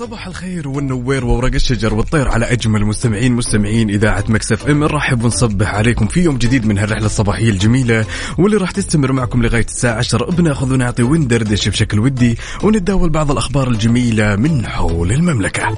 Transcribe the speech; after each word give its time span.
صباح 0.00 0.26
الخير 0.26 0.68
والنوير 0.68 1.24
وورق 1.24 1.54
الشجر 1.54 1.94
والطير 1.94 2.28
على 2.28 2.52
أجمل 2.52 2.84
مستمعين 2.84 3.32
مستمعين 3.32 3.90
إذاعة 3.90 4.24
مكسف 4.28 4.68
إم 4.68 4.84
نرحب 4.84 5.24
ونصبح 5.24 5.74
عليكم 5.74 6.06
في 6.06 6.20
يوم 6.20 6.38
جديد 6.38 6.66
من 6.66 6.78
هالرحلة 6.78 7.06
الصباحية 7.06 7.50
الجميلة 7.50 8.06
واللي 8.38 8.56
راح 8.56 8.70
تستمر 8.70 9.12
معكم 9.12 9.42
لغاية 9.42 9.64
الساعة 9.64 9.98
10 9.98 10.30
بناخذ 10.30 10.72
ونعطي 10.72 11.02
وندردش 11.02 11.68
بشكل 11.68 11.98
ودي 11.98 12.38
ونتداول 12.62 13.10
بعض 13.10 13.30
الأخبار 13.30 13.68
الجميلة 13.68 14.36
من 14.36 14.66
حول 14.66 15.12
المملكة. 15.12 15.76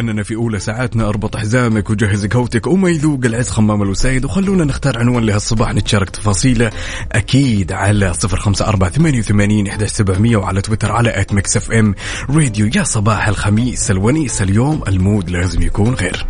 ولأننا 0.00 0.22
في 0.22 0.34
أولى 0.34 0.58
ساعاتنا 0.58 1.08
أربط 1.08 1.36
حزامك 1.36 1.90
وجهز 1.90 2.26
قهوتك 2.26 2.66
وما 2.66 2.90
يذوق 2.90 3.20
العز 3.24 3.48
خمام 3.48 3.82
الوسيد 3.82 4.24
وخلونا 4.24 4.64
نختار 4.64 4.98
عنوان 4.98 5.24
لهالصباح 5.24 5.74
نتشارك 5.74 6.10
تفاصيله 6.10 6.70
أكيد 7.12 7.72
على 7.72 8.14
صفر 8.14 8.36
خمسة 8.36 8.66
أربعة 8.68 8.90
ثمانية 8.90 9.18
وثمانين 9.18 9.66
إحدى 9.66 9.86
سبعمية 9.86 10.36
وعلى 10.36 10.60
تويتر 10.60 10.92
على 10.92 11.20
at 11.20 11.32
Mix 11.34 11.56
FM. 11.56 11.94
Radio 12.30 12.70
يا 12.74 12.82
صباح 12.82 13.28
الخميس 13.28 13.90
الونيس 13.90 14.42
اليوم 14.42 14.82
ال 14.88 14.96
mood 14.96 15.30
لازم 15.30 15.62
يكون 15.62 15.94
غير. 15.94 16.26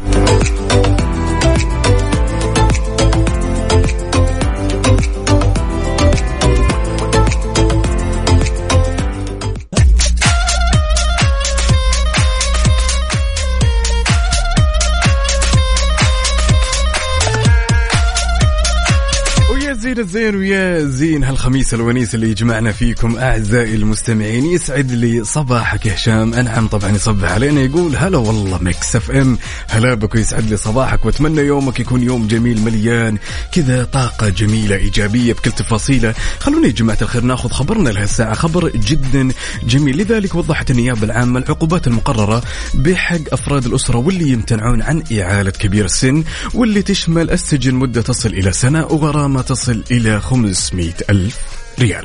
الزين 20.01 20.37
ويا 20.37 20.85
زين 20.85 21.25
هالخميس 21.25 21.75
الونيس 21.75 22.15
اللي 22.15 22.31
يجمعنا 22.31 22.73
فيكم 22.73 23.17
أعزائي 23.17 23.75
المستمعين 23.75 24.47
يسعد 24.47 24.93
لي 24.93 25.25
صباحك 25.25 25.87
يا 25.87 25.95
هشام. 25.95 26.35
أنعم 26.35 26.69
طبعا 26.69 26.91
يصبح 26.91 27.33
علينا 27.33 27.61
يقول 27.61 27.97
هلا 27.97 28.19
والله 28.19 28.59
Mix 28.63 28.97
FM. 28.97 29.39
هلا 29.69 29.95
بك 29.95 30.15
ويسعد 30.15 30.51
لي 30.51 30.57
صباحك 30.57 31.05
وأتمنى 31.05 31.41
يومك 31.41 31.81
يكون 31.81 32.03
يوم 32.03 32.27
جميل 32.27 32.61
مليان. 32.61 33.19
كذا 33.53 33.85
طاقة 33.85 34.29
جميلة 34.29 34.77
إيجابية 34.77 35.33
بكل 35.33 35.53
تفاصيله. 35.53 36.15
خلونا 36.39 36.67
يا 36.67 36.73
جماعة 36.73 36.99
الخير 37.03 37.23
ناخذ 37.23 37.49
خبرنا 37.49 37.91
لهالساعة. 37.91 38.35
خبر 38.35 38.69
جدا 38.69 39.29
جميل. 39.65 39.97
لذلك 39.97 40.35
وضحت 40.35 40.71
النيابة 40.71 41.05
العامة 41.05 41.39
العقوبات 41.41 41.87
المقررة 41.87 42.43
بحق 42.75 43.21
أفراد 43.33 43.67
الأسرة 43.67 43.99
واللي 43.99 44.29
يمتنعون 44.29 44.83
عن 44.83 45.03
إعالة 45.13 45.51
كبير 45.51 45.85
السن 45.85 46.25
واللي 46.55 46.83
تشمل 46.83 47.31
السجن 47.31 47.75
مدة 47.75 48.03
تصل 48.03 48.29
إلى 48.29 48.53
سنة 48.53 48.87
وغرامة 48.87 49.43
تصل 49.43 49.85
إلى 49.91 50.21
500 50.21 50.93
ألف 51.11 51.39
ريال. 51.81 52.05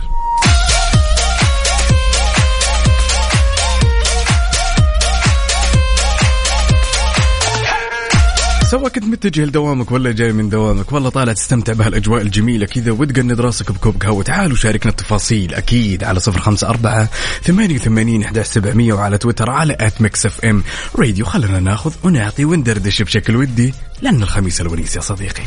سواء 8.71 8.87
كنت 8.89 9.03
متجه 9.03 9.45
لدوامك 9.45 9.91
ولا 9.91 10.11
جاي 10.11 10.33
من 10.33 10.49
دوامك؟ 10.49 10.91
والله 10.91 11.09
طالع 11.09 11.33
تستمتع 11.33 11.73
بهالاجواء 11.73 12.21
الجميلة 12.21 12.65
كذا 12.65 12.91
وتقند 12.91 13.41
راسك 13.41 13.71
بكوب 13.71 14.03
قهوه 14.03 14.23
تعالوا 14.23 14.55
شاركنا 14.57 14.91
التفاصيل 14.91 15.53
أكيد 15.53 16.03
على 16.03 16.19
صفر 16.19 16.39
خمسة 16.39 16.69
أربعة 16.69 17.09
ثمانية 17.43 17.75
وثمانين 17.75 18.23
احدى 18.23 18.43
سبعمئه 18.43 18.93
وعلى 18.93 19.17
تويتر 19.17 19.49
على 19.49 19.77
at 19.79 20.01
Mix 20.01 20.25
FM 20.25 20.63
راديو 20.99 21.25
خلنا 21.25 21.59
ناخذ 21.59 21.93
ونعطي 22.03 22.45
وندردش 22.45 23.01
بشكل 23.01 23.35
ودي 23.35 23.73
لأن 24.01 24.23
الخميس 24.23 24.61
الونيس 24.61 24.95
يا 24.95 25.01
صديقي. 25.01 25.43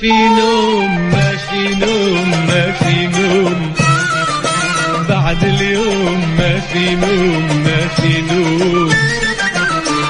في 0.00 0.12
نوم 0.12 1.10
ما 1.10 1.36
في 1.36 1.74
نوم 1.74 2.30
ما 2.30 2.72
في 2.72 3.06
نوم 3.06 3.72
بعد 5.08 5.44
اليوم 5.44 6.20
ما 6.38 6.60
في 6.60 6.94
نوم 6.94 7.62
ما 7.64 7.86
في 7.88 8.22
نوم 8.22 8.88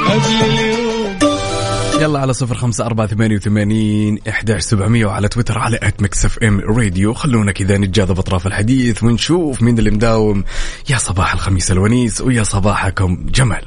قبل 0.09 0.45
اليوم. 0.45 1.19
يلا 2.01 2.19
على 2.19 2.33
صفر 2.33 2.55
خمسة 2.55 2.87
أربعة 2.87 3.07
ثمانية 3.07 3.37
وثمانين 3.37 4.19
إحداش 4.29 4.63
سبعمية 4.63 5.07
وعلى 5.07 5.29
تويتر 5.29 5.59
على 5.59 5.79
at 5.83 6.03
Mix 6.03 6.25
FM 6.25 6.61
Radio 6.61 7.15
خلونا 7.15 7.53
كذا 7.53 7.79
نتجاذب 7.79 8.19
أطراف 8.19 8.47
الحديث 8.47 9.03
ونشوف 9.03 9.63
مين 9.63 9.79
اللي 9.79 9.91
مداوم. 9.91 10.45
يا 10.91 10.99
صباح 10.99 11.33
الخميس 11.33 11.71
الونيس 11.71 12.21
ويا 12.21 12.43
صباحكم 12.43 13.27
جمال. 13.35 13.63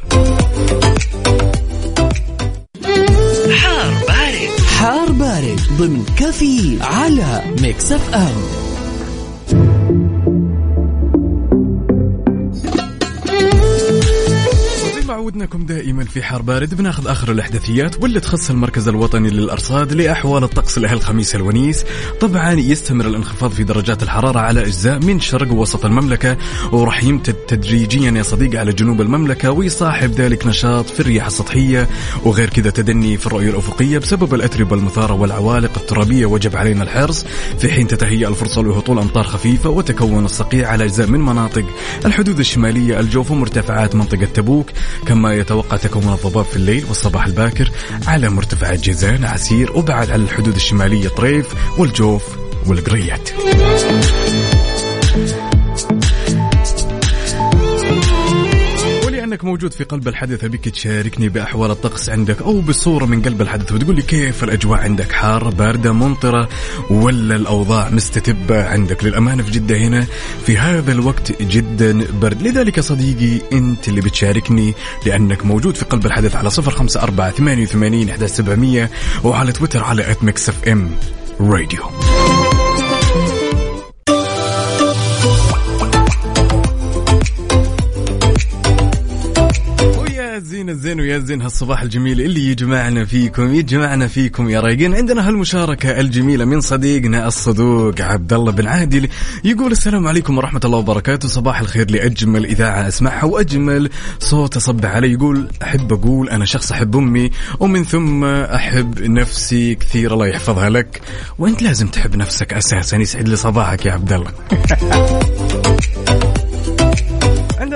بارد 5.37 5.59
ضمن 5.77 6.05
كافيين 6.17 6.81
على 6.81 7.43
Mix 7.61 7.91
FM. 7.91 8.76
عودناكم 15.27 15.65
دائما 15.65 16.03
في 16.03 16.23
حار 16.23 16.41
بارد. 16.41 16.73
بناخذ 16.73 17.07
آخر 17.07 17.31
الأحداثيات 17.31 18.03
واللي 18.03 18.19
تخص 18.19 18.49
المركز 18.49 18.87
الوطني 18.87 19.29
للأرصاد 19.29 19.93
لأحوال 19.93 20.43
الطقس 20.43 20.77
لهالخميس 20.77 21.35
الونيس. 21.35 21.85
طبعا 22.19 22.53
يستمر 22.53 23.07
الانخفاض 23.07 23.51
في 23.51 23.63
درجات 23.63 24.03
الحرارة 24.03 24.39
على 24.39 24.61
أجزاء 24.61 24.99
من 24.99 25.19
شرق 25.19 25.51
ووسط 25.51 25.85
المملكة 25.85 26.37
وراح 26.71 27.03
يمتد 27.03 27.33
تدريجيا 27.33 28.11
يا 28.11 28.23
صديقي 28.23 28.57
على 28.57 28.73
جنوب 28.73 29.01
المملكة 29.01 29.51
ويصاحب 29.51 30.11
ذلك 30.11 30.47
نشاط 30.47 30.89
في 30.89 30.99
الرياح 30.99 31.25
السطحية. 31.25 31.87
وغير 32.23 32.49
كذا 32.49 32.69
تدني 32.69 33.17
في 33.17 33.27
الرؤية 33.27 33.49
الأفقية 33.49 33.97
بسبب 33.97 34.33
الأتربة 34.33 34.75
المثارة 34.75 35.13
والعوالق 35.13 35.71
الترابية 35.77 36.25
وجب 36.25 36.55
علينا 36.55 36.83
الحرص. 36.83 37.25
في 37.59 37.71
حين 37.71 37.87
تتهيأ 37.87 38.27
الفرصة 38.27 38.61
لهطول 38.61 38.99
أمطار 38.99 39.23
خفيفة 39.23 39.69
وتكون 39.69 40.25
الصقيع 40.25 40.69
على 40.69 40.83
أجزاء 40.83 41.07
من 41.07 41.19
مناطق 41.19 41.65
الحدود 42.05 42.39
الشمالية 42.39 42.99
الجوف 42.99 43.31
ومرتفعات 43.31 43.95
منطقة 43.95 44.25
تبوك. 44.25 44.69
كما 45.05 45.16
يتوقع 45.25 45.77
تكون 45.77 46.03
الضباب 46.03 46.45
في 46.45 46.55
الليل 46.55 46.85
والصباح 46.85 47.25
الباكر 47.25 47.71
على 48.07 48.29
مرتفعات 48.29 48.79
جيزان 48.79 49.25
عسير 49.25 49.71
وبعد 49.71 50.09
على 50.09 50.23
الحدود 50.23 50.55
الشمالية 50.55 51.07
طريف 51.07 51.47
والجوف 51.79 52.23
والقريات. 52.67 53.29
ولانك 59.37 59.45
موجود 59.45 59.73
في 59.73 59.83
قلب 59.83 60.07
الحدث؟ 60.07 60.43
أبيك 60.43 60.69
تشاركني 60.69 61.29
بأحوال 61.29 61.71
الطقس 61.71 62.09
عندك 62.09 62.41
أو 62.41 62.61
بصورة 62.61 63.05
من 63.05 63.21
قلب 63.21 63.41
الحدث؟ 63.41 63.71
وتقول 63.71 63.95
لي 63.95 64.01
كيف 64.01 64.43
الأجواء 64.43 64.79
عندك؟ 64.79 65.11
حارة 65.11 65.49
باردة 65.49 65.91
ممطرة 65.91 66.49
ولا 66.89 67.35
الأوضاع 67.35 67.89
مستتبة 67.89 68.67
عندك؟ 68.67 69.03
للأمانة 69.03 69.43
في 69.43 69.51
جدة 69.51 69.77
هنا 69.77 70.07
في 70.45 70.57
هذا 70.57 70.91
الوقت 70.91 71.41
جدا 71.41 72.05
برد. 72.21 72.41
لذلك 72.41 72.79
صديقي 72.79 73.41
أنت 73.53 73.87
اللي 73.87 74.01
بتشاركني 74.01 74.73
لأنك 75.05 75.45
موجود 75.45 75.75
في 75.75 75.85
قلب 75.85 76.05
الحدث 76.05 76.35
على 76.35 76.49
صفر 76.49 76.71
خمسة 76.71 77.01
أربعة 77.01 77.31
ثمانية 77.31 77.63
وثمانين 77.63 78.09
إحدى 78.09 78.27
سبعمئه 78.27 78.89
وعلى 79.23 79.51
تويتر 79.51 79.83
على 79.83 80.11
اف 80.11 80.67
ام 80.67 80.91
راديو 81.39 81.81
زين 90.57 90.69
الزين 90.69 90.99
ويا 90.99 91.19
زين 91.19 91.41
هالصباح 91.41 91.81
الجميل 91.81 92.21
اللي 92.21 92.47
يجمعنا 92.47 93.05
فيكم 93.05 93.55
يجمعنا 93.55 94.07
فيكم 94.07 94.49
يا 94.49 94.59
رايقين. 94.59 94.95
عندنا 94.95 95.27
هالمشاركة 95.27 95.99
الجميلة 95.99 96.45
من 96.45 96.61
صديقنا 96.61 97.27
الصدوق 97.27 98.01
عبد 98.01 98.33
الله 98.33 98.51
بن 98.51 98.67
عادل 98.67 99.09
يقول 99.43 99.71
السلام 99.71 100.07
عليكم 100.07 100.37
ورحمة 100.37 100.61
الله 100.65 100.77
وبركاته. 100.77 101.27
صباح 101.27 101.59
الخير 101.59 101.91
لأجمل 101.91 102.45
إذاعة 102.45 102.87
أسمعها 102.87 103.25
وأجمل 103.25 103.89
صوت 104.19 104.55
أصبح 104.55 104.89
علي. 104.89 105.11
يقول 105.11 105.47
أحب 105.63 105.93
أقول 105.93 106.29
أنا 106.29 106.45
شخص 106.45 106.71
أحب 106.71 106.95
أمي 106.95 107.31
ومن 107.59 107.83
ثم 107.83 108.25
أحب 108.25 109.01
نفسي 109.01 109.75
كثير 109.75 110.13
الله 110.13 110.27
يحفظها 110.27 110.69
لك. 110.69 111.01
وأنت 111.39 111.61
لازم 111.61 111.87
تحب 111.87 112.15
نفسك 112.15 112.53
أساسا 112.53 112.97
يسعد 112.97 113.27
لي 113.27 113.35
صباحك 113.35 113.85
يا 113.85 113.91
عبد 113.91 114.13
الله. 114.13 114.31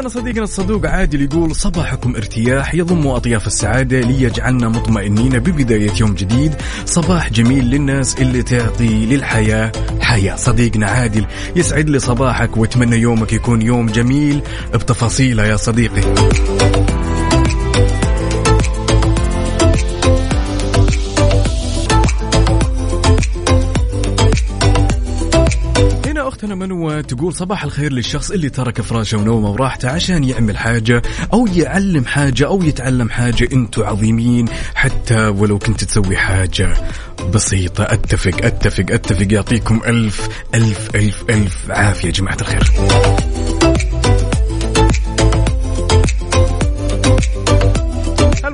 عندنا 0.01 0.21
صديقنا 0.21 0.43
الصدوق 0.43 0.85
عادل 0.85 1.21
يقول 1.21 1.55
صباحكم 1.55 2.15
ارتياح 2.15 2.75
يضم 2.75 3.07
أطياف 3.07 3.47
السعادة 3.47 3.99
ليجعلنا 3.99 4.69
مطمئنين 4.69 5.39
ببداية 5.39 5.91
يوم 5.99 6.13
جديد. 6.13 6.53
صباح 6.85 7.29
جميل 7.29 7.65
للناس 7.65 8.21
اللي 8.21 8.43
تعطي 8.43 9.05
للحياة 9.05 9.71
حياة. 9.99 10.35
صديقنا 10.35 10.87
عادل 10.87 11.25
يسعد 11.55 11.89
لي 11.89 11.99
صباحك 11.99 12.57
وأتمنى 12.57 12.95
يومك 12.95 13.33
يكون 13.33 13.61
يوم 13.61 13.85
جميل. 13.85 14.41
بتفاصيله 14.73 15.45
يا 15.45 15.55
صديقي. 15.55 16.01
هنا 26.61 26.73
اختنا 26.73 26.75
منوى 26.75 27.03
تقول 27.03 27.33
صباح 27.33 27.63
الخير 27.63 27.93
للشخص 27.93 28.31
اللي 28.31 28.49
ترك 28.49 28.81
فراشه 28.81 29.17
ونومه 29.17 29.49
وراحته 29.49 29.89
عشان 29.89 30.23
يعمل 30.23 30.57
حاجة 30.57 31.01
أو 31.33 31.47
يعلم 31.47 32.05
حاجة 32.05 32.47
أو 32.47 32.63
يتعلم 32.63 33.09
حاجة. 33.09 33.49
أنتم 33.53 33.83
عظيمين. 33.83 34.45
حتى 34.75 35.27
ولو 35.27 35.59
كنت 35.59 35.83
تسوي 35.83 36.17
حاجة 36.17 36.73
بسيطة. 37.33 37.83
أتفق 37.83 38.45
أتفق 38.45 38.85
أتفق. 38.91 39.33
يعطيكم 39.33 39.81
ألف 39.87 40.29
ألف 40.55 40.95
ألف 40.95 41.23
ألف. 41.29 41.71
عافية 41.71 42.09
جماعة 42.09 42.37
الخير. 42.41 42.71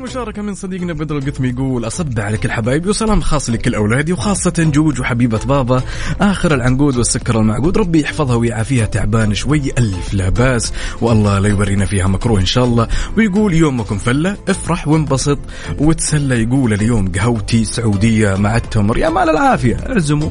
المشاركة 0.07 0.41
من 0.41 0.55
صديقنا 0.55 0.93
بدر 0.93 1.17
القثم 1.17 1.45
يقول 1.45 1.87
أصب 1.87 2.19
على 2.19 2.37
كل 2.37 2.51
حبايبي 2.51 2.89
وسلام 2.89 3.21
خاص 3.21 3.49
لكل 3.49 3.75
أولادي 3.75 4.13
وخاصة 4.13 4.53
جوج 4.57 5.01
وحبيبة 5.01 5.39
بابا. 5.45 5.81
آخر 6.21 6.53
العنقود 6.53 6.97
والسكر 6.97 7.39
المعقود 7.39 7.77
ربي 7.77 8.01
يحفظها 8.01 8.35
ويعافيها 8.35 8.85
تعبان 8.85 9.33
شوي. 9.33 9.71
ألف 9.77 10.13
لا 10.13 10.29
بأس 10.29 10.73
والله 11.01 11.39
لا 11.39 11.49
يورينا 11.49 11.85
فيها 11.85 12.07
مكروه 12.07 12.39
إن 12.39 12.45
شاء 12.45 12.65
الله. 12.65 12.87
ويقول 13.17 13.53
يومكم 13.53 13.97
فلة 13.97 14.37
افرح 14.49 14.87
وانبسط. 14.87 15.39
وتسلى 15.79 16.43
يقول 16.43 16.73
اليوم 16.73 17.11
قهوتي 17.11 17.65
سعودية 17.65 18.35
مع 18.35 18.57
التمر. 18.57 18.97
يا 18.97 19.09
مال 19.09 19.29
العافية 19.29 19.75
ارزموا. 19.75 20.29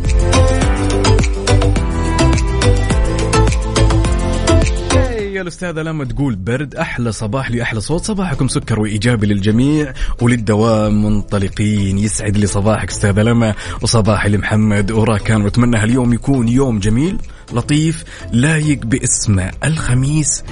يا 5.36 5.42
الأستاذة 5.42 5.82
لما 5.82 6.04
تقول 6.04 6.36
برد 6.36 6.74
أحلى 6.74 7.12
صباح 7.12 7.50
لي 7.50 7.62
أحلى 7.62 7.80
صوت. 7.80 8.04
صباحكم 8.04 8.48
سكر 8.48 8.80
وإيجابي 8.80 9.26
للجميع 9.26 9.92
وللدوام 10.20 11.04
منطلقين. 11.04 11.98
يسعد 11.98 12.36
لي 12.36 12.46
صباحك 12.46 12.90
أستاذة 12.90 13.22
لما 13.22 13.54
وصباح 13.82 14.26
لمحمد. 14.26 14.90
وراكان 14.90 15.42
وأتمنى 15.42 15.76
هاليوم 15.76 16.12
يكون 16.12 16.48
يوم 16.48 16.78
جميل 16.78 17.18
لطيف 17.52 18.04
لايق 18.32 18.86
باسمه 18.86 19.50
الخميس. 19.64 20.44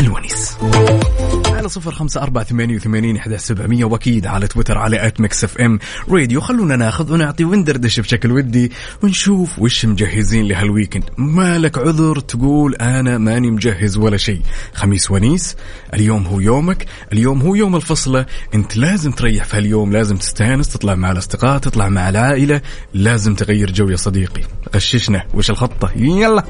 الونيس 0.00 0.56
على 1.46 1.68
صفر 1.68 1.90
خمسة 1.90 2.22
أربعة 2.22 2.44
ثمانية 2.44 2.76
وثمانين 2.76 3.16
إحدى 3.16 3.38
سبعمية. 3.38 3.84
وأكيد 3.84 4.26
على 4.26 4.46
تويتر 4.46 4.78
على 4.78 5.06
at 5.06 5.20
Mix 5.20 5.44
FM. 5.44 5.78
Radio 6.08 6.40
خلونا 6.40 6.76
ناخذ 6.76 7.12
ونعطي 7.12 7.44
وندردش 7.44 8.00
بشكل 8.00 8.32
ودي 8.32 8.72
ونشوف 9.02 9.58
وش 9.58 9.84
مجهزين 9.84 10.48
لهال 10.48 10.63
weekend. 10.63 11.04
مالك 11.18 11.78
عذر 11.78 12.20
تقول 12.20 12.74
أنا 12.74 13.18
ماني 13.18 13.50
مجهز 13.50 13.96
ولا 13.96 14.16
شيء. 14.16 14.40
خميس 14.74 15.10
ونيس 15.10 15.56
اليوم 15.94 16.26
هو 16.26 16.40
يومك. 16.40 16.86
اليوم 17.12 17.42
هو 17.42 17.54
يوم 17.54 17.76
الفصلة. 17.76 18.26
أنت 18.54 18.76
لازم 18.76 19.12
تريح 19.12 19.44
في 19.44 19.56
هاليوم 19.56 19.92
لازم 19.92 20.16
تستأنس 20.16 20.68
تطلع 20.68 20.94
مع 20.94 21.12
الأصدقاء 21.12 21.58
تطلع 21.58 21.88
مع 21.88 22.08
العائلة. 22.08 22.60
لازم 22.94 23.34
تغير 23.34 23.72
جو 23.72 23.88
يا 23.88 23.96
صديقي. 23.96 24.42
غششنا. 24.74 25.24
وش 25.34 25.50
الخطة؟ 25.50 25.90
يلا. 25.96 26.44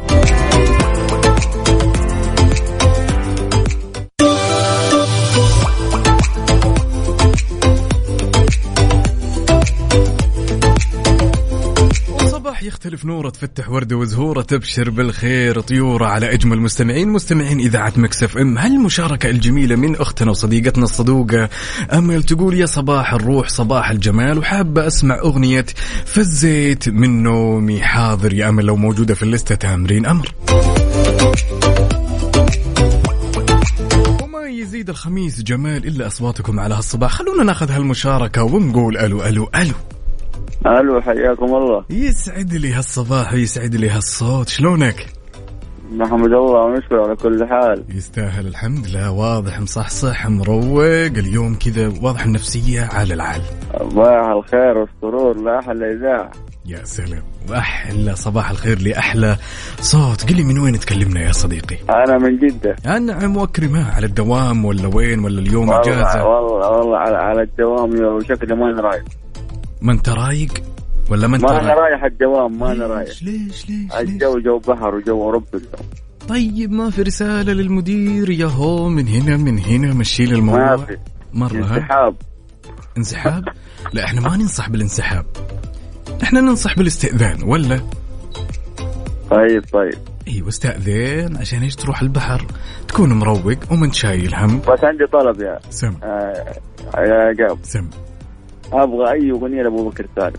يختلف 12.65 13.05
نورة 13.05 13.31
تفتح 13.31 13.71
ورده 13.71 13.97
وزهورة 13.97 14.43
تبشر 14.43 14.91
بالخير 14.91 15.61
طيورة 15.61 16.07
على 16.07 16.33
إجمل 16.35 16.61
مستمعين 16.61 17.09
مستمعين 17.09 17.61
إذاعة 17.61 17.93
مكسف 17.97 18.39
إم. 18.39 18.59
هالمشاركه 18.59 19.31
الجميلة 19.31 19.77
من 19.77 19.97
أختنا 19.97 20.31
وصديقتنا 20.31 20.85
الصدوقة؟ 20.85 21.49
امل 21.93 22.23
تقول 22.23 22.55
يا 22.55 22.67
صباح 22.67 23.15
الروح 23.15 23.49
صباح 23.49 23.91
الجمال؟ 23.91 24.39
وحابة 24.39 24.87
أسمع 24.87 25.19
أغنية 25.19 25.67
فزيت 26.05 26.89
من 26.89 27.23
نومي. 27.23 27.83
حاضر 27.83 28.35
يا 28.35 28.49
امل 28.49 28.65
لو 28.65 28.77
موجودة 28.77 29.15
في 29.15 29.23
الليستة 29.23 29.55
تامرين 29.55 30.07
أمر. 30.07 30.35
وما 34.23 34.49
يزيد 34.49 34.91
الخميس 34.91 35.43
جمال 35.43 35.87
إلا 35.87 36.07
أصواتكم 36.07 36.61
على 36.61 36.75
هالصباح. 36.75 37.13
خلونا 37.13 37.45
ناخذ 37.45 37.71
هالمشاركة 37.71 38.43
ونقول 38.43 38.99
ألو 38.99 39.25
ألو 39.25 39.51
ألو. 39.55 39.75
ألو 40.67 41.01
حياكم 41.01 41.45
الله. 41.45 41.85
يسعد 41.91 42.55
لي 42.55 42.73
هالصباح 42.73 43.33
ويسعد 43.33 43.75
لي 43.75 43.91
هالصوت 43.91 44.49
شلونك؟ 44.49 45.07
نحمد 45.97 46.33
الله 46.33 46.65
ونشكر 46.65 47.01
على 47.01 47.17
كل 47.17 47.47
حال. 47.47 47.85
يستاهل 47.89 48.47
الحمد 48.47 48.87
لله 48.87 49.11
واضح 49.11 49.61
مصحصح 49.61 50.29
مروق 50.29 51.19
اليوم 51.19 51.55
كذا 51.55 51.93
واضح 52.03 52.25
النفسية 52.25 52.89
على 52.93 53.15
العال 53.15 53.43
صباح 53.79 54.27
الخير 54.27 54.79
والسرور 54.79 55.37
لا 55.45 55.59
أحلى 55.59 55.93
إذاعة. 55.93 56.31
يا 56.67 56.85
سلام 56.85 57.23
وأحلى 57.51 58.15
صباح 58.15 58.51
الخير 58.51 58.83
لأحلى 58.83 59.37
صوت. 59.81 60.31
قل 60.31 60.37
لي 60.37 60.45
من 60.45 60.59
وين 60.59 60.79
تكلمنا 60.79 61.21
يا 61.21 61.33
صديقي؟ 61.33 61.77
أنا 61.91 62.19
من 62.19 62.39
جدة. 62.39 62.77
أنعم 62.87 63.37
وأكرمه 63.37 63.95
على 63.95 64.07
الدوام 64.07 64.65
ولا 64.65 64.97
وين 64.97 65.25
ولا 65.25 65.41
اليوم 65.41 65.69
والله 65.69 65.81
إجازة؟ 65.81 66.25
والله 66.25 66.71
والله 66.71 66.99
على, 66.99 67.17
على 67.17 67.43
الدوام 67.43 67.91
وشكلي 68.17 68.57
ما 68.57 68.71
أنا 68.71 68.81
رايح 68.81 69.03
ما 69.83 69.93
أنت 69.93 70.09
رايق 70.09 70.53
ولا 71.11 71.27
ما 71.29 71.37
أنت 71.37 71.45
ما 71.45 71.61
أنا 71.61 71.75
رايح 71.75 72.05
الدوام 72.05 72.59
ما 72.59 72.73
أنا 72.73 72.87
رايح. 72.87 73.09
ليش؟ 73.09 73.23
ليش؟ 73.23 73.71
ليش؟ 73.71 73.95
الجو 73.95 74.39
جو 74.39 74.59
بحر 74.59 74.95
وجو 74.95 75.31
رب 75.31 75.45
طيب 76.29 76.73
ما 76.73 76.91
في 76.91 77.03
رسالة 77.03 77.53
للمدير 77.53 78.31
يا 78.31 78.47
هو 78.47 78.89
من 78.89 79.09
هنا 79.09 79.37
من 79.37 79.59
هنا 79.59 79.95
مشي 79.95 80.25
لي 80.25 80.35
الموضوع. 80.35 80.77
ما 80.77 80.77
في. 80.77 80.99
مرة 81.33 81.65
ها؟ 81.65 81.77
انسحاب. 81.77 82.17
انسحاب؟ 82.99 83.45
لا 83.93 84.05
إحنا 84.05 84.21
ما 84.21 84.37
ننصح 84.37 84.71
بالانسحاب. 84.71 85.27
إحنا 86.23 86.41
ننصح 86.41 86.77
بالاستئذان 86.77 87.43
ولا؟ 87.43 87.81
طيب 89.31 89.65
طيب. 89.73 89.99
أيوه 90.29 90.49
استأذن 90.49 91.37
عشان 91.37 91.63
إيش؟ 91.63 91.77
تروح 91.77 92.03
البحر 92.03 92.47
تكون 92.89 93.13
مروق 93.13 93.73
ومن 93.73 93.93
شايل 93.93 94.35
هم. 94.35 94.61
بس 94.61 94.85
عندي 94.85 95.07
طلب 95.13 95.43
يا 95.43 95.59
سم. 95.71 95.95
آه 96.03 96.45
يا 96.99 97.33
جاب. 97.33 97.59
سم. 97.63 97.91
أبغى 98.73 99.13
أي 99.13 99.31
أغنية 99.31 99.63
لابو 99.63 99.89
بكر 99.91 100.07
سالم. 100.17 100.37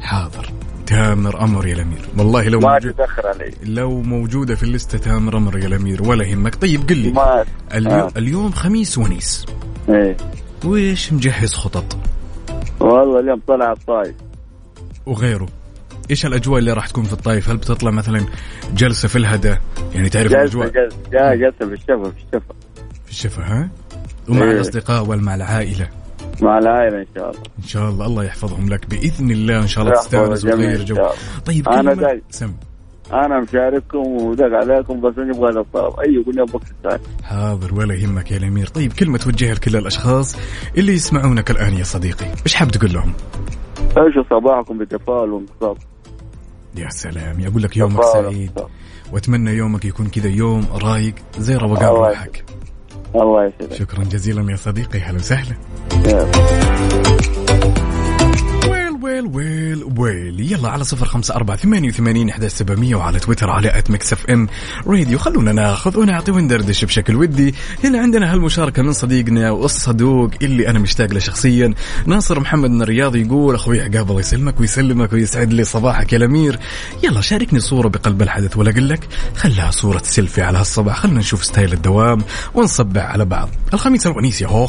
حاضر. 0.00 0.52
تامر 0.86 1.40
أمر 1.44 1.66
يا 1.66 1.74
الأمير. 1.74 2.08
والله 2.18 2.48
لو 2.48 2.60
ما 2.60 2.72
موجود 2.72 2.92
تتأخر 2.92 3.26
علي. 3.26 3.50
لو 3.64 4.02
موجودة 4.02 4.54
في 4.54 4.62
الليستة 4.62 4.98
تامر 4.98 5.36
أمر 5.36 5.58
يا 5.58 5.66
الأمير 5.66 6.02
ولا 6.02 6.24
يهمك. 6.24 6.54
طيب 6.54 6.88
قل 6.88 6.96
لي. 6.96 7.10
ما 7.12 7.44
اليوم, 7.74 7.94
آه. 7.94 8.10
اليوم 8.16 8.50
خميس 8.52 8.98
ونيس. 8.98 9.46
إيه. 9.88 10.16
ويش 10.64 11.12
مجهز 11.12 11.54
خطط؟ 11.54 11.96
والله 12.80 13.20
اليوم 13.20 13.40
طلع 13.48 13.72
الطايف. 13.72 14.14
وغيره. 15.06 15.48
إيش 16.10 16.26
الأجواء 16.26 16.58
اللي 16.58 16.72
راح 16.72 16.86
تكون 16.86 17.04
في 17.04 17.12
الطايف؟ 17.12 17.48
هل 17.50 17.56
بتطلع 17.56 17.90
مثلا 17.90 18.26
جلسة 18.74 19.08
في 19.08 19.16
الهدى؟ 19.16 19.56
يعني 19.94 20.08
تعرف 20.08 20.32
جلسة 20.32 20.42
الأجواء؟ 20.42 20.68
جلسة. 20.68 21.34
جلسة 21.34 21.58
في 21.58 21.72
الشفا 21.72 22.10
في 22.10 22.24
الشفا. 22.26 22.54
في 23.04 23.10
الشفا 23.10 23.42
ها؟ 23.42 23.70
ومع 24.28 24.42
إيه. 24.42 24.50
الأصدقاء 24.52 25.02
ومع 25.08 25.34
العائلة. 25.34 25.88
مع 26.40 26.58
العائلة 26.58 26.98
إن 26.98 27.06
شاء 27.14 27.30
الله. 27.30 27.42
إن 27.58 27.68
شاء 27.68 27.88
الله 27.88 28.06
الله 28.06 28.24
يحفظهم 28.24 28.68
لك 28.68 28.90
بإذن 28.90 29.30
الله 29.30 29.62
إن 29.62 29.66
شاء 29.66 29.84
الله 29.84 29.94
تستانس 29.94 30.44
وتغير 30.44 30.84
جو. 30.84 30.96
طيب 31.46 31.68
أنا 31.68 31.94
كلمة- 31.94 32.00
داي. 32.00 32.22
سم. 32.30 32.52
أنا 33.12 33.40
مشارككم 33.40 33.98
ودق 33.98 34.44
عليكم 34.44 35.00
بس 35.00 35.18
نبغى 35.18 35.52
هذا 35.52 35.60
الطلب. 35.60 36.00
أي 36.00 36.42
ابو 36.42 36.58
بكر 36.58 36.66
سالم 36.82 37.00
حاضر 37.24 37.74
ولا 37.74 37.94
يهمك 37.94 38.30
يا 38.30 38.36
الأمير. 38.36 38.66
طيب 38.66 38.92
كلمة 38.92 39.18
توجهها 39.18 39.54
لكل 39.54 39.76
الأشخاص 39.76 40.36
اللي 40.78 40.92
يسمعونك 40.92 41.50
الآن 41.50 41.74
يا 41.74 41.84
صديقي. 41.84 42.26
إيش 42.46 42.54
حاب 42.54 42.70
تقول 42.70 42.92
لهم؟ 42.92 43.12
عيشوا 43.96 44.22
صباحكم 44.30 44.78
بتفاؤل 44.78 45.30
وانبساط 45.30 45.76
يا 46.76 46.88
سلام 46.88 47.40
يقول 47.40 47.62
لك 47.62 47.76
يومك 47.76 48.02
سعيد. 48.04 48.60
وأتمنى 49.12 49.50
يومك 49.50 49.84
يكون 49.84 50.06
كذا 50.06 50.28
يوم 50.28 50.66
رايق 50.82 51.14
زي 51.38 51.56
روقان 51.56 51.88
روحك. 51.88 52.44
الله 53.16 53.44
يسعدك. 53.44 53.74
شكرا 53.74 54.04
جزيلا 54.04 54.52
يا 54.52 54.56
صديقي. 54.56 55.00
هلا 55.00 55.16
وسهلا. 55.16 55.56
well 59.12 59.26
well 59.26 59.84
well. 59.96 60.52
يلا 60.52 60.68
على 60.68 60.84
صفر 60.84 61.06
خمسة 61.06 61.34
أربعة 61.34 61.56
ثمانية 61.56 61.88
وثمانين 61.88 62.28
إحدى 62.28 62.48
سبعمية 62.48 62.94
وعلى 62.94 63.18
تويتر 63.18 63.50
على 63.50 63.78
at 63.78 63.90
Mix 63.90 64.12
FM 64.12 64.48
Radio 64.86 65.18
خلونا 65.18 65.52
ناخذ 65.52 65.98
ونعطي 65.98 66.30
وندردش 66.30 66.84
بشكل 66.84 67.16
ودي. 67.16 67.54
هنا 67.84 67.98
عندنا 67.98 68.32
هالمشاركة 68.32 68.82
من 68.82 68.92
صديقنا 68.92 69.50
والصدوق 69.50 70.30
اللي 70.42 70.68
أنا 70.68 70.78
مشتاق 70.78 71.12
له 71.12 71.18
شخصيا. 71.18 71.74
ناصر 72.06 72.40
محمد 72.40 72.70
من 72.70 72.82
الرياض 72.82 73.16
يقول 73.16 73.54
أخوي 73.54 73.80
عقاب 73.80 74.10
الله 74.10 74.20
يسلمك 74.20 74.60
ويسلمك 74.60 75.12
ويسعد 75.12 75.52
لي 75.52 75.64
صباحك 75.64 76.12
يا 76.12 76.18
الأمير. 76.18 76.58
يلا 77.02 77.20
شاركني 77.20 77.60
صورة 77.60 77.88
بقلب 77.88 78.22
الحدث 78.22 78.56
ولا 78.56 78.70
أقول 78.70 78.88
لك 78.88 79.08
خلها 79.36 79.70
صورة 79.70 80.02
سيلفي 80.04 80.42
على 80.42 80.58
هالصباح. 80.58 80.96
خلنا 80.96 81.18
نشوف 81.18 81.44
ستايل 81.44 81.72
الدوام 81.72 82.24
ونصبع 82.54 83.02
على 83.02 83.24
بعض. 83.24 83.48
الخميس 83.74 84.06
الونيس 84.06 84.40
يا 84.40 84.46
هو 84.46 84.68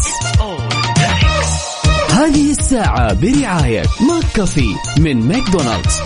هذه 2.21 2.51
الساعة 2.51 3.13
برعاية 3.13 3.81
McCafé 3.81 4.75
من 4.97 5.27
ماكدونالدز. 5.27 5.99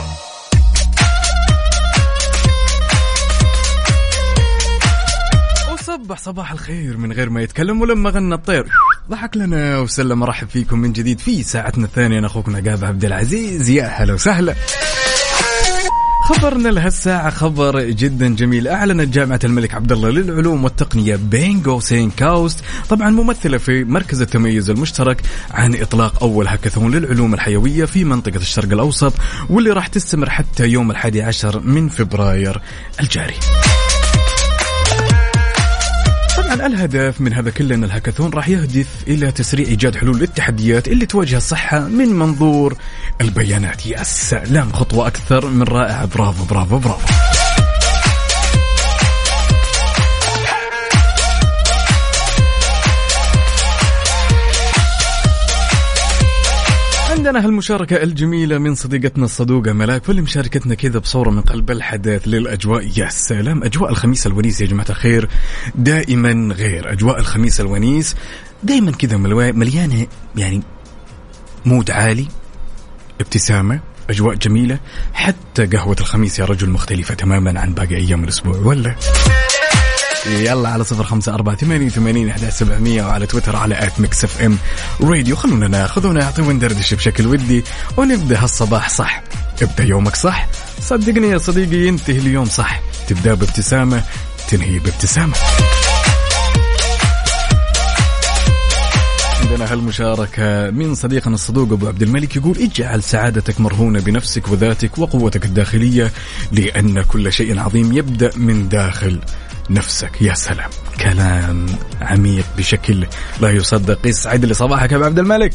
وصبح 5.73 6.17
صباح 6.17 6.51
الخير 6.51 6.97
من 6.97 7.11
غير 7.11 7.29
ما 7.29 7.41
يتكلم 7.41 7.81
ولما 7.81 8.09
غنى 8.09 8.35
الطير. 8.35 8.67
ضحك 9.09 9.37
لنا 9.37 9.79
وسلم 9.79 10.19
مرحب 10.19 10.49
فيكم 10.49 10.79
من 10.79 10.93
جديد 10.93 11.19
في 11.19 11.43
ساعتنا 11.43 11.85
الثانية. 11.85 12.19
أنا 12.19 12.27
أخوكم 12.27 12.55
عقاب 12.55 12.85
عبد 12.85 13.05
العزيز. 13.05 13.69
يا 13.69 13.85
هلا 13.85 14.13
وسهلا. 14.13 14.55
خبرنا 16.25 16.69
لهالساعة 16.69 17.29
خبر 17.29 17.81
جدا 17.81 18.35
جميل. 18.35 18.67
أعلنت 18.67 19.13
جامعة 19.13 19.39
الملك 19.43 19.73
عبد 19.73 19.91
الله 19.91 20.09
للعلوم 20.09 20.63
والتقنية 20.63 21.15
بينغو 21.15 21.79
سين 21.79 22.11
كاوست 22.11 22.59
طبعا 22.89 23.09
ممثلة 23.09 23.57
في 23.57 23.83
مركز 23.83 24.21
التميز 24.21 24.69
المشترك 24.69 25.21
عن 25.51 25.75
إطلاق 25.75 26.23
أول 26.23 26.47
هاكاثون 26.47 26.95
للعلوم 26.95 27.33
الحيوية 27.33 27.85
في 27.85 28.03
منطقة 28.03 28.37
الشرق 28.37 28.71
الأوسط 28.71 29.13
واللي 29.49 29.69
راح 29.69 29.87
تستمر 29.87 30.29
حتى 30.29 30.67
يوم 30.67 30.91
الحادي 30.91 31.21
عشر 31.21 31.59
من 31.59 31.89
فبراير 31.89 32.61
الجاري. 32.99 33.35
الهدف 36.61 37.21
من 37.21 37.33
هذا 37.33 37.49
كله 37.49 37.75
ان 37.75 37.83
الهاكاثون 37.83 38.29
راح 38.33 38.49
يهدف 38.49 38.87
إلى 39.07 39.31
تسريع 39.31 39.67
إيجاد 39.67 39.95
حلول 39.95 40.19
للتحديات 40.19 40.87
اللي 40.87 41.05
تواجه 41.05 41.37
الصحة 41.37 41.79
من 41.79 42.07
منظور 42.07 42.77
البيانات. 43.21 43.85
يا 43.85 44.03
سلام 44.03 44.71
خطوة 44.71 45.07
أكثر 45.07 45.47
من 45.47 45.63
رائعه 45.63 46.05
برافو 46.05 46.45
برافو 46.45 46.77
برافو. 46.77 47.34
عندنا 57.25 57.45
هالمشاركة 57.45 58.03
الجميلة 58.03 58.57
من 58.57 58.75
صديقتنا 58.75 59.25
الصدوقة 59.25 59.73
ملاك 59.73 60.07
واللي 60.07 60.21
مشاركتنا 60.21 60.75
كذا 60.75 60.99
بصورة 60.99 61.29
من 61.29 61.41
قلب 61.41 61.71
الحدث 61.71 62.27
للأجواء. 62.27 62.91
يا 62.97 63.09
سلام 63.09 63.63
أجواء 63.63 63.91
الخميس 63.91 64.27
الونيس 64.27 64.61
يا 64.61 64.65
جماعة 64.65 64.85
الخير 64.89 65.29
دائما 65.75 66.53
غير. 66.53 66.91
أجواء 66.91 67.19
الخميس 67.19 67.61
الونيس 67.61 68.15
دائما 68.63 68.91
كذا 68.91 69.17
مليانة 69.17 70.07
يعني 70.35 70.61
mood 71.65 71.91
عالي 71.91 72.27
ابتسامة 73.21 73.79
أجواء 74.09 74.35
جميلة. 74.35 74.79
حتى 75.13 75.65
قهوة 75.65 75.95
الخميس 75.99 76.39
يا 76.39 76.45
رجل 76.45 76.69
مختلفة 76.69 77.13
تماما 77.13 77.59
عن 77.59 77.73
باقي 77.73 77.95
أيام 77.95 78.23
الأسبوع 78.23 78.57
ولا؟ 78.57 78.95
يلا 80.27 80.69
على 80.69 80.83
صفر 80.83 81.03
خمسة 81.03 81.33
أربعة 81.33 81.55
ثمانية 81.55 81.85
وثمانين 81.85 82.29
أحد 82.29 82.49
سبعمية 82.49 83.03
وعلى 83.03 83.25
تويتر 83.25 83.55
على 83.55 83.83
at 83.87 83.99
Mix 83.99 84.23
FM 84.23 84.57
Radio 85.01 85.35
خلونا 85.35 85.67
ناخذ 85.67 86.07
ونعطي 86.07 86.41
وندردش 86.41 86.93
بشكل 86.93 87.27
ودي 87.27 87.63
ونبدأ 87.97 88.43
هالصباح 88.43 88.89
صح. 88.89 89.23
ابدأ 89.61 89.83
يومك 89.83 90.15
صح. 90.15 90.47
صدقني 90.81 91.27
يا 91.27 91.37
صديقي 91.37 91.87
ينتهي 91.87 92.17
اليوم 92.17 92.45
صح. 92.45 92.81
تبدأ 93.07 93.33
بابتسامة 93.33 94.03
تنهي 94.49 94.79
بابتسامة. 94.79 95.33
عندنا 99.41 99.71
هالمشاركة 99.73 100.71
من 100.71 100.95
صديقنا 100.95 101.35
الصدوق 101.35 101.71
أبو 101.71 101.87
عبد 101.87 102.01
الملك 102.01 102.35
يقول 102.35 102.57
اجعل 102.57 103.03
سعادتك 103.03 103.61
مرهونة 103.61 103.99
بنفسك 103.99 104.47
وذاتك 104.47 104.97
وقوتك 104.97 105.45
الداخلية 105.45 106.11
لأن 106.51 107.01
كل 107.01 107.33
شيء 107.33 107.59
عظيم 107.59 107.97
يبدأ 107.97 108.31
من 108.35 108.69
داخل. 108.69 109.19
نفسك 109.69 110.21
يا 110.21 110.33
سلام. 110.33 110.69
كلام 111.01 111.65
عميق 112.01 112.45
بشكل 112.57 113.07
لا 113.39 113.49
يصدق. 113.49 114.07
يسعد 114.07 114.45
لي 114.45 114.53
صباحك 114.53 114.91
يا 114.91 114.97
أبو 114.97 115.05
عبد 115.05 115.19
الملك. 115.19 115.53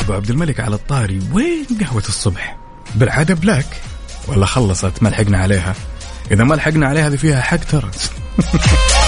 أبو 0.00 0.12
عبد 0.12 0.30
الملك 0.30 0.60
على 0.60 0.74
الطاري 0.74 1.20
وين 1.32 1.66
قهوة 1.80 2.02
الصبح؟ 2.08 2.56
بالعادة 2.94 3.34
بلاك. 3.34 3.66
ولا 4.28 4.46
خلصت 4.46 5.02
ما 5.02 5.08
لحقنا 5.08 5.38
عليها. 5.38 5.74
إذا 6.30 6.44
ما 6.44 6.54
لحقنا 6.54 6.86
عليها 6.86 7.08
هذه 7.08 7.16
فيها 7.16 7.40
حق 7.40 7.56
ترى. 7.56 7.90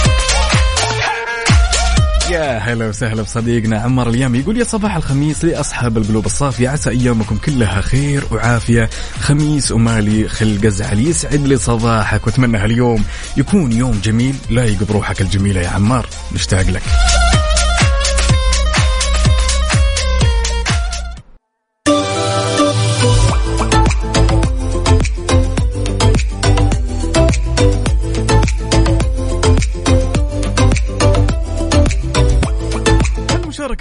يا 2.31 2.59
هلا 2.59 2.89
وسهلا 2.89 3.23
بصديقنا 3.23 3.79
عمار 3.79 4.09
اليام 4.09 4.35
يقول 4.35 4.59
يا 4.59 4.65
صباح 4.65 4.97
الخميس 4.97 5.45
لأصحاب 5.45 5.99
القلوب 5.99 6.27
الصافية 6.27 6.69
عسى 6.69 6.91
أيامكم 6.91 7.37
كلها 7.37 7.81
خير 7.81 8.25
وعافية. 8.31 8.91
خميس 9.21 9.73
ومالي 9.73 10.29
خلق 10.29 10.67
أزعل 10.67 10.99
يسعد 10.99 11.47
لي 11.47 11.57
صباحك 11.57 12.27
وأتمنى 12.27 12.59
هاليوم 12.59 13.05
يكون 13.37 13.73
يوم 13.73 14.01
جميل. 14.05 14.35
لايق 14.51 14.83
بروحك 14.83 15.21
الجميلة 15.21 15.61
يا 15.61 15.69
عمار 15.69 16.07
نشتاق 16.35 16.71
لك. 16.71 16.83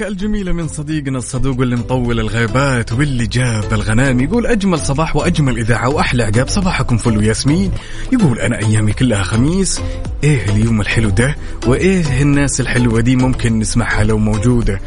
المشاركة 0.01 0.13
الجميلة 0.13 0.51
من 0.51 0.67
صديقنا 0.67 1.17
الصدوق 1.17 1.59
واللي 1.59 1.75
مطول 1.75 2.19
الغيبات 2.19 2.93
واللي 2.93 3.27
جاب 3.27 3.73
الغنام. 3.73 4.19
يقول 4.19 4.45
أجمل 4.45 4.79
صباح 4.79 5.15
وأجمل 5.15 5.57
إذاعة 5.57 5.89
وأحلى 5.89 6.23
عقاب. 6.23 6.49
صباحكم 6.49 6.97
فل 6.97 7.17
وياسمين. 7.17 7.71
يقول 8.13 8.39
أنا 8.39 8.59
أيامي 8.59 8.93
كلها 8.93 9.23
خميس. 9.23 9.81
إيه 10.23 10.45
اليوم 10.49 10.81
الحلو 10.81 11.09
ده؟ 11.09 11.35
وإيه 11.67 12.21
الناس 12.21 12.61
الحلوة 12.61 13.01
دي 13.01 13.15
ممكن 13.15 13.59
نسمعها 13.59 14.03
لو 14.03 14.17
موجودة؟ 14.17 14.79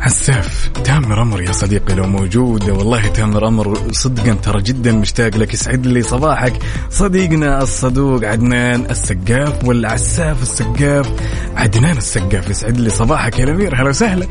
عساف 0.00 0.70
تامر 0.84 1.22
أمر 1.22 1.42
يا 1.42 1.52
صديقي 1.52 1.94
لو 1.94 2.06
موجود. 2.06 2.70
والله 2.70 3.06
تامر 3.06 3.48
أمر 3.48 3.92
صدقا 3.92 4.34
ترى 4.34 4.62
جدا 4.62 4.92
مشتاق 4.92 5.36
لك 5.36 5.54
يسعد 5.54 5.86
لي 5.86 6.02
صباحك. 6.02 6.52
صديقنا 6.90 7.62
الصدوق 7.62 8.24
عدنان 8.24 8.86
السقاف 8.90 9.64
والعساف 9.64 10.42
السقاف. 10.42 11.10
عدنان 11.56 11.96
السقاف 11.96 12.50
يسعد 12.50 12.80
لي 12.80 12.90
صباحك 12.90 13.38
يا 13.38 13.44
الأمير 13.44 13.74
هلا 13.74 13.88
وسهلا. 13.88 14.26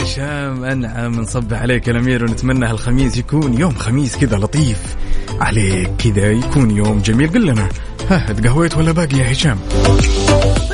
هشام 0.00 0.64
أنعم 0.64 1.20
نصبح 1.20 1.62
عليك 1.62 1.88
يا 1.88 1.92
الأمير 1.92 2.24
ونتمنى 2.24 2.66
هالخميس 2.66 3.16
يكون 3.16 3.60
يوم 3.60 3.74
خميس 3.74 4.16
كذا 4.16 4.36
لطيف. 4.36 4.96
عليك 5.40 5.90
كذا 5.98 6.30
يكون 6.30 6.70
يوم 6.70 6.98
جميل. 6.98 7.28
قل 7.28 7.46
لنا 7.46 7.68
ها 8.10 8.32
تقهويت 8.32 8.76
ولا 8.76 8.92
باقي 8.92 9.18
يا 9.18 9.32
هشام؟ 9.32 9.58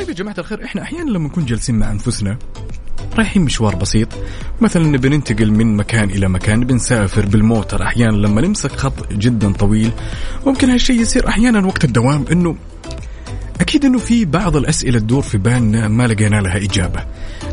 طيب 0.01 0.09
يا 0.09 0.15
جماعة 0.15 0.35
الخير 0.39 0.65
إحنا 0.65 0.83
أحيانا 0.83 1.11
لما 1.11 1.29
نكون 1.29 1.45
جالسين 1.45 1.79
مع 1.79 1.91
أنفسنا 1.91 2.39
رايحين 3.17 3.43
مشوار 3.43 3.75
بسيط 3.77 4.09
مثلا 4.61 4.87
نبي 4.87 5.09
ننتقل 5.09 5.51
من 5.51 5.77
مكان 5.77 6.11
إلى 6.11 6.29
مكان 6.29 6.65
بنسافر 6.65 7.27
بالموتر 7.27 7.83
أحيانا 7.83 8.17
لما 8.17 8.41
نمسك 8.41 8.73
خط 8.73 9.13
جدا 9.13 9.53
طويل 9.53 9.91
ممكن 10.47 10.71
هالشيء 10.71 11.01
يصير 11.01 11.29
أحيانا 11.29 11.67
وقت 11.67 11.85
الدوام 11.85 12.25
إنه 12.33 12.57
أكيد 13.61 13.85
إنه 13.85 13.99
في 13.99 14.25
بعض 14.25 14.57
الأسئلة 14.57 14.99
تدور 14.99 15.23
في 15.23 15.39
بالنا 15.39 15.89
ما 15.89 16.07
لقينا 16.07 16.37
لها 16.37 16.57
إجابة. 16.57 17.05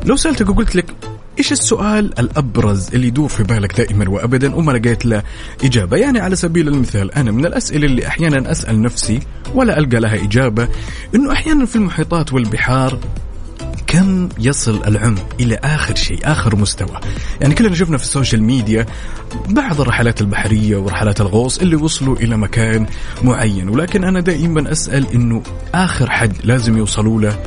لو 0.05 0.15
سألتك 0.15 0.49
وقلت 0.49 0.75
لك 0.75 0.85
إيش 1.39 1.51
السؤال 1.51 2.19
الأبرز 2.19 2.89
اللي 2.93 3.07
يدور 3.07 3.29
في 3.29 3.43
بالك 3.43 3.77
دائما 3.77 4.09
وابدا 4.09 4.55
وما 4.55 4.71
لقيت 4.71 5.05
له 5.05 5.23
إجابة؟ 5.63 5.97
يعني 5.97 6.19
على 6.19 6.35
سبيل 6.35 6.67
المثال 6.67 7.11
أنا 7.11 7.31
من 7.31 7.45
الأسئلة 7.45 7.85
اللي 7.85 8.07
أحيانا 8.07 8.51
أسأل 8.51 8.81
نفسي 8.81 9.19
ولا 9.53 9.79
ألقى 9.79 9.99
لها 9.99 10.15
إجابة 10.15 10.67
إنه 11.15 11.31
أحيانا 11.31 11.65
في 11.65 11.75
المحيطات 11.75 12.33
والبحار 12.33 12.99
كم 13.87 14.29
يصل 14.39 14.83
العمق 14.87 15.21
إلى 15.39 15.55
آخر 15.55 15.95
شيء 15.95 16.19
آخر 16.23 16.55
مستوى؟ 16.55 16.99
يعني 17.41 17.55
كلنا 17.55 17.75
شفنا 17.75 17.97
في 17.97 18.03
ال 18.03 18.09
social 18.09 18.43
media 18.43 18.85
بعض 19.49 19.81
الرحلات 19.81 20.21
البحرية 20.21 20.77
ورحلات 20.77 21.21
الغوص 21.21 21.59
اللي 21.59 21.75
وصلوا 21.75 22.15
إلى 22.15 22.37
مكان 22.37 22.85
معين 23.23 23.69
ولكن 23.69 24.03
أنا 24.03 24.19
دائما 24.19 24.71
أسأل 24.71 25.13
إنه 25.13 25.43
آخر 25.73 26.09
حد 26.09 26.33
لازم 26.43 26.77
يوصلوا 26.77 27.21
له 27.21 27.39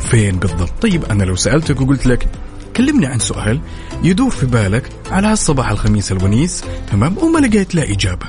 فين 0.00 0.36
بالضبط؟ 0.38 0.72
طيب 0.82 1.04
أنا 1.04 1.24
لو 1.24 1.36
سألتك 1.36 1.80
وقلت 1.80 2.06
لك 2.06 2.28
كلمني 2.76 3.06
عن 3.06 3.18
سؤال 3.18 3.60
يدور 4.02 4.30
في 4.30 4.46
بالك 4.46 4.88
على 5.10 5.26
هالصباح 5.26 5.70
الخميس 5.70 6.12
الونيس 6.12 6.64
تمام؟ 6.90 7.18
وما 7.18 7.38
لقيت 7.38 7.74
له 7.74 7.82
إجابة. 7.82 8.26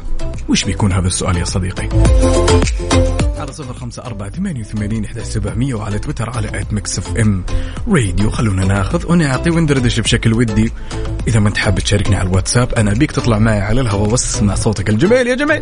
وش 0.50 0.64
بيكون 0.64 0.92
هذا 0.92 1.08
السؤال 1.08 1.38
يا 1.38 1.46
صديقي؟ 1.46 1.90
على 3.38 3.54
صفر 3.54 3.74
خمسة 3.74 4.04
أربعة 4.04 4.30
ثمانية 4.30 4.62
وثمانين 4.62 5.06
إحدى 5.06 5.24
سبعمية 5.24 5.74
وعلى 5.74 6.00
تويتر 6.00 6.30
على 6.30 6.62
at 6.62 6.74
Mix 6.74 7.00
FM 7.00 7.44
Radio 7.88 8.30
خلونا 8.30 8.66
ناخذ 8.66 9.12
ونعطي 9.12 9.50
وندردش 9.50 10.00
بشكل 10.00 10.34
ودي. 10.34 10.72
إذا 11.28 11.40
ما 11.40 11.50
أنت 11.50 11.58
حاب 11.58 11.80
تشاركني 11.80 12.16
على 12.16 12.30
الواتساب 12.30 12.74
أنا 12.74 12.92
أبيك 12.92 13.12
تطلع 13.12 13.40
معي 13.40 13.62
على 13.62 13.82
الهواء 13.82 14.10
واسمع 14.10 14.56
صوتك 14.56 14.90
الجميل 14.90 15.28
يا 15.28 15.36
جميل. 15.36 15.62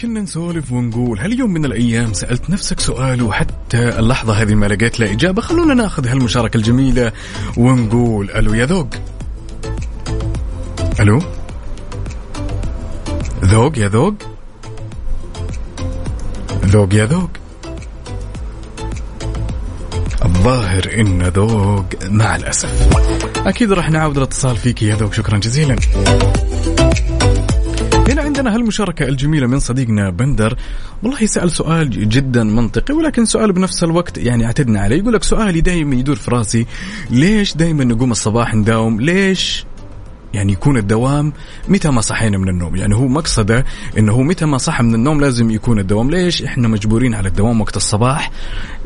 كنا 0.00 0.20
نسولف 0.20 0.72
ونقول 0.72 1.20
هل 1.20 1.38
يوم 1.38 1.50
من 1.50 1.64
الأيام 1.64 2.12
سألت 2.12 2.50
نفسك 2.50 2.80
سؤال 2.80 3.22
وحتى 3.22 3.98
اللحظة 3.98 4.32
هذه 4.32 4.54
ما 4.54 4.66
لقيت 4.66 5.00
له 5.00 5.12
إجابة؟ 5.12 5.42
خلونا 5.42 5.74
ناخذ 5.74 6.06
هالمشاركة 6.06 6.56
الجميلة 6.56 7.12
ونقول 7.56 8.30
ألو 8.30 8.54
يا 8.54 8.66
ذوق. 8.66 8.88
ألو؟ 11.00 11.22
ذوق 13.44 13.78
يا 13.78 13.88
ذوق؟ 13.88 14.14
ذوق 16.64 16.94
يا 16.94 17.06
ذوق. 17.06 17.30
الظاهر 20.24 20.90
إن 20.98 21.22
ذوق 21.22 21.86
مع 22.04 22.36
الأسف. 22.36 22.88
أكيد 23.46 23.72
راح 23.72 23.90
نعاود 23.90 24.16
الاتصال 24.16 24.56
فيك 24.56 24.82
يا 24.82 24.96
ذوق 24.96 25.12
شكرا 25.12 25.38
جزيلا. 25.38 25.76
هنا 28.10 28.22
عندنا 28.22 28.54
هالمشاركة 28.54 29.08
الجميلة 29.08 29.46
من 29.46 29.58
صديقنا 29.58 30.10
بندر. 30.10 30.56
والله 31.02 31.26
سأل 31.26 31.50
سؤال 31.50 32.08
جدا 32.08 32.44
منطقي 32.44 32.94
ولكن 32.94 33.24
سؤال 33.24 33.52
بنفس 33.52 33.84
الوقت 33.84 34.18
يعني 34.18 34.46
اعتدنا 34.46 34.80
عليه. 34.80 34.96
يقول 34.96 35.12
لك 35.12 35.22
سؤالي 35.22 35.60
دائما 35.60 35.94
يدور 35.94 36.16
في 36.16 36.30
راسي 36.30 36.66
ليش 37.10 37.56
دائما 37.56 37.84
نقوم 37.84 38.10
الصباح 38.10 38.54
نداوم؟ 38.54 39.00
ليش 39.00 39.64
يعني 40.34 40.52
يكون 40.52 40.76
الدوام 40.76 41.32
متى 41.68 41.90
ما 41.90 42.00
صحينا 42.00 42.38
من 42.38 42.48
النوم. 42.48 42.76
يعني 42.76 42.94
هو 42.94 43.08
مقصده 43.08 43.64
إنه 43.98 44.12
هو 44.12 44.22
متى 44.22 44.46
ما 44.46 44.58
صحى 44.58 44.82
من 44.82 44.94
النوم 44.94 45.20
لازم 45.20 45.50
يكون 45.50 45.78
الدوام. 45.78 46.10
ليش؟ 46.10 46.42
إحنا 46.42 46.68
مجبورين 46.68 47.14
على 47.14 47.28
الدوام 47.28 47.60
وقت 47.60 47.76
الصباح. 47.76 48.30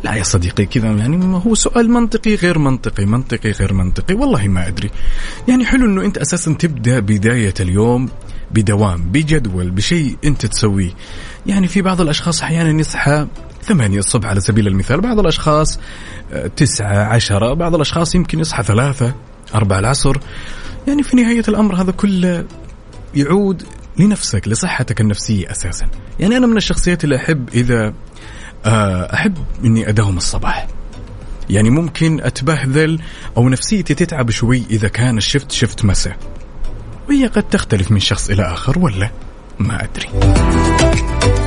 لا 0.04 0.14
يا 0.14 0.22
صديقي 0.22 0.66
كذا 0.66 0.88
يعني 0.88 1.42
هو 1.46 1.54
سؤال 1.54 1.90
منطقي 1.90 2.34
غير 2.34 2.58
منطقي 2.58 3.06
منطقي 3.06 3.50
غير 3.50 3.72
منطقي. 3.72 4.14
والله 4.14 4.48
ما 4.48 4.68
أدري. 4.68 4.90
يعني 5.48 5.66
حلو 5.66 5.86
إنه 5.86 6.04
أنت 6.04 6.18
أساسا 6.18 6.52
تبدأ 6.52 7.00
بداية 7.00 7.54
اليوم 7.60 8.08
بدوام 8.50 9.02
بجدول 9.02 9.70
بشيء 9.70 10.16
أنت 10.24 10.46
تسويه. 10.46 10.90
يعني 11.46 11.68
في 11.68 11.82
بعض 11.82 12.00
الأشخاص 12.00 12.42
أحيانا 12.42 12.80
يصحى 12.80 13.26
ثمانية 13.62 13.98
الصبح 13.98 14.28
على 14.28 14.40
سبيل 14.40 14.66
المثال. 14.66 15.00
بعض 15.00 15.18
الأشخاص 15.18 15.78
آه، 16.32 16.46
تسعة 16.46 17.04
عشرة. 17.04 17.54
بعض 17.54 17.74
الأشخاص 17.74 18.14
يمكن 18.14 18.40
يصحى 18.40 18.62
ثلاثة 18.62 19.14
أربعة 19.54 19.78
العصر. 19.78 20.16
يعني 20.88 21.02
في 21.02 21.16
نهاية 21.16 21.42
الأمر 21.48 21.74
هذا 21.74 21.92
كله 21.92 22.46
يعود 23.14 23.62
لنفسك 23.98 24.48
لصحتك 24.48 25.00
النفسية 25.00 25.50
أساسا. 25.50 25.88
يعني 26.20 26.36
أنا 26.36 26.46
من 26.46 26.56
الشخصيات 26.56 27.04
اللي 27.04 27.16
أحب 27.16 27.48
إذا 27.54 27.94
آه، 28.64 29.14
أحب 29.14 29.38
أني 29.64 29.88
أداوم 29.88 30.16
الصباح. 30.16 30.66
يعني 31.50 31.70
ممكن 31.70 32.20
أتبهذل 32.20 33.00
أو 33.36 33.48
نفسيتي 33.48 33.94
تتعب 33.94 34.30
شوي 34.30 34.62
إذا 34.70 34.88
كان 34.88 35.18
الشفت 35.18 35.52
شفت 35.52 35.84
مساء. 35.84 36.16
وهي 37.08 37.26
قد 37.26 37.42
تختلف 37.42 37.90
من 37.90 38.00
شخص 38.00 38.30
إلى 38.30 38.42
آخر 38.42 38.78
ولا؟ 38.78 39.10
ما 39.58 39.84
أدري. 39.84 41.43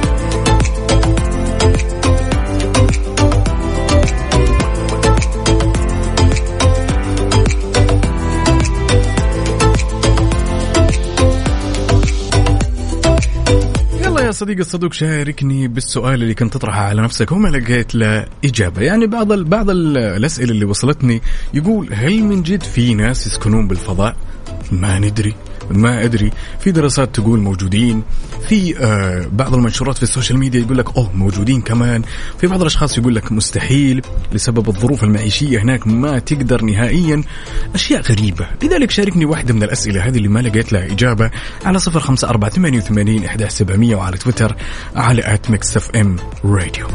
يا 14.27 14.31
صديقي 14.31 14.59
الصدوق 14.61 14.93
شاركني 14.93 15.67
بالسؤال 15.67 16.13
اللي 16.23 16.33
كنت 16.33 16.53
تطرحه 16.53 16.81
على 16.81 17.01
نفسك. 17.01 17.31
وما 17.31 17.47
لقيت 17.49 17.95
له 17.95 18.25
إجابة. 18.45 18.81
يعني 18.81 19.07
بعض 19.07 19.31
ال 19.31 19.43
بعض 19.43 19.69
ال- 19.69 19.97
الأسئلة 19.97 20.51
اللي 20.51 20.65
وصلتني 20.65 21.21
يقول 21.53 21.93
هل 21.93 22.23
من 22.23 22.43
جد 22.43 22.63
في 22.63 22.93
ناس 22.93 23.27
يسكنون 23.27 23.67
بالفضاء؟ 23.67 24.15
ما 24.71 24.99
ندري. 24.99 25.35
ما 25.71 26.03
أدري. 26.03 26.31
في 26.59 26.71
دراسات 26.71 27.15
تقول 27.15 27.39
موجودين 27.39 28.03
في 28.49 28.79
آه 28.79 29.27
بعض 29.31 29.53
المنشورات 29.53 29.97
في 29.97 30.03
ال 30.03 30.08
social 30.08 30.39
media 30.39 30.59
يقول 30.59 30.77
لك 30.77 30.97
أوه 30.97 31.11
موجودين 31.15 31.61
كمان. 31.61 32.01
في 32.39 32.47
بعض 32.47 32.61
الأشخاص 32.61 32.97
يقول 32.97 33.15
لك 33.15 33.31
مستحيل 33.31 34.01
لسبب 34.33 34.69
الظروف 34.69 35.03
المعيشية 35.03 35.59
هناك 35.59 35.87
ما 35.87 36.19
تقدر 36.19 36.61
نهائيا. 36.61 37.23
أشياء 37.75 38.01
غريبة. 38.01 38.47
لذلك 38.63 38.91
شاركني 38.91 39.25
واحدة 39.25 39.53
من 39.53 39.63
الأسئلة 39.63 40.07
هذه 40.07 40.17
اللي 40.17 40.27
ما 40.27 40.39
لقيت 40.39 40.73
لها 40.73 40.85
إجابة 40.85 41.31
على 41.65 41.79
صفر 41.79 41.99
خمسة 41.99 42.29
أربعة 42.29 42.51
ثمانية 42.51 42.77
وثمانين 42.77 43.25
احدى 43.25 43.49
سبعمئه 43.49 43.95
وعلى 43.95 44.17
تويتر 44.17 44.55
على 44.95 45.39
Mix 45.49 45.77
FM 45.77 46.15
Radio. 46.45 46.87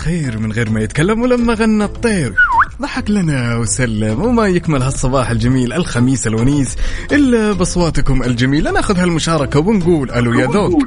الخير 0.00 0.38
من 0.38 0.52
غير 0.52 0.70
ما 0.70 0.80
يتكلم 0.80 1.22
ولما 1.22 1.54
غنى 1.54 1.84
الطير. 1.84 2.34
ضحك 2.82 3.10
لنا 3.10 3.56
وسلم 3.56 4.22
وما 4.22 4.46
يكمل 4.46 4.82
هالصباح 4.82 5.30
الجميل 5.30 5.72
الخميس 5.72 6.26
الونيس. 6.26 6.76
إلا 7.12 7.52
بأصواتكم 7.52 8.22
الجميلة. 8.22 8.70
ناخذ 8.70 8.98
هالمشاركة 8.98 9.60
ونقول 9.60 10.10
ألو 10.10 10.34
يا 10.34 10.46
ذوق 10.46 10.78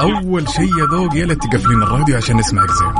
أول 0.00 0.48
شيء 0.48 0.78
يا 0.78 0.86
ذوق 0.92 1.14
ليت 1.14 1.42
تقفلين 1.42 1.82
الراديو 1.82 2.16
عشان 2.16 2.36
نسمعك 2.36 2.68
زين. 2.70 2.92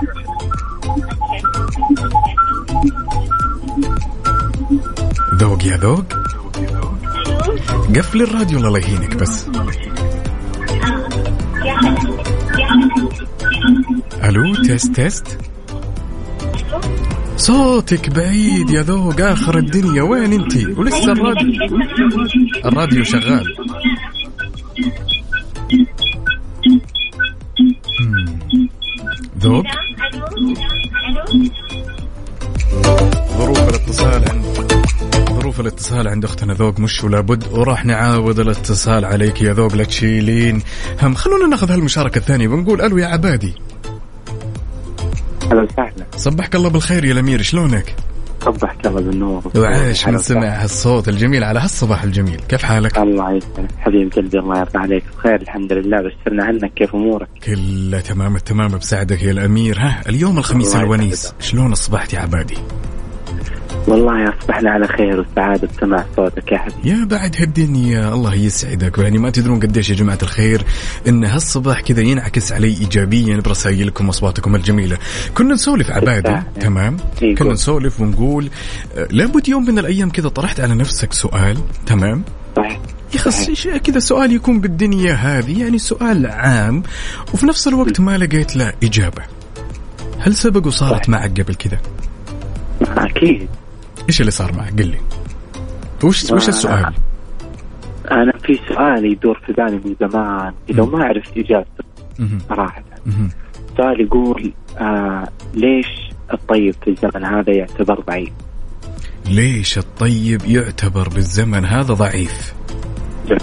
ذوق 5.35 5.65
يا 5.65 5.77
ذوق 5.77 6.05
قفل 7.97 8.23
الراديو 8.23 8.59
الله 8.59 8.79
يهينك 8.79 9.17
بس. 9.17 9.47
ألو 14.29 14.55
test 14.55 14.95
test 14.95 15.39
صوتك 17.37 18.11
بعيد 18.11 18.71
يا 18.71 18.83
ذوق 18.83 19.21
آخر 19.21 19.59
الدنيا. 19.59 20.03
وين 20.03 20.33
انتي 20.33 20.67
ولسه 20.67 21.13
الراديو؟ 21.13 21.53
الراديو 22.65 23.05
شغال. 23.05 23.45
ذوق؟ 29.39 29.65
ظروف 33.39 33.69
الاتصال 33.69 34.25
عند 34.31 34.45
ظروف 35.29 35.61
الاتصال 35.61 36.09
عند 36.09 36.25
أختنا 36.25 36.55
ذوق 36.55 36.81
مش 36.81 37.05
ولا 37.05 37.21
بد 37.21 37.45
وراح 37.53 37.85
نعاود 37.85 38.39
الاتصال 38.41 39.05
عليك 39.05 39.43
يا 39.43 39.53
ذوق. 39.53 39.75
لا 39.75 39.85
تشيلين 39.85 40.63
هم. 41.03 41.15
خلونا 41.15 41.47
ناخذ 41.47 41.71
هالمشاركة 41.71 42.19
الثانية. 42.19 42.49
ونقول 42.49 42.81
ألو 42.81 42.99
يا 42.99 43.07
عبادي. 43.07 43.55
أهلا 45.47 45.63
وسهلا 45.63 46.07
صبحك 46.17 46.55
الله 46.57 46.69
بالخير 46.71 47.05
يا 47.05 47.13
الأمير 47.13 47.43
شلونك؟ 47.43 47.95
صبحك 48.45 48.87
الله 48.87 49.01
بالنور 49.01 49.43
وعاش 49.57 50.07
من 50.09 50.19
سمع. 50.19 50.63
هالصوت 50.63 51.09
الجميل 51.09 51.45
على 51.45 51.61
هالصباح 51.61 52.03
الجميل 52.03 52.41
كيف 52.49 52.63
حالك؟ 52.63 52.99
الله 52.99 53.33
يسلمك 53.33 53.71
حبيب 53.79 54.13
قلبي 54.13 54.39
الله 54.39 54.59
يرضى 54.59 54.79
عليك 54.79 55.05
بخير 55.19 55.43
الحمد 55.43 55.73
لله 55.73 55.97
بشرنا 56.03 56.45
عنك 56.45 56.73
كيف 56.75 56.95
أمورك؟ 56.95 57.29
كله 57.45 58.01
تمام 58.01 58.37
التمام 58.37 58.71
بساعدك 58.71 59.23
يا 59.23 59.31
الأمير 59.31 59.79
ها 59.79 60.01
اليوم 60.09 60.39
الخميس 60.39 60.77
الونيس 60.77 61.13
يسعدك. 61.13 61.43
شلون 61.43 61.73
أصبحت 61.73 62.13
يا 62.13 62.19
عبادي؟ 62.21 62.57
والله 63.87 64.35
أصبحنا 64.39 64.71
على 64.71 64.89
خير 64.89 65.21
وسعادة 65.21 65.69
بسماع 65.77 66.07
صوتك 66.17 66.53
يا 66.53 66.59
حبيبي. 66.59 66.89
يا 66.89 67.05
بعد 67.05 67.37
هالدنيا 67.39 68.15
الله 68.15 68.35
يسعدك. 68.35 68.99
يعني 68.99 69.19
ما 69.19 69.31
تدرون 69.31 69.61
قديش 69.61 69.91
يا 69.91 69.95
جماعة 69.95 70.19
الخير 70.23 70.65
إن 71.09 71.25
هالصباح 71.25 71.81
كذا 71.81 72.01
ينعكس 72.01 72.53
علي 72.53 72.69
ايجابيا 72.69 73.41
برسائلكم 73.41 74.07
وأصواتكم 74.07 74.55
الجميلة. 74.55 74.99
كنا 75.35 75.55
نسولف 75.55 75.91
عبادي 75.91 76.23
بالفعل. 76.23 76.45
تمام؟ 76.61 76.97
إيه، 77.23 77.35
كنا. 77.35 77.53
نسولف 77.53 78.01
ونقول 78.01 78.49
آه، 78.97 79.09
لابد 79.11 79.49
يوم 79.49 79.65
من 79.65 79.79
الأيام 79.79 80.11
كذا 80.11 80.29
طرحت 80.29 80.61
على 80.61 80.75
نفسك 80.75 81.13
سؤال 81.13 81.59
تمام؟ 81.87 82.23
صحيح 82.57 82.81
يخص 83.15 83.51
شيء 83.51 83.77
كذا 83.77 83.99
سؤال 83.99 84.33
يكون 84.33 84.61
بالدنيا 84.61 85.13
هذه 85.13 85.61
يعني 85.61 85.79
سؤال 85.79 86.27
عام 86.27 86.83
وفي 87.35 87.47
نفس 87.47 87.69
الوقت 87.69 88.01
ما 88.01 88.19
لقيت 88.19 88.57
له 88.57 88.73
إجابة. 88.83 89.23
هل 90.19 90.35
سبق 90.35 90.67
وصارت. 90.67 91.09
معك 91.09 91.41
قبل 91.41 91.55
كذا؟ 91.55 91.79
أكيد. 92.83 93.49
إيش 94.09 94.21
اللي 94.21 94.31
صار 94.31 94.53
معك؟ 94.53 94.73
قل 94.81 94.87
لي 94.87 94.99
وش 96.05 96.33
وش 96.33 96.45
آه. 96.45 96.49
السؤال؟ 96.49 96.93
أنا 98.11 98.33
في 98.43 98.61
سؤال 98.69 99.05
يدور 99.05 99.41
في 99.47 99.53
بالي 99.53 99.81
من 99.85 99.97
زمان 100.01 100.53
إذا 100.71 100.85
ما 100.85 101.13
مهم. 102.19 102.39
صراحة 102.49 102.83
مهم. 103.07 103.31
سؤال 103.77 104.01
يقول 104.01 104.53
آه 104.79 105.29
ليش 105.55 105.87
الطيب 106.33 106.75
في 106.85 106.91
الزمن 106.91 107.25
هذا 107.25 107.53
يعتبر 107.53 108.01
ضعيف؟ 108.01 108.31
ليش 109.27 109.79
الطيب 109.79 110.45
يعتبر 110.45 111.09
بالزمن 111.09 111.65
هذا 111.65 111.95
ضعيف؟ 111.95 112.55
جميل. 113.27 113.41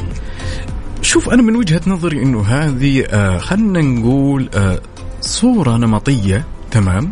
شوف 1.01 1.29
أنا 1.29 1.41
من 1.41 1.55
وجهة 1.55 1.81
نظري 1.87 2.23
إنه 2.23 2.41
هذه 2.41 3.05
آه 3.09 3.37
خلنا 3.37 3.81
نقول 3.81 4.49
آه 4.55 4.79
صورة 5.21 5.77
نمطية 5.77 6.45
تمام؟ 6.71 7.11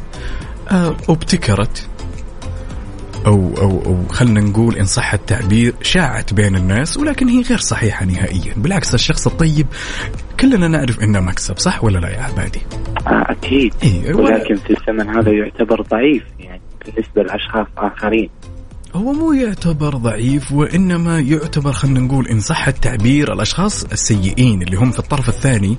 آه 0.72 0.96
ابتكرت 1.10 1.88
أو 3.28 3.54
أو 3.58 3.82
أو 3.86 4.08
خلنا 4.10 4.42
نقول 4.42 4.76
إن 4.76 4.86
صح 4.86 5.14
التعبير 5.14 5.74
شاعت 5.82 6.34
بين 6.34 6.56
الناس 6.56 6.98
ولكن 6.98 7.28
هي 7.28 7.42
غير 7.42 7.58
صحيحة 7.58 8.06
نهائيا، 8.06 8.54
بالعكس 8.58 8.94
الشخص 8.94 9.28
الطيب 9.28 9.68
كلنا 10.40 10.68
نعرف 10.68 11.04
إنه 11.04 11.20
مكسب 11.20 11.58
صح 11.58 11.84
ولا 11.84 12.00
لا 12.00 12.10
يا 12.10 12.22
عبادي؟ 12.22 12.62
آه 13.08 13.26
أكيد 13.32 13.74
إيه 13.84 14.16
ولكن 14.16 14.56
في 14.56 14.78
الزمن 14.80 15.10
هذا 15.10 15.32
يعتبر 15.32 15.82
ضعيف 15.82 16.24
يعني 16.40 16.62
بالنسبة 16.86 17.24
لأشخاص 17.24 17.68
آخرين 17.78 18.30
هو 18.96 19.14
مو 19.14 19.34
يعتبر 19.34 19.98
ضعيف 19.98 20.52
وإنما 20.52 21.20
يعتبر 21.20 21.72
خلينا 21.72 22.00
نقول 22.00 22.28
إن 22.28 22.40
صح 22.40 22.68
التعبير 22.68 23.34
الأشخاص 23.34 23.84
السيئين 23.84 24.62
اللي 24.62 24.78
هم 24.78 24.92
في 24.92 25.00
الطرف 25.00 25.30
الثاني 25.30 25.78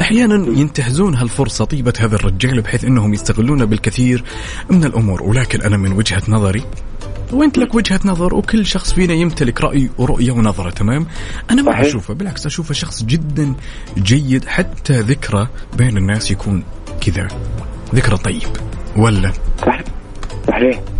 أحيانا 0.00 0.34
ينتهزون 0.58 1.14
هالفرصة 1.14 1.64
طيبة 1.64 1.92
هذا 1.98 2.14
الرجال 2.16 2.60
بحيث 2.60 2.84
إنهم 2.84 3.14
يستغلون 3.14 3.64
بالكثير 3.64 4.24
من 4.70 4.84
الأمور. 4.84 5.22
ولكن 5.22 5.62
أنا 5.62 5.76
من 5.76 5.92
وجهة 5.92 6.22
نظري 6.28 6.62
وأنت 7.32 7.58
لك 7.58 7.74
وجهة 7.74 8.00
نظر 8.04 8.34
وكل 8.34 8.66
شخص 8.66 8.92
فينا 8.92 9.14
يمتلك 9.14 9.60
رأي 9.60 9.90
ورؤية 9.98 10.32
ونظرة 10.32 10.70
تمام؟ 10.70 11.06
أنا 11.50 11.62
ما. 11.62 11.80
أشوفه 11.80 12.14
بالعكس 12.14 12.46
أشوفه 12.46 12.74
شخص 12.74 13.04
جدا 13.04 13.54
جيد 13.98 14.44
حتى 14.44 15.00
ذكره 15.00 15.50
بين 15.76 15.96
الناس 15.96 16.30
يكون 16.30 16.64
كذا 17.00 17.28
ذكرى 17.94 18.16
طيب 18.16 18.48
ولا؟ 18.96 19.32
صح. 19.66 19.80
صحيح. 20.48 20.93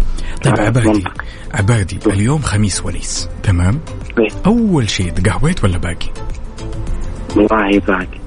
طيب 0.45 0.61
عبادي. 0.61 0.89
منطق. 0.89 1.25
عبادي 1.55 1.99
اليوم 2.07 2.43
خميس 2.43 2.87
ونيس 2.87 3.29
تمام؟ 3.43 3.81
إيه. 4.19 4.29
أول 4.47 4.91
شيء 4.91 5.11
تقهويت 5.11 5.65
ولا 5.65 5.79
باقي؟ 5.79 6.09
والله 7.37 7.79
باقي. 7.79 8.19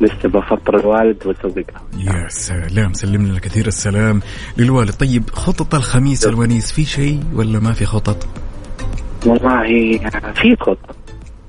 لسه 0.00 0.28
بفطر 0.28 0.80
الوالد 0.80 1.26
وأسوي 1.26 1.62
قهوة. 1.62 2.04
يا 2.04 2.28
سلام 2.28 2.92
سلم 2.92 3.26
لنا 3.26 3.38
كثير 3.38 3.66
السلام 3.66 4.20
للوالد. 4.56 4.90
طيب 4.90 5.30
خطط 5.30 5.74
الخميس 5.74 6.26
الونيس 6.26 6.72
في 6.72 6.84
شيء 6.84 7.20
ولا 7.34 7.60
ما 7.60 7.72
في 7.72 7.86
خطط؟ 7.86 8.28
والله 9.26 9.98
في 10.34 10.56
خطة. 10.60 10.94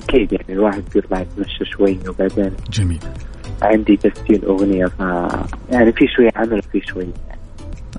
أكيد 0.10 0.34
يعني 0.34 0.54
الواحد 0.54 0.84
بيطلع 0.94 1.20
يتمشى 1.20 1.66
شوي 1.78 2.00
وبعدين 2.10 2.52
جميل. 2.72 3.00
عندي 3.62 3.98
تسجيل 3.98 4.46
أغنية 4.46 4.86
ف 4.86 5.00
يعني 5.72 5.92
في 5.92 6.06
شوية 6.16 6.30
عمل 6.36 6.62
في 6.72 6.82
شوي 6.88 7.08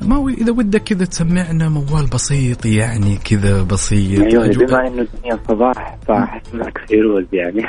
ما 0.03 0.17
هو 0.17 0.29
إذا 0.29 0.53
ودك 0.53 0.83
كذا 0.83 1.05
تسمعنا 1.05 1.69
موال 1.69 2.07
بسيط 2.15 2.67
يعني 2.67 3.17
كذا 3.17 3.63
بسيط. 3.63 4.21
أيوة 4.21 4.49
بما 4.49 4.87
إنه 4.87 5.03
الدنيا 5.03 5.39
صباح 5.49 5.97
فأحسمعك 6.09 6.79
فيروز 6.89 7.25
يعني. 7.33 7.63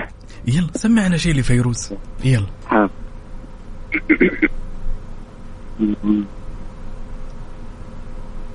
يلا 0.48 0.68
سمعنا 0.74 1.18
شيء 1.18 1.34
لفيروز. 1.34 1.94
يلا. 2.26 2.46
حاضر 2.66 2.90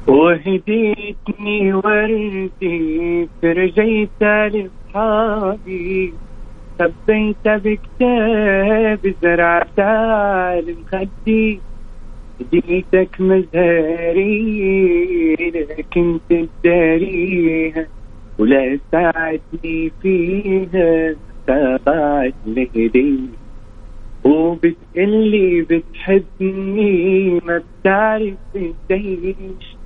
وهديتني 0.06 1.74
وردي 1.74 3.28
فرجيتها 3.42 4.48
لأصحابي 4.48 6.14
خبيتها 6.78 7.56
بكتاب 7.56 9.14
زرعتها 9.22 10.14
على 10.24 10.74
هديتك 12.40 13.20
مزهري 13.20 15.34
لكن 15.36 16.20
تداريها 16.28 17.86
ولا 18.38 18.78
ساعدني 18.92 19.92
فيها 20.02 21.16
تابعت 21.46 22.34
لهديها 22.46 23.38
وبتقلي 24.24 25.62
بتحبني 25.62 27.30
ما 27.46 27.62
بتعرف 27.80 28.34
قديش 28.90 29.76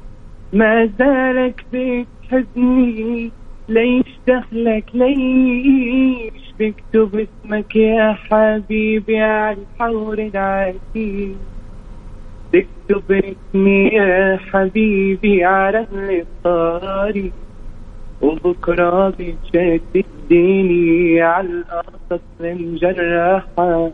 ما 0.52 0.86
زالك 0.98 1.64
بتحبني 1.72 3.30
ليش 3.68 4.20
دخلك 4.28 4.84
ليش؟ 4.94 6.54
بكتب 6.60 7.26
اسمك 7.44 7.76
يا 7.76 8.12
حبيبي 8.12 9.18
على 9.20 9.56
الحور 9.58 10.18
العتيق. 10.18 11.36
تكتب 12.52 13.12
اسمي 13.12 13.88
يا 13.88 14.36
حبيبي 14.52 15.44
على 15.44 15.86
الطاري 15.92 17.32
وبكرة 18.22 19.08
بتشددني 19.18 21.20
على 21.22 21.48
القصص 21.48 22.22
المجرحة 22.40 23.90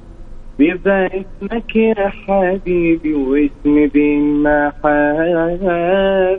بيبقى 0.59 1.07
اسمك 1.07 1.77
يا 1.77 2.09
حبيبي 2.09 3.15
واسمي 3.15 3.87
بينمحى 3.87 5.13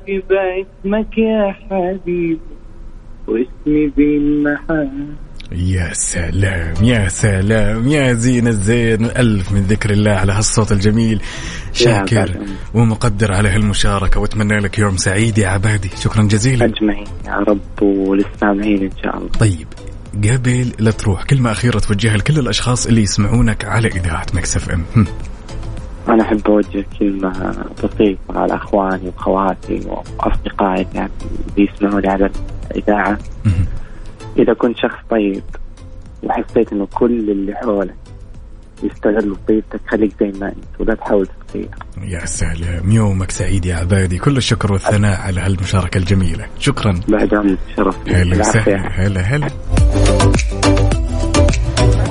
بيبقى 0.06 0.62
اسمك 0.62 1.18
يا 1.18 1.52
حبيبي 1.52 2.40
واسمي 3.28 3.88
بينمحى 3.98 4.88
يا 5.54 5.94
سلام 5.94 6.74
يا 6.84 7.08
سلام 7.08 7.88
يا 7.88 8.14
زين 8.14 8.48
الزين 8.48 9.06
ألف 9.06 9.52
من 9.52 9.62
ذكر 9.62 9.90
الله 9.90 10.12
على 10.12 10.34
هالصوت 10.34 10.72
الجميل 10.72 11.22
شاكر. 11.74 12.38
ومقدر 12.74 13.34
على 13.34 13.50
هالمشاركة 13.50 14.20
وأتمنى 14.20 14.60
لك 14.60 14.80
يوم 14.80 14.98
سعيد 14.98 15.38
يا 15.38 15.48
عبادي 15.48 15.90
شكرا 16.02 16.24
جزيلا 16.24 16.66
أجمعين 16.66 17.08
يا 17.26 17.36
رب 17.36 17.82
وللسامعين 17.82 18.84
إن 18.84 18.92
شاء 19.04 19.18
الله 19.18 19.30
طيب 19.30 19.68
قبل 20.24 20.74
لا 20.80 20.92
تروح 20.92 21.24
كلمة 21.24 21.52
أخيرة 21.52 21.80
توجهها 21.80 22.18
لكل 22.18 22.40
الأشخاص 22.40 22.88
اللي 22.88 23.02
يسمعونك 23.02 23.66
على 23.66 23.88
إذاعة 23.88 24.26
مكسف 24.34 24.70
أم 24.70 24.84
هم. 24.96 25.06
أنا 26.10 26.24
أحب 26.24 26.48
أوجه 26.48 26.86
كلمة 27.00 27.56
بسيطة 27.84 28.40
على 28.40 28.56
أخواني 28.56 29.08
وأخواتي 29.08 29.82
وأصدقائي 29.86 30.88
يعني 30.94 31.12
اللي 31.58 31.70
يسمعوني 31.74 32.08
على 32.08 32.30
الإذاعة. 32.72 33.18
إذا 34.38 34.54
كنت 34.54 34.78
شخص 34.78 35.00
طيب 35.10 35.44
وحسيت 36.24 36.74
إنه 36.74 36.88
كل 36.94 37.30
اللي 37.32 37.56
حولك 37.56 37.96
يستغلوا 38.84 39.38
طيبتك 39.48 39.80
خليك 39.88 40.12
زي 40.20 40.40
ما 40.40 40.48
أنت 40.48 40.80
ولا 40.80 40.96
تحاول 40.96 41.28
تتغير 41.28 41.70
يا 42.02 42.26
سلام 42.26 42.92
يومك 42.92 43.32
سعيد 43.32 43.66
يا 43.66 43.76
عبادي. 43.76 44.18
كل 44.18 44.38
الشكر 44.38 44.74
والثناء 44.74 45.22
على 45.22 45.42
هالمشاركة 45.42 45.98
الجميلة. 45.98 46.46
شكرا. 46.60 47.00
بعد 47.08 47.58
شرف 47.78 47.98
هلا. 48.08 48.40
وسهلا. 48.40 48.88
هلا 48.88 49.22
هلا. 49.22 49.48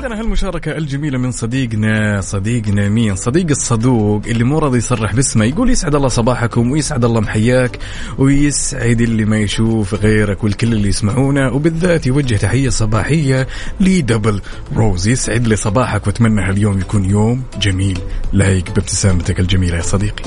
عندنا 0.03 0.21
هالمشاركة 0.21 0.77
الجميلة 0.77 1.19
من 1.19 1.33
صديقنا 1.33 2.21
صديقنا 2.21 2.88
مين؟ 2.88 3.17
صديق 3.17 3.47
الصدوق 3.51 4.23
اللي 4.27 4.45
مو 4.45 4.59
راضي 4.59 4.79
يصرح 4.79 5.15
باسمه 5.15 5.45
يقول 5.45 5.71
يسعد 5.71 5.95
الله 5.95 6.09
صباحكم 6.09 6.71
ويسعد 6.71 7.05
الله 7.05 7.21
محياك 7.21 7.79
ويسعد 8.19 9.01
اللي 9.01 9.25
ما 9.25 9.38
يشوف 9.38 9.95
غيرك 9.95 10.45
والكل 10.45 10.73
اللي 10.73 10.88
يسمعونا 10.88 11.51
وبالذات 11.51 12.07
يوجه 12.07 12.37
تحية 12.37 12.69
صباحية 12.69 13.47
لدبل 13.81 14.41
روز 14.77 15.09
يسعد 15.09 15.47
لي 15.47 15.57
صباحك 15.57 16.07
وأتمنى 16.07 16.41
هاليوم 16.41 16.81
يكون 16.81 17.05
يوم 17.05 17.43
جميل. 17.61 17.99
لايق 18.33 18.65
بابتسامتك 18.65 19.41
الجميلة 19.41 19.77
يا 19.77 19.83
صديقي. 19.83 20.25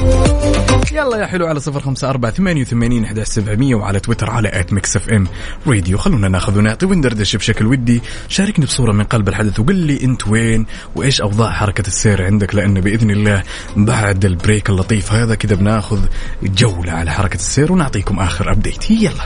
يلا 0.91 1.17
يا 1.17 1.25
حلو 1.25 1.47
على 1.47 1.59
صفر 1.59 1.79
خمسة 1.79 2.09
أربعة 2.09 2.31
ثمانية 2.31 2.61
وثمانين 2.61 3.03
أحد 3.03 3.19
سبعمية 3.19 3.75
وعلى 3.75 3.99
تويتر 3.99 4.29
على 4.29 4.59
at 4.59 4.73
Mix 4.73 4.95
FM 4.95 5.27
Radio 5.67 5.97
خلونا 5.97 6.27
ناخذ 6.27 6.57
ونعطي 6.57 6.85
وندردش 6.85 7.35
بشكل 7.35 7.65
ودي. 7.65 8.01
شاركني 8.27 8.65
بصورة 8.65 8.91
من 8.91 9.03
قلب 9.03 9.29
الحدث 9.29 9.59
وقل 9.65 9.75
لي 9.75 10.03
انت 10.03 10.27
وين 10.27 10.65
وايش 10.95 11.21
اوضاع 11.21 11.51
حركة 11.51 11.87
السير 11.87 12.25
عندك 12.25 12.55
لأن 12.55 12.81
بإذن 12.81 13.11
الله 13.11 13.43
بعد 13.75 14.25
ال 14.25 14.33
break 14.33 14.69
اللطيف 14.69 15.13
هذا 15.13 15.35
كذا 15.35 15.55
بناخذ 15.55 15.99
جولة 16.43 16.91
على 16.91 17.11
حركة 17.11 17.35
السير 17.35 17.71
ونعطيكم 17.71 18.19
آخر 18.19 18.51
update 18.51 18.91
يلا. 18.91 19.25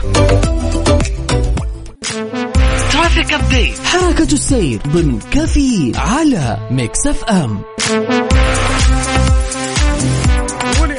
traffic 2.92 3.32
update 3.32 3.78
حركة 3.84 4.32
السير 4.32 4.80
ضمن 4.88 5.18
كفي 5.30 5.92
على 5.96 6.68
Mix 6.70 7.06
FM. 7.06 7.60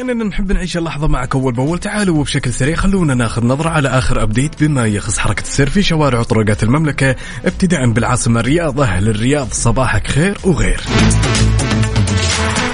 ولاننا 0.02 0.24
نحب 0.24 0.52
نعيش 0.52 0.78
اللحظة 0.78 1.08
معك 1.08 1.36
أول 1.36 1.54
بأول. 1.54 1.80
تعالوا 1.80 2.20
وبشكل 2.20 2.54
سريع 2.54 2.76
خلونا 2.76 3.14
ناخذ 3.14 3.46
نظرة 3.46 3.70
على 3.70 3.90
آخر 3.90 4.24
أبديت 4.24 4.64
بما 4.64 4.86
يخص 4.86 5.18
حركة 5.18 5.42
السير 5.42 5.70
في 5.70 5.84
شوارع 5.84 6.20
وطرقات 6.20 6.64
المملكة 6.64 7.16
ابتداء 7.46 7.92
بالعاصمة 7.92 8.40
الرياض 8.40 8.82
أهل 8.82 9.10
الرياض 9.10 9.48
صباحك 9.52 10.08
خير 10.08 10.38
وغير. 10.44 10.82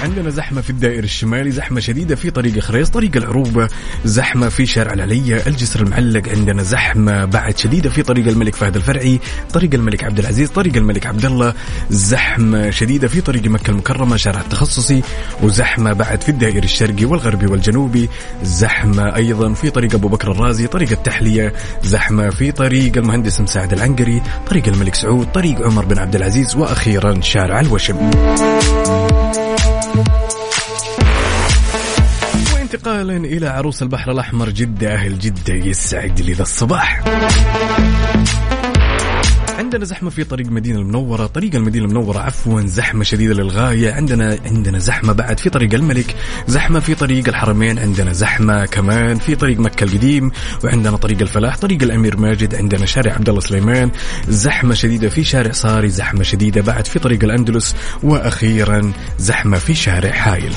عندنا 0.03 0.29
زحمة 0.29 0.61
في 0.61 0.69
الدائر 0.69 1.03
الشمالي 1.03 1.51
زحمة 1.51 1.79
شديدة 1.79 2.15
في 2.15 2.31
طريق 2.31 2.59
خريص 2.59 2.89
طريق 2.89 3.11
العروبة 3.17 3.67
زحمة 4.05 4.49
في 4.49 4.65
شارع 4.65 4.93
العلية 4.93 5.47
الجسر 5.47 5.81
المعلق 5.81 6.29
عندنا 6.29 6.63
زحمة 6.63 7.25
بعد 7.25 7.57
شديدة 7.57 7.89
في 7.89 8.03
طريق 8.03 8.27
الملك 8.27 8.55
فهد 8.55 8.75
الفرعي 8.75 9.19
طريق 9.53 9.73
الملك 9.73 10.03
عبد 10.03 10.19
العزيز 10.19 10.49
طريق 10.49 10.75
الملك 10.75 11.05
عبد 11.05 11.25
الله 11.25 11.53
زحمة 11.89 12.69
شديدة 12.69 13.07
في 13.07 13.21
طريق 13.21 13.45
مكة 13.45 13.71
المكرمة 13.71 14.17
شارع 14.17 14.41
التخصصي 14.41 15.01
وزحمة 15.43 15.93
بعد 15.93 16.21
في 16.21 16.29
الدائر 16.29 16.63
الشرقي 16.63 17.05
والغربي 17.05 17.45
والجنوبي 17.45 18.09
زحمة 18.43 19.15
أيضا 19.15 19.53
في 19.53 19.69
طريق 19.69 19.95
أبو 19.95 20.07
بكر 20.07 20.31
الرازي 20.31 20.67
طريق 20.67 20.91
التحلية 20.91 21.53
زحمة 21.83 22.29
في 22.29 22.51
طريق 22.51 22.97
المهندس 22.97 23.41
مساعد 23.41 23.73
العنقري 23.73 24.21
طريق 24.49 24.67
الملك 24.67 24.95
سعود 24.95 25.27
طريق 25.31 25.61
عمر 25.61 25.85
بن 25.85 25.97
عبد 25.97 26.15
العزيز 26.15 26.55
وأخيرا 26.55 27.21
شارع 27.21 27.59
الوشم. 27.59 28.11
وانتقالا 32.77 33.17
إلى 33.17 33.47
عروس 33.47 33.81
البحر 33.81 34.11
الأحمر 34.11 34.49
جدة 34.49 34.93
أهل 34.93 35.19
جدة 35.19 35.53
يسعد 35.53 36.21
لي 36.21 36.33
ذا 36.33 36.41
الصباح. 36.41 37.03
عندنا 39.57 39.85
زحمة 39.85 40.09
في 40.09 40.23
طريق 40.23 40.47
المدينة 40.47 40.79
المنورة، 40.79 41.25
طريق 41.25 41.55
المدينة 41.55 41.85
المنورة 41.85 42.19
عفوا 42.19 42.61
زحمة 42.61 43.03
شديدة 43.03 43.33
للغاية، 43.33 43.93
عندنا 43.93 44.37
عندنا 44.45 44.79
زحمة 44.79 45.13
بعد 45.13 45.39
في 45.39 45.49
طريق 45.49 45.73
الملك، 45.73 46.15
زحمة 46.47 46.79
في 46.79 46.95
طريق 46.95 47.27
الحرمين، 47.27 47.79
عندنا 47.79 48.13
زحمة 48.13 48.65
كمان 48.65 49.17
في 49.17 49.35
طريق 49.35 49.59
مكة 49.59 49.83
القديم، 49.83 50.31
وعندنا 50.63 50.97
طريق 50.97 51.21
الفلاح، 51.21 51.57
طريق 51.57 51.83
الأمير 51.83 52.17
ماجد، 52.17 52.55
عندنا 52.55 52.85
شارع 52.85 53.13
عبد 53.13 53.29
الله 53.29 53.41
سليمان، 53.41 53.91
زحمة 54.27 54.73
شديدة 54.73 55.09
في 55.09 55.23
شارع 55.23 55.51
صاري، 55.51 55.89
زحمة 55.89 56.23
شديدة 56.23 56.61
بعد 56.61 56.87
في 56.87 56.99
طريق 56.99 57.23
الأندلس، 57.23 57.75
وأخيرا 58.03 58.93
زحمة 59.19 59.57
في 59.57 59.73
شارع 59.73 60.11
حايل. 60.11 60.53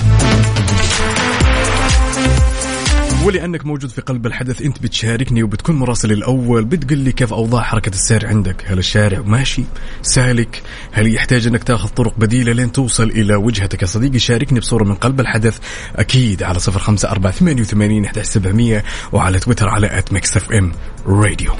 ولأنك 3.30 3.66
موجود 3.66 3.90
في 3.90 4.00
قلب 4.00 4.26
الحدث 4.26 4.62
أنت 4.62 4.82
بتشاركني 4.82 5.42
وبتكون 5.42 5.76
مراسل 5.76 6.12
الأول 6.12 6.64
بتقول 6.64 6.98
لي 6.98 7.12
كيف 7.12 7.32
أوضاع 7.32 7.62
حركة 7.62 7.88
السير 7.88 8.26
عندك؟ 8.26 8.64
هل 8.66 8.78
الشارع 8.78 9.18
ماشي؟ 9.20 9.64
سالك؟ 10.02 10.62
هل 10.92 11.14
يحتاج 11.14 11.46
أنك 11.46 11.64
تأخذ 11.64 11.88
طرق 11.88 12.14
بديلة 12.18 12.52
لين 12.52 12.72
توصل 12.72 13.10
إلى 13.10 13.34
وجهتك؟ 13.34 13.82
يا 13.82 13.86
صديقي 13.86 14.18
شاركني 14.18 14.60
بصورة 14.60 14.84
من 14.84 14.94
قلب 14.94 15.20
الحدث 15.20 15.58
أكيد 15.96 16.42
على 16.42 16.58
صفر 16.58 16.80
خمسة 16.80 17.10
أربعة 17.10 17.32
ثمانية 17.32 17.62
وثمانين 17.62 18.04
إحدى 18.04 18.24
سبعمئه 18.24 18.82
وعلى 19.12 19.38
تويتر 19.38 19.68
على 19.68 19.86
FM 19.86 20.72
Radio. 21.06 21.52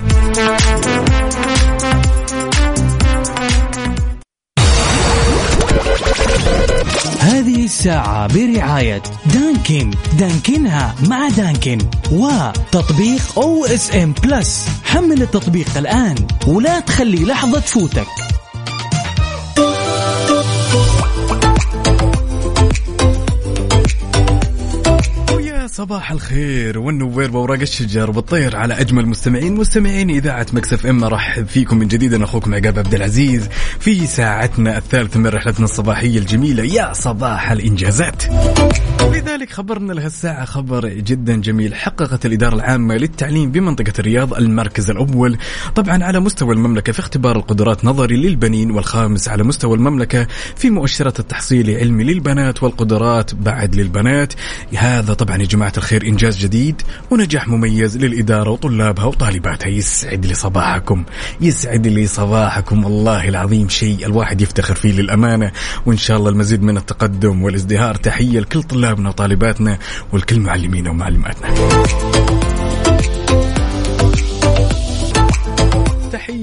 هذه 7.20 7.64
الساعة 7.64 8.26
برعاية 8.34 9.02
Dunkin. 9.34 9.90
دانكنها 10.18 10.94
مع 11.08 11.28
Dunkin. 11.28 11.78
وتطبيق 12.12 13.38
OSN 13.38 14.14
Plus 14.22 14.68
حمل 14.84 15.22
التطبيق 15.22 15.76
الآن 15.76 16.14
ولا 16.46 16.80
تخلي 16.80 17.24
لحظة 17.24 17.60
تفوتك. 17.60 18.29
صباح 25.80 26.12
الخير 26.12 26.78
والنوير 26.78 27.30
بوراق 27.30 27.60
الشجر 27.60 28.10
والطير 28.10 28.56
على 28.56 28.80
أجمل 28.80 29.06
مستمعين 29.06 29.54
مستمعين 29.54 30.10
إذاعة 30.10 30.46
مكسف 30.52 30.86
إم 30.86 31.04
ارحب 31.04 31.46
فيكم 31.46 31.78
من 31.78 31.88
جديد 31.88 32.14
أنا 32.14 32.24
أخوكم 32.24 32.54
عقاب 32.54 32.78
عبد 32.78 32.94
العزيز 32.94 33.48
في 33.78 34.06
ساعتنا 34.06 34.78
الثالثة 34.78 35.20
من 35.20 35.26
رحلتنا 35.26 35.64
الصباحية 35.64 36.18
الجميلة 36.18 36.64
يا 36.64 36.92
صباح 36.92 37.50
الإنجازات. 37.50 38.22
لذلك 39.08 39.52
خبرنا 39.52 39.92
لهالساعة 39.92 40.44
خبر 40.44 40.88
جدا 40.88 41.36
جميل. 41.36 41.74
حققت 41.74 42.26
الإدارة 42.26 42.54
العامة 42.54 42.94
للتعليم 42.94 43.50
بمنطقة 43.50 43.92
الرياض 43.98 44.34
المركز 44.34 44.90
الأول. 44.90 45.38
طبعا 45.74 46.04
على 46.04 46.20
مستوى 46.20 46.54
المملكة 46.54 46.92
في 46.92 47.00
اختبار 47.00 47.36
القدرات 47.36 47.84
نظري 47.84 48.16
للبنين 48.16 48.70
والخامس. 48.70 49.28
على 49.28 49.42
مستوى 49.42 49.76
المملكة 49.76 50.26
في 50.56 50.70
مؤشرات 50.70 51.20
التحصيل 51.20 51.70
علمي 51.70 52.04
للبنات 52.04 52.62
والقدرات 52.62 53.34
بعد 53.34 53.74
للبنات. 53.74 54.32
هذا 54.76 55.14
طبعا 55.14 55.36
يا 55.36 55.44
جماعة 55.44 55.72
الخير 55.76 56.06
إنجاز 56.06 56.38
جديد 56.38 56.82
ونجاح 57.10 57.48
مميز 57.48 57.96
للإدارة 57.96 58.50
وطلابها 58.50 59.04
وطالباتها. 59.04 59.68
يسعد 59.68 60.26
لي 60.26 60.34
صباحكم. 60.34 61.04
يسعد 61.40 61.86
لي 61.86 62.06
صباحكم. 62.06 62.84
والله 62.84 63.28
العظيم 63.28 63.68
شيء 63.68 64.06
الواحد 64.06 64.40
يفتخر 64.40 64.74
فيه 64.74 64.92
للأمانة. 64.92 65.52
وإن 65.86 65.96
شاء 65.96 66.16
الله 66.16 66.30
المزيد 66.30 66.62
من 66.62 66.76
التقدم 66.76 67.42
والازدهار. 67.42 67.94
تحية 67.94 68.40
لكل 68.40 68.60
طلابنا 68.90 69.08
وطالباتنا 69.08 69.78
والكل 70.12 70.40
معلمينا 70.40 70.90
ومعلماتنا. 70.90 71.48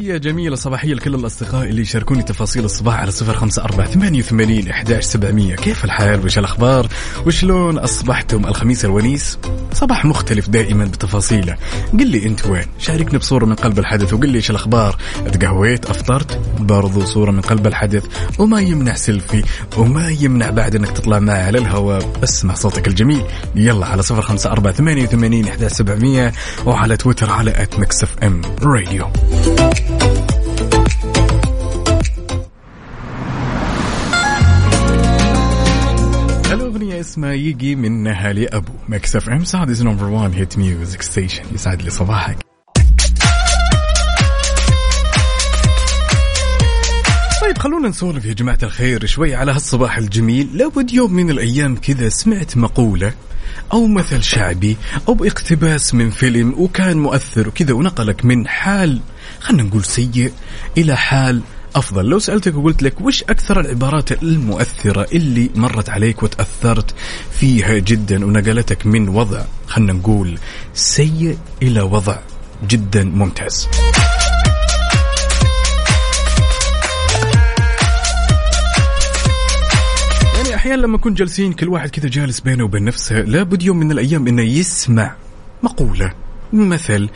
تحية 0.08 0.18
جميلة 0.18 0.56
صباحية 0.56 0.94
لكل 0.94 1.16
الأصدقاء 1.16 1.70
اللي 1.70 1.82
يشاركوني 1.82 2.24
تفاصيل 2.24 2.66
الصباح 2.66 3.00
على 3.00 3.12
صفر 3.12 3.34
خمسة 3.34 3.64
أربعة 3.64 3.88
ثمانية 3.88 4.20
وثمانين 4.20 4.70
إحداش 4.70 5.04
سبعمية. 5.04 5.56
كيف 5.56 5.86
الحال؟ 5.86 6.26
وش 6.26 6.38
الأخبار؟ 6.38 6.88
وشلون 7.26 7.78
أصبحتم 7.78 8.46
الخميس 8.46 8.86
الونيس؟ 8.86 9.40
صباح 9.74 10.06
مختلف 10.06 10.50
دائما 10.50 10.86
بتفاصيله. 10.86 11.56
قل 11.94 12.08
لي 12.08 12.26
أنت 12.26 12.46
وين؟ 12.46 12.66
شاركني 12.80 13.20
بصورة 13.20 13.46
من 13.46 13.56
قلب 13.56 13.80
الحدث 13.80 14.14
وقل 14.14 14.30
لي 14.30 14.36
إيش 14.36 14.50
الأخبار. 14.52 14.98
تقهويت 15.34 15.86
أفطرت؟ 15.86 16.40
برضو 16.60 17.06
صورة 17.06 17.32
من 17.32 17.42
قلب 17.42 17.68
الحدث. 17.68 18.06
وما 18.40 18.62
يمنع 18.62 18.94
سيلفي 18.94 19.44
وما 19.78 20.10
يمنع 20.10 20.50
بعد 20.50 20.76
أنك 20.76 20.92
تطلع 20.92 21.20
معي 21.20 21.42
على 21.42 21.58
الهواء 21.58 22.10
اسمع 22.24 22.54
صوتك 22.54 22.88
الجميل. 22.88 23.24
يلا 23.56 23.86
على 23.86 24.04
صفر 24.04 24.22
خمسة 24.22 24.52
أربعة 24.52 24.74
ثمانية 24.74 25.04
وثمانين 25.04 25.48
إحداش 25.48 25.72
سبعمية 25.72 26.34
وعلى 26.66 26.98
تويتر 26.98 27.30
على 27.30 27.64
أت 27.64 27.80
مكسف 27.80 28.16
ام 28.24 28.42
راديو 28.62 29.08
اسمها 37.18 37.34
يجي 37.34 37.76
من 37.76 38.04
نهالي 38.04 38.48
أبو 38.48 38.72
مكس 38.90 39.16
اف 39.16 39.30
ام 39.30 39.44
سعد 39.44 39.82
نمبر 39.82 40.06
1 40.06 40.34
هيت 40.34 40.58
ميوزك 40.58 41.02
ستيشن 41.02 41.44
يسعد 41.54 41.82
لي 41.82 41.90
صباحك. 41.90 42.38
طيب 47.42 47.58
خلونا 47.58 47.90
نسولف 47.90 48.26
يا 48.26 48.34
جماعة 48.34 48.58
الخير 48.64 49.06
شوي 49.06 49.36
على 49.36 49.52
هالصباح 49.52 49.98
الجميل. 49.98 50.58
لابد 50.58 50.94
يوم 50.94 51.14
من 51.14 51.30
الأيام 51.30 51.76
كذا 51.76 52.10
سمعت 52.10 52.58
مقولة 52.58 53.14
أو 53.74 53.88
مثل 53.88 54.24
شعبي 54.24 54.78
أو 55.08 55.26
اقتباس 55.26 55.94
من 55.94 56.10
فيلم 56.10 56.54
وكان 56.58 56.98
مؤثر 56.98 57.48
وكذا 57.48 57.74
ونقلك 57.74 58.26
من 58.26 58.48
حال 58.48 59.02
خلينا 59.40 59.64
نقول 59.64 59.86
سيء 59.86 60.32
إلى 60.78 60.98
حال 60.98 61.42
أفضل. 61.78 62.06
لو 62.06 62.20
سألتك 62.20 62.56
وقلت 62.56 62.84
لك 62.84 63.02
وش 63.02 63.24
أكثر 63.24 63.60
العبارات 63.60 64.12
المؤثرة 64.24 65.08
اللي 65.14 65.50
مرت 65.56 65.90
عليك 65.90 66.24
وتأثرت 66.24 66.96
فيها 67.32 67.78
جدا 67.78 68.26
ونقلتك 68.26 68.86
من 68.86 69.10
وضع 69.10 69.42
خلينا 69.68 69.94
نقول 69.94 70.40
سيء 70.74 71.38
إلى 71.62 71.82
وضع 71.82 72.18
جدا 72.68 73.04
ممتاز. 73.04 73.68
يعني 80.36 80.56
أحيانا 80.56 80.82
لما 80.82 80.98
نكون 80.98 81.14
جالسين 81.14 81.54
كل 81.54 81.70
واحد 81.70 81.90
كذا 81.90 82.10
جالس 82.10 82.40
بينه 82.40 82.64
وبين 82.64 82.84
نفسه 82.84 83.16
لابد 83.16 83.64
يوم 83.64 83.78
من 83.78 83.92
الأيام 83.92 84.28
إنه 84.28 84.42
يسمع 84.42 85.16
مقولة. 85.64 86.27
مثل 86.54 87.10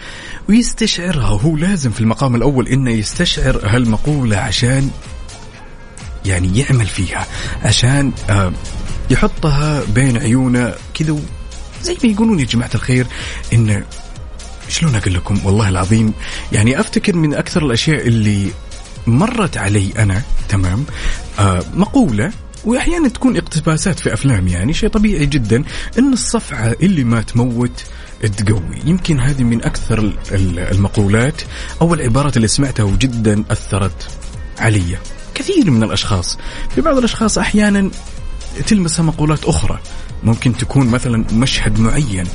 ويستشعرها 0.50 1.28
هو 1.42 1.58
لازم 1.58 1.92
في 1.92 2.02
المقام 2.02 2.36
الأول 2.36 2.68
إنه 2.68 2.92
يستشعر 2.92 3.62
هالمقولة 3.64 4.38
عشان 4.38 4.90
يعني 6.26 6.60
يعمل 6.60 6.86
فيها 6.86 7.26
عشان 7.64 8.12
آه 8.30 8.54
يحطها 9.10 9.84
بين 9.96 10.18
عيونه 10.18 10.74
كذا 10.94 11.16
زي 11.84 11.98
ما 12.04 12.10
يقولون 12.10 12.40
يا 12.40 12.46
جماعة 12.46 12.70
الخير 12.76 13.08
انه 13.54 13.84
شلون 14.70 14.96
أقول 14.96 15.14
لكم؟ 15.14 15.40
والله 15.44 15.70
العظيم 15.70 16.14
يعني 16.52 16.80
أفتكر 16.80 17.16
من 17.16 17.34
أكثر 17.34 17.66
الأشياء 17.66 18.08
اللي 18.08 18.52
مرت 19.08 19.58
علي 19.58 19.90
أنا 19.98 20.22
تمام؟ 20.50 20.86
آه 21.40 21.64
مقولة 21.74 22.32
وأحيانا 22.66 23.10
تكون 23.10 23.38
اقتباسات 23.38 24.00
في 24.00 24.14
أفلام 24.14 24.48
يعني 24.48 24.74
شيء 24.74 24.90
طبيعي 24.90 25.26
جدا 25.26 25.64
إن 26.00 26.14
الصفعة 26.14 26.76
اللي 26.82 27.04
ما 27.04 27.22
تموت 27.22 27.84
تقوي. 28.38 28.80
يمكن 28.86 29.20
هذه 29.20 29.44
من 29.44 29.64
أكثر 29.64 30.00
ال- 30.00 30.18
ال- 30.32 30.60
المقولات 30.60 31.42
أو 31.82 31.94
العبارات 31.94 32.38
اللي 32.38 32.48
سمعتها 32.48 32.84
وجدا 32.84 33.44
أثرت 33.52 34.08
علي. 34.60 34.98
كثير 35.34 35.72
من 35.72 35.84
الأشخاص 35.84 36.38
في 36.76 36.82
بعض 36.82 36.98
الأشخاص 36.98 37.38
أحيانا 37.38 37.92
تلمسها 38.68 39.04
مقولات 39.04 39.46
أخرى. 39.46 39.80
ممكن 40.24 40.58
تكون 40.58 40.88
مثلا 40.88 41.26
مشهد 41.34 41.80
معين 41.80 42.28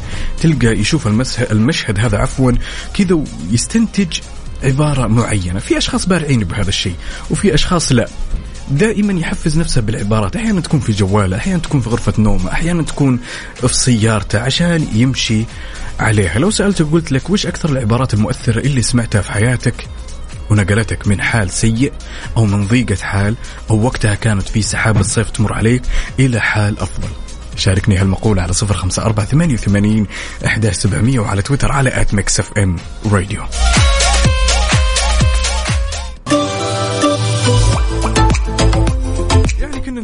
تلقى 0.43 0.67
يشوف 0.67 1.07
المشهد 1.53 2.01
هذا 2.01 2.19
عفوا 2.19 2.53
كذا 2.95 3.25
ويستنتج 3.51 4.19
عبارة 4.63 5.07
معينة. 5.07 5.59
في 5.59 5.79
أشخاص 5.79 6.07
بارعين 6.07 6.41
بهذا 6.41 6.69
الشيء 6.69 6.95
وفي 7.31 7.55
أشخاص 7.55 7.93
لا. 7.93 8.09
دائما 8.71 9.21
يحفز 9.21 9.59
نفسه 9.59 9.81
بالعبارات. 9.81 10.37
أحيانا 10.37 10.61
تكون 10.61 10.81
في 10.81 10.93
جواله 10.93 11.37
أحيانا 11.37 11.59
تكون 11.59 11.81
في 11.81 11.89
غرفة 11.89 12.13
نومه 12.19 12.53
أحيانا 12.53 12.83
تكون 12.83 13.21
في 13.55 13.75
سيارته 13.75 14.41
عشان 14.41 14.89
يمشي 14.93 15.45
عليها. 16.01 16.39
لو 16.39 16.51
سالتك 16.51 16.87
قلت 16.87 17.13
لك 17.13 17.31
وش 17.31 17.47
أكثر 17.47 17.69
العبارات 17.69 18.15
المؤثرة 18.15 18.59
اللي 18.59 18.83
سمعتها 18.83 19.23
في 19.23 19.33
حياتك؟ 19.33 19.89
ونقلتك 20.51 21.09
من 21.09 21.21
حال 21.21 21.51
سيء 21.51 21.93
أو 22.37 22.45
من 22.45 22.67
ضيقة 22.67 22.97
حال 23.03 23.35
أو 23.71 23.85
وقتها 23.85 24.15
كانت 24.15 24.49
في 24.49 24.63
سحابه 24.63 25.03
صيف 25.03 25.31
تمر 25.31 25.53
عليك 25.53 25.83
إلى 26.19 26.41
حال 26.41 26.79
أفضل. 26.79 27.09
شاركني 27.57 27.97
هالمقولة 27.97 28.43
على 28.43 28.53
صفر 28.53 28.75
خمسة 28.75 29.03
أربعة 29.03 29.27
ثمانية 29.27 29.55
وثمانين 29.55 30.07
أحداش 30.47 30.75
سبعمية 30.75 31.19
وعلى 31.19 31.43
تويتر 31.43 31.73
على 31.73 32.01
at 32.01 32.15
Mix 32.15 32.41
FM 32.41 32.77
Radio 33.07 33.43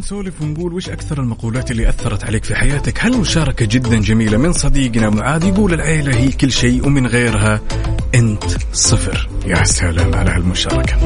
نسولف 0.03 0.41
ونقول 0.41 0.73
وش 0.73 0.89
أكثر 0.89 1.21
المقولات 1.21 1.71
اللي 1.71 1.89
أثرت 1.89 2.23
عليك 2.23 2.43
في 2.43 2.55
حياتك؟ 2.55 3.05
هالمشاركة 3.05 3.65
جدا 3.65 4.01
جميلة 4.01 4.37
من 4.37 4.53
صديقنا 4.53 5.09
معاذ 5.09 5.43
يقول 5.47 5.73
العيلة 5.73 6.15
هي 6.15 6.31
كل 6.31 6.51
شيء 6.51 6.85
ومن 6.85 7.07
غيرها 7.07 7.61
أنت 8.15 8.43
صفر. 8.73 9.29
يا 9.45 9.63
سلام 9.63 10.15
على 10.15 10.31
هالمشاركة. 10.31 10.97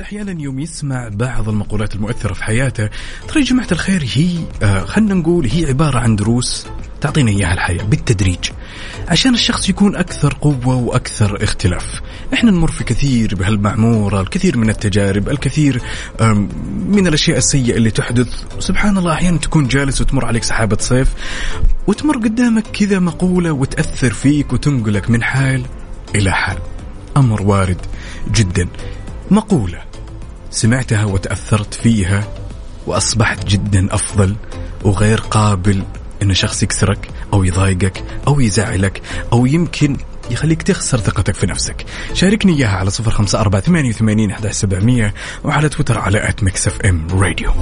أحيانا 0.00 0.42
يوم 0.42 0.58
يسمع 0.58 1.08
بعض 1.12 1.48
المقولات 1.48 1.94
المؤثرة 1.94 2.32
في 2.32 2.44
حياته 2.44 2.88
ترى 3.28 3.40
يا 3.40 3.46
جماعة 3.46 3.68
الخير 3.72 4.04
هي 4.14 4.38
آه 4.62 4.84
خلينا 4.84 5.14
نقول 5.14 5.46
هي 5.46 5.66
عبارة 5.66 5.98
عن 5.98 6.16
دروس 6.16 6.66
تعطينا 7.02 7.30
إياها 7.30 7.52
الحياة 7.52 7.82
بالتدريج. 7.84 8.50
عشان 9.08 9.34
الشخص 9.34 9.68
يكون 9.68 9.96
أكثر 9.96 10.34
قوة 10.40 10.74
وأكثر 10.74 11.44
اختلاف. 11.44 12.00
إحنا 12.34 12.50
نمر 12.50 12.70
في 12.70 12.84
كثير 12.84 13.34
بهالمعمورة 13.34 14.20
الكثير 14.20 14.56
من 14.56 14.70
التجارب 14.70 15.28
الكثير 15.28 15.82
من 16.88 17.06
الأشياء 17.06 17.38
السيئة 17.38 17.76
اللي 17.76 17.90
تحدث. 17.90 18.28
سبحان 18.58 18.98
الله 18.98 19.12
أحيانا 19.12 19.38
تكون 19.38 19.68
جالس 19.68 20.00
وتمر 20.00 20.24
عليك 20.24 20.44
سحابة 20.44 20.76
صيف 20.80 21.14
وتمر 21.86 22.16
قدامك 22.16 22.64
كذا 22.72 22.98
مقولة 22.98 23.52
وتأثر 23.52 24.12
فيك 24.12 24.52
وتنقلك 24.52 25.10
من 25.10 25.22
حال 25.22 25.62
إلى 26.14 26.32
حال. 26.32 26.58
أمر 27.16 27.42
وارد 27.42 27.78
جدا. 28.32 28.68
مقولة 29.30 29.82
سمعتها 30.50 31.04
وتأثرت 31.04 31.74
فيها 31.74 32.28
وأصبحت 32.86 33.46
جدا 33.46 33.94
أفضل 33.94 34.36
وغير 34.84 35.20
قابل 35.20 35.82
أن 36.22 36.34
شخص 36.34 36.62
يكسرك 36.62 37.08
أو 37.32 37.44
يضايقك 37.44 38.04
أو 38.26 38.40
يزعلك 38.40 39.02
أو 39.32 39.46
يمكن 39.46 39.96
يخليك 40.30 40.62
تخسر 40.62 40.98
ثقتك 40.98 41.34
في 41.34 41.46
نفسك. 41.46 41.84
شاركني 42.14 42.52
إياها 42.52 42.76
على 42.76 42.90
صفر 42.90 43.10
خمسة 43.10 43.40
أربعة 43.40 43.62
ثمانية 43.62 43.90
وثمانين 43.90 44.30
أحد 44.30 44.46
وعلى 45.44 45.68
تويتر 45.68 45.98
على 45.98 46.28
at 46.28 46.42
Mix 46.42 46.66
FM 46.66 47.06
Radio 47.10 47.52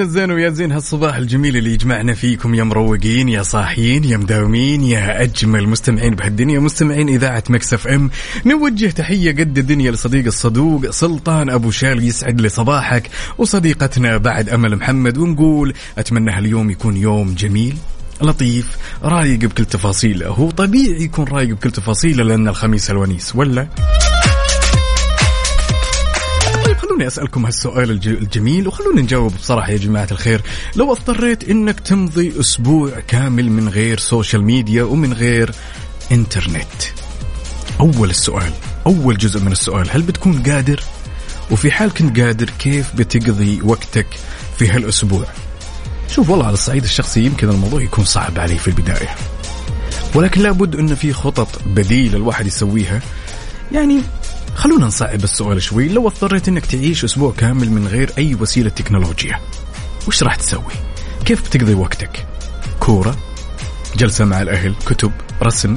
زين 0.00 0.08
الزين 0.08 0.30
ويا 0.30 0.50
زين 0.50 0.72
هالصباح 0.72 1.16
الجميل 1.16 1.56
اللي 1.56 1.72
يجمعنا 1.72 2.14
فيكم 2.14 2.54
يا 2.54 2.64
مروقين 2.64 3.28
يا 3.28 3.42
صاحيين 3.42 4.04
يا 4.04 4.16
مداومين 4.16 4.82
يا 4.82 5.22
أجمل 5.22 5.68
مستمعين 5.68 6.14
بهالدنيا 6.14 6.58
مستمعين 6.60 7.08
إذاعة 7.08 7.44
Mix 7.48 7.74
FM. 7.74 8.10
نوجه 8.46 8.86
تحية 8.86 9.30
قد 9.32 9.58
الدنيا 9.58 9.90
لصديق 9.90 10.26
الصدوق 10.26 10.90
سلطان 10.90 11.50
أبو 11.50 11.70
شال 11.70 12.04
يسعد 12.04 12.40
لي 12.40 12.48
صباحك 12.48 13.10
وصديقتنا 13.38 14.16
بعد 14.16 14.48
أمل 14.48 14.76
محمد 14.76 15.18
ونقول 15.18 15.74
أتمنى 15.98 16.30
هاليوم 16.30 16.70
يكون 16.70 16.96
يوم 16.96 17.34
جميل 17.34 17.76
لطيف 18.22 18.76
رايق 19.02 19.38
بكل 19.38 19.64
تفاصيله. 19.64 20.26
هو 20.28 20.50
طبيعي 20.50 21.02
يكون 21.02 21.24
رايق 21.24 21.48
بكل 21.50 21.70
تفاصيله 21.70 22.24
لأن 22.24 22.48
الخميس 22.48 22.90
الونيس 22.90 23.36
ولا؟ 23.36 23.68
خلوني 27.00 27.12
أسألكم 27.12 27.46
هالسؤال 27.46 27.90
الج- 27.90 28.08
الجميل 28.08 28.68
وخلونا 28.68 29.02
نجاوب 29.02 29.32
بصراحة 29.36 29.70
يا 29.72 29.76
جماعة 29.76 30.08
الخير. 30.12 30.42
لو 30.76 30.92
اضطريت 30.92 31.44
إنك 31.50 31.80
تمضي 31.80 32.40
أسبوع 32.40 32.90
كامل 33.08 33.50
من 33.50 33.68
غير 33.68 33.98
social 33.98 34.42
media 34.44 34.82
ومن 34.82 35.12
غير 35.12 35.50
إنترنت 36.12 36.82
أول 37.80 38.10
السؤال 38.10 38.52
أول 38.86 39.16
جزء 39.18 39.40
من 39.40 39.52
السؤال 39.52 39.90
هل 39.90 40.02
بتكون 40.02 40.42
قادر؟ 40.42 40.80
وفي 41.50 41.70
حال 41.70 41.94
كنت 41.94 42.20
قادر 42.20 42.50
كيف 42.58 42.94
بتقضي 42.96 43.60
وقتك 43.64 44.06
في 44.58 44.68
هالأسبوع؟ 44.68 45.24
شوف 46.14 46.30
والله 46.30 46.46
على 46.46 46.54
الصعيد 46.54 46.84
الشخصي 46.84 47.20
يمكن 47.24 47.48
الموضوع 47.48 47.82
يكون 47.82 48.04
صعب 48.04 48.38
علي 48.38 48.58
في 48.58 48.68
البداية. 48.68 49.08
ولكن 50.14 50.40
لابد 50.42 50.76
إن 50.76 50.94
في 50.94 51.12
خطط 51.12 51.48
بديلة 51.66 52.16
الواحد 52.16 52.46
يسويها. 52.46 53.00
يعني 53.72 54.00
خلونا 54.54 54.86
نصعب 54.86 55.24
السؤال 55.24 55.62
شوي. 55.62 55.88
لو 55.88 56.08
اضطريت 56.08 56.48
إنك 56.48 56.66
تعيش 56.66 57.04
أسبوع 57.04 57.32
كامل 57.32 57.70
من 57.70 57.86
غير 57.86 58.10
أي 58.18 58.34
وسيلة 58.34 58.70
تكنولوجيا 58.70 59.40
وش 60.08 60.22
راح 60.22 60.34
تسوي؟ 60.34 60.72
كيف 61.24 61.48
بتقضي 61.48 61.74
وقتك؟ 61.74 62.26
كورة 62.80 63.16
جلسة 63.96 64.24
مع 64.24 64.42
الأهل 64.42 64.74
كتب 64.86 65.12
رسم 65.42 65.74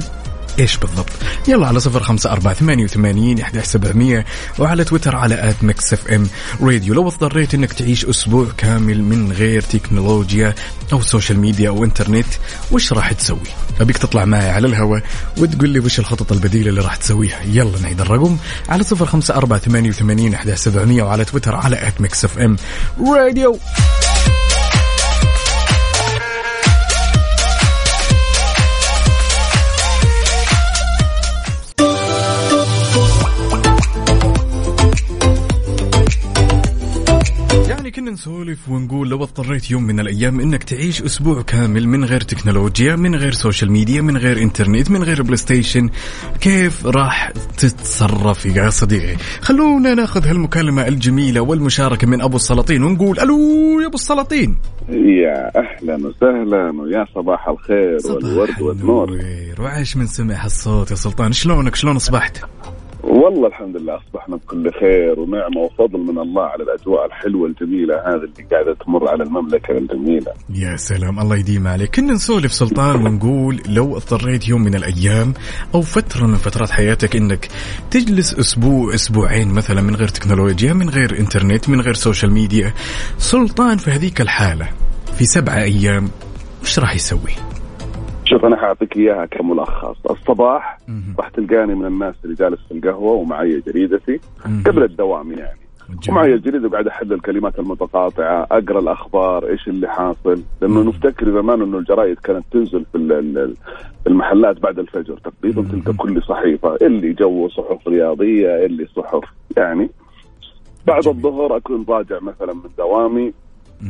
إيش 0.58 0.76
بالضبط؟ 0.76 1.12
يلا 1.48 1.66
على 1.66 1.80
صفر 1.80 2.02
خمسة 2.02 2.32
أربعة 2.32 2.54
ثمانية 2.54 2.84
وثمانين 2.84 3.44
سبعمية 3.62 4.24
وعلى 4.58 4.84
تويتر 4.84 5.16
على 5.16 5.50
at 5.50 5.64
Mix 5.64 5.92
FM 5.92 6.28
Radio. 6.60 6.94
لو 6.94 7.08
اضطريت 7.08 7.54
إنك 7.54 7.72
تعيش 7.72 8.04
أسبوع 8.04 8.46
كامل 8.56 9.02
من 9.02 9.32
غير 9.32 9.62
تكنولوجيا 9.62 10.54
أو 10.92 11.02
social 11.02 11.38
media 11.40 11.68
أو 11.68 11.84
انترنت 11.84 12.26
وش 12.72 12.92
راح 12.92 13.12
تسوي؟ 13.12 13.38
أبيك 13.80 13.98
تطلع 13.98 14.24
معي 14.24 14.50
على 14.50 14.66
الهواء 14.66 15.02
وتقول 15.38 15.70
لي 15.70 15.78
وش 15.78 15.98
الخطط 15.98 16.32
البديلة 16.32 16.70
اللي 16.70 16.80
راح 16.80 16.96
تسويها. 16.96 17.40
يلا 17.44 17.80
نعيد 17.80 18.00
الرقم 18.00 18.36
على 18.68 18.84
صفر 18.84 19.06
خمسة 19.06 19.34
أربعة 19.34 19.58
ثمانية 19.58 19.88
وثمانين 19.88 20.36
سبعمية 20.54 21.02
وعلى 21.02 21.24
تويتر 21.24 21.54
على 21.54 21.88
at 21.88 22.00
Mix 22.00 22.24
FM 22.24 22.56
Radio. 23.00 23.58
كنا 38.04 38.12
نسولف 38.12 38.68
ونقول 38.68 39.08
لو 39.08 39.22
اضطريت 39.22 39.70
يوم 39.70 39.82
من 39.82 40.00
الأيام 40.00 40.40
إنك 40.40 40.62
تعيش 40.64 41.02
أسبوع 41.02 41.42
كامل 41.42 41.88
من 41.88 42.04
غير 42.04 42.20
تكنولوجيا 42.20 42.96
من 42.96 43.14
غير 43.14 43.32
social 43.32 43.72
media 43.72 44.00
من 44.00 44.16
غير 44.16 44.42
إنترنت 44.42 44.90
من 44.90 45.02
غير 45.02 45.22
PlayStation 45.22 45.90
كيف 46.40 46.86
راح 46.86 47.30
تتصرف 47.30 48.46
يا 48.46 48.70
صديقي؟ 48.70 49.16
خلونا 49.40 49.94
ناخذ 49.94 50.26
هالمكالمة 50.26 50.88
الجميلة 50.88 51.40
والمشاركة 51.40 52.06
من 52.06 52.20
أبو 52.20 52.36
السلاطين 52.36 52.82
ونقول 52.82 53.20
ألو 53.20 53.80
يا 53.80 53.86
أبو 53.86 53.94
السلاطين. 53.94 54.56
يا 54.88 55.50
أهلا 55.56 55.94
وسهلا 55.94 56.82
ويا 56.82 57.06
صباح 57.14 57.48
الخير 57.48 57.98
والورد 58.04 58.62
والنور. 58.62 59.08
النور. 59.08 59.60
وعاش 59.60 59.96
من 59.96 60.06
سمع 60.06 60.44
هالصوت 60.44 60.90
يا 60.90 60.96
سلطان. 60.96 61.32
شلونك؟ 61.32 61.74
شلون 61.74 61.96
أصبحت؟ 61.96 62.44
والله 63.06 63.48
الحمد 63.48 63.76
لله 63.76 63.96
أصبحنا 63.96 64.36
بكل 64.36 64.72
خير 64.80 65.20
ونعمة 65.20 65.60
وفضل 65.60 65.98
من 65.98 66.18
الله 66.18 66.42
على 66.42 66.62
الأجواء 66.62 67.06
الحلوة 67.06 67.46
الجميلة 67.46 67.94
هذه 67.94 68.14
اللي 68.14 68.48
قاعدة 68.50 68.74
تمر 68.74 69.08
على 69.08 69.22
المملكة 69.22 69.78
الجميلة. 69.78 70.32
يا 70.54 70.76
سلام 70.76 71.20
الله 71.20 71.36
يديم 71.36 71.66
عليك. 71.66 71.96
كنا 71.96 72.12
نسولف 72.12 72.52
سلطان 72.52 73.06
ونقول 73.06 73.60
لو 73.68 73.96
اضطريت 73.96 74.48
يوم 74.48 74.62
من 74.62 74.74
الأيام 74.74 75.34
أو 75.74 75.82
فترة 75.82 76.26
من 76.26 76.34
فترات 76.34 76.70
حياتك 76.70 77.16
إنك 77.16 77.48
تجلس 77.90 78.34
أسبوع 78.34 78.94
أسبوعين 78.94 79.48
مثلا 79.48 79.82
من 79.82 79.96
غير 79.96 80.08
تكنولوجيا 80.08 80.72
من 80.72 80.88
غير 80.88 81.18
إنترنت 81.18 81.68
من 81.68 81.80
غير 81.80 81.94
social 81.94 82.32
media 82.32 82.74
سلطان 83.18 83.76
في 83.76 83.90
هذيك 83.90 84.20
الحالة 84.20 84.68
في 85.18 85.24
سبعة 85.24 85.62
أيام 85.62 86.08
وش 86.62 86.78
راح 86.78 86.94
يسوي؟ 86.94 87.53
شوف 88.44 88.52
أنا 88.52 88.56
حأعطيك 88.62 88.96
إياها 88.96 89.26
كملخص 89.26 89.96
الصباح. 90.10 90.78
راح 91.18 91.28
تلقاني 91.28 91.74
من 91.74 91.86
الناس 91.86 92.14
اللي 92.24 92.34
جالس 92.34 92.60
في 92.68 92.74
القهوة 92.74 93.12
ومعي 93.12 93.60
جريدتي. 93.66 94.20
قبل 94.66 94.82
الدوام 94.82 95.32
يعني 95.32 95.58
جميل. 95.88 96.00
ومعي 96.18 96.34
الجريده 96.34 96.68
وقاعد 96.68 96.86
أحلل 96.86 97.12
الكلمات 97.12 97.58
المتقاطعة 97.58 98.46
أقرأ 98.50 98.78
الأخبار 98.78 99.46
إيش 99.48 99.68
اللي 99.68 99.88
حاصل 99.88 100.42
لأنه 100.62 100.82
مم. 100.82 100.88
نفتكر 100.88 101.30
زمان 101.32 101.62
إنه 101.62 101.78
الجرايد 101.78 102.18
كانت 102.18 102.44
تنزل 102.50 102.84
في 102.92 102.98
ال- 102.98 103.12
ال- 103.12 103.54
المحلات 104.06 104.60
بعد 104.60 104.78
الفجر 104.78 105.18
تقريبا. 105.18 105.62
تلقى 105.62 105.92
كل 105.92 106.22
صحيفة 106.22 106.76
اللي 106.82 107.12
جو 107.12 107.48
صحف 107.48 107.88
رياضية 107.88 108.66
اللي 108.66 108.86
صحف 108.96 109.24
يعني 109.56 109.90
بعد 110.86 111.00
جميل. 111.02 111.16
الظهر 111.16 111.56
أكون 111.56 111.84
راجع 111.88 112.18
مثلا 112.20 112.52
من 112.54 112.70
دوامي. 112.78 113.32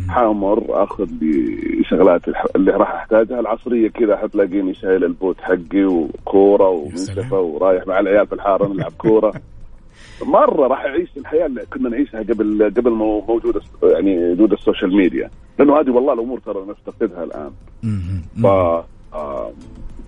حامر 0.09 0.84
أخذ 0.84 1.09
لي 1.20 1.57
شغلات 1.84 2.22
اللي 2.57 2.72
راح 2.72 2.95
أحتاجها. 2.95 3.40
العصرية 3.40 3.88
كذا 3.88 4.16
حتلاقيني 4.16 4.74
شايل 4.74 5.05
ال 5.05 5.12
boot 5.12 5.41
حقي 5.40 5.84
وكورة. 5.84 6.68
ومنشفه 6.68 7.40
ورايح 7.40 7.86
مع 7.86 8.01
العيال 8.01 8.26
في 8.26 8.32
الحارة 8.32 8.68
نلعب 8.68 8.92
كورة. 8.99 9.32
مرة 10.22 10.66
راح 10.66 10.84
اعيش 10.84 11.09
الحياة 11.16 11.47
اللي 11.47 11.66
كنا 11.72 11.88
نعيشها 11.88 12.20
قبل 12.20 12.72
قبل 12.76 12.90
ما 12.90 13.05
موجود 13.28 13.62
يعني 13.82 14.32
وجود 14.32 14.53
ال 14.53 14.59
social 14.59 14.97
media. 14.97 15.30
لأنه 15.59 15.80
هذه 15.80 15.90
والله 15.90 16.12
الأمور 16.12 16.38
ترى 16.38 16.66
نفتقدها 16.66 17.24
الآن. 17.24 17.51
ف 18.42 18.47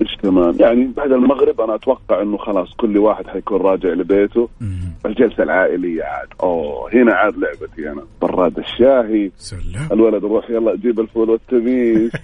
إيش 0.00 0.16
كمان؟ 0.22 0.54
يعني 0.60 0.90
بعد 0.96 1.12
المغرب 1.12 1.60
أنا 1.60 1.74
أتوقع 1.74 2.22
إنه 2.22 2.36
خلاص 2.36 2.68
كل 2.76 2.98
واحد 2.98 3.26
حيكون 3.26 3.60
راجع 3.60 3.88
لبيته. 3.88 4.48
الجلسة 5.06 5.42
العائلية 5.42 6.02
عاد. 6.02 6.28
أوه 6.42 6.90
هنا 6.94 7.14
عاد 7.14 7.34
لعبتي 7.36 7.90
أنا. 7.92 8.02
براد 8.22 8.58
الشاهي. 8.58 9.30
سلام. 9.36 9.88
الولد 9.92 10.24
نروح 10.24 10.50
يلا 10.50 10.76
جيب 10.76 11.00
الفول 11.00 11.30
والتميس. 11.30 12.12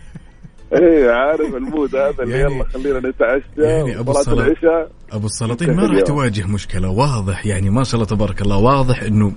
إيه 0.73 1.11
عارف 1.11 1.55
المود 1.55 1.97
هذا 1.97 2.23
اللي 2.23 2.39
يعني- 2.39 2.55
يلا 2.55 2.65
خلينا 2.65 3.09
نتعشى. 3.09 3.45
يعني 3.59 3.95
صلاة 3.95 4.11
الصلاة. 4.11 4.89
أبو 5.13 5.27
السلاطين 5.27 5.77
ما 5.77 5.87
راح. 5.87 6.01
تواجه 6.01 6.47
مشكلة. 6.47 6.91
واضح 6.91 7.47
يعني 7.47 7.71
ما 7.71 7.85
شاء 7.85 7.95
الله 7.95 8.07
تبارك 8.07 8.43
الله. 8.43 8.57
واضح 8.59 9.03
إنه 9.03 9.33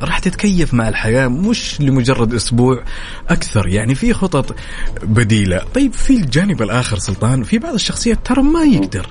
راح 0.00 0.18
تتكيف 0.18 0.74
مع 0.74 0.88
الحياة 0.88 1.28
مش 1.28 1.80
لمجرد 1.80 2.34
أسبوع 2.34 2.84
أكثر. 3.28 3.68
يعني 3.68 3.94
في 3.94 4.12
خطط 4.12 4.54
بديلة. 5.02 5.62
طيب 5.74 5.92
في 5.92 6.16
الجانب 6.16 6.62
الآخر 6.62 6.98
سلطان 6.98 7.42
في 7.42 7.58
بعض 7.58 7.74
الشخصيات 7.74 8.18
ترى 8.26 8.42
ما 8.42 8.62
يقدر. 8.62 9.06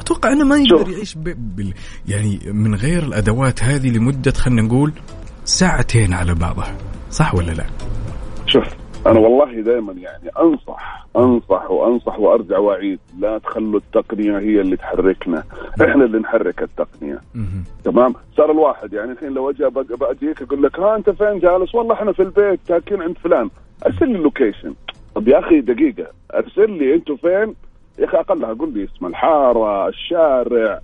أتوقع 0.00 0.32
إنه 0.32 0.44
ما 0.44 0.56
يقدر. 0.56 0.90
يعيش 0.90 1.14
ب... 1.14 1.56
بال... 1.56 1.74
يعني 2.08 2.40
من 2.44 2.74
غير 2.74 3.02
الأدوات 3.02 3.62
هذه 3.62 3.88
لمدة 3.88 4.32
خلينا 4.32 4.62
نقول 4.62 4.92
ساعتين 5.44 6.12
على 6.12 6.34
بعضها. 6.34 6.76
صح 7.10 7.34
ولا 7.34 7.52
لا؟ 7.52 7.66
شوف 8.46 8.81
أنا 9.06 9.18
والله 9.20 9.60
دائما 9.60 9.92
يعني 9.92 10.30
أنصح 10.40 11.06
أنصح 11.16 11.70
وأنصح 11.70 12.18
وأرجع 12.18 12.58
وأعيد. 12.58 12.98
لا 13.18 13.38
تخلوا 13.38 13.80
التقنية 13.80 14.38
هي 14.38 14.60
اللي 14.60 14.76
تحركنا. 14.76 15.44
إحنا 15.82 16.04
اللي 16.04 16.18
نحرك 16.18 16.62
التقنية. 16.62 17.20
تمام؟ 17.84 18.14
صار 18.36 18.50
الواحد 18.50 18.92
يعني 18.92 19.12
الحين 19.12 19.28
لو 19.28 19.50
أجي 19.50 19.64
بأجيك 19.70 20.42
أقول 20.42 20.62
لك 20.62 20.80
ها 20.80 20.96
أنت 20.96 21.10
فين 21.10 21.38
جالس؟ 21.38 21.74
والله 21.74 21.94
إحنا 21.94 22.12
في 22.12 22.22
البيت 22.22 22.60
تاكين 22.66 23.02
عند 23.02 23.18
فلان. 23.18 23.50
أرسل 23.86 24.08
لي 24.08 24.16
ال 24.18 24.24
location. 24.24 24.74
طب 25.14 25.28
يا 25.28 25.38
أخي 25.38 25.60
دقيقة 25.60 26.06
أرسل 26.34 26.70
لي 26.70 26.94
أنتوا 26.94 27.16
فين؟ 27.16 27.54
يا 27.98 28.04
أخي 28.04 28.16
أقلها 28.16 28.52
قول 28.52 28.74
لي 28.74 28.84
اسم 28.84 29.06
الحارة 29.06 29.88
الشارع. 29.88 30.80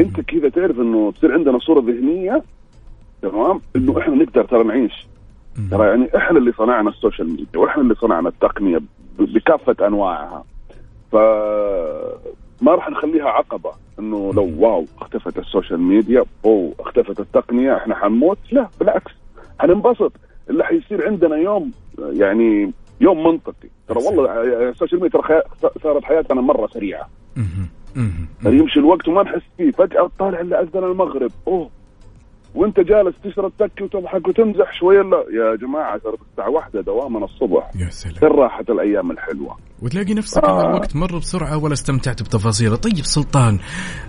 أنت 0.00 0.20
كذا 0.20 0.48
تعرف 0.48 0.80
إنه 0.80 1.12
تصير 1.12 1.32
عندنا 1.32 1.58
صورة 1.58 1.80
ذهنية؟ 1.80 2.42
تمام؟ 3.22 3.60
إنه 3.76 3.98
إحنا 3.98 4.14
نقدر 4.14 4.44
ترى 4.44 4.64
نعيش. 4.64 5.06
ترى 5.70 5.88
يعني 5.88 6.16
إحنا 6.16 6.38
اللي 6.38 6.52
صنعنا 6.52 6.90
ال 6.90 6.95
social 6.95 7.28
media 7.28 7.60
وإحنا 7.60 7.82
اللي 7.82 7.94
صنعنا 7.94 8.28
التقنية 8.28 8.78
بكافة 9.18 9.86
أنواعها. 9.86 10.44
ف 11.12 11.16
ما 12.62 12.74
راح 12.74 12.90
نخليها 12.90 13.28
عقبة 13.28 13.70
إنه 13.98 14.32
لو 14.34 14.52
wow 14.58 14.84
اختفت 15.00 15.38
ال 15.38 15.44
social 15.44 15.80
media 15.80 16.24
أو 16.44 16.72
اختفت 16.80 17.20
التقنية 17.20 17.76
إحنا 17.76 17.94
حنموت؟ 17.94 18.38
لا 18.52 18.68
بالعكس. 18.80 19.12
حننبسط. 19.58 20.12
اللي 20.50 20.64
حيصير 20.64 21.06
عندنا 21.06 21.36
يوم 21.36 21.72
يعني 21.98 22.72
يوم 23.00 23.26
منطقي. 23.26 23.68
ترى 23.88 23.98
والله 24.04 24.42
ال 24.68 24.73
social 24.73 25.00
media 25.02 25.20
ترى 25.20 25.42
صارت 25.82 26.04
حياتنا 26.04 26.40
مرة 26.40 26.66
سريعة. 26.66 27.08
ترى 28.44 28.58
يمشي 28.58 28.78
الوقت 28.80 29.08
وما 29.08 29.22
نحس 29.22 29.42
فيه. 29.56 29.70
فجأة 29.70 30.10
طالع 30.18 30.40
اللي 30.40 30.60
اذن 30.60 30.84
المغرب. 30.84 31.30
أوه. 31.48 31.70
وانت 32.56 32.80
جالس 32.80 33.14
تشرب 33.24 33.52
تكي 33.58 33.84
وتضحك 33.84 34.28
وتمزح 34.28 34.72
شوية 34.80 35.02
لا. 35.02 35.24
يا 35.30 35.56
جماعة 35.56 35.98
ترى 35.98 36.16
الساعة 36.30 36.50
واحدة 36.50 36.80
دوامنا 36.80 37.24
الصبح. 37.24 37.70
يا 37.80 37.90
سلام. 37.90 38.14
فين 38.14 38.28
راحت 38.28 38.70
الأيام 38.70 39.10
الحلوة؟ 39.10 39.56
وتلاقي 39.82 40.14
نفسك 40.14 40.44
آه. 40.44 40.68
الوقت 40.68 40.96
مر 40.96 41.18
بسرعة 41.18 41.64
ولا 41.64 41.72
استمتعت 41.72 42.22
بتفاصيله. 42.22 42.76
طيب 42.76 43.04
سلطان 43.04 43.58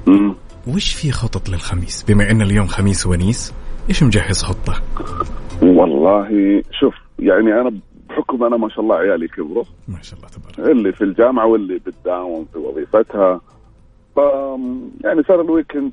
مم. 0.08 0.36
وش 0.68 0.94
في 0.94 1.12
خطط 1.12 1.50
للخميس؟ 1.50 2.04
بما 2.04 2.32
إن 2.32 2.42
اليوم 2.42 2.68
خميس 2.68 3.08
ونيس 3.08 3.54
إيش 3.90 4.04
مجهز 4.04 4.44
خطة؟ 4.44 4.74
والله 5.62 6.28
شوف 6.80 6.94
يعني 7.20 7.54
أنا 7.62 7.72
بحكم 8.10 8.44
أنا 8.44 8.58
ما 8.58 8.70
شاء 8.70 8.80
الله 8.80 8.96
عيالي 8.96 9.28
كبروا. 9.28 9.64
ما 9.88 10.02
شاء 10.02 10.20
الله 10.20 10.30
تبارك. 10.30 10.72
اللي 10.72 10.92
في 10.92 11.04
الجامعة 11.04 11.46
واللي 11.48 11.76
بتداوم 11.76 12.46
في 12.54 12.60
وظيفتها. 12.60 13.42
ف 14.16 14.20
يعني 15.04 15.24
صار 15.28 15.42
ال 15.42 15.48
weekend 15.48 15.92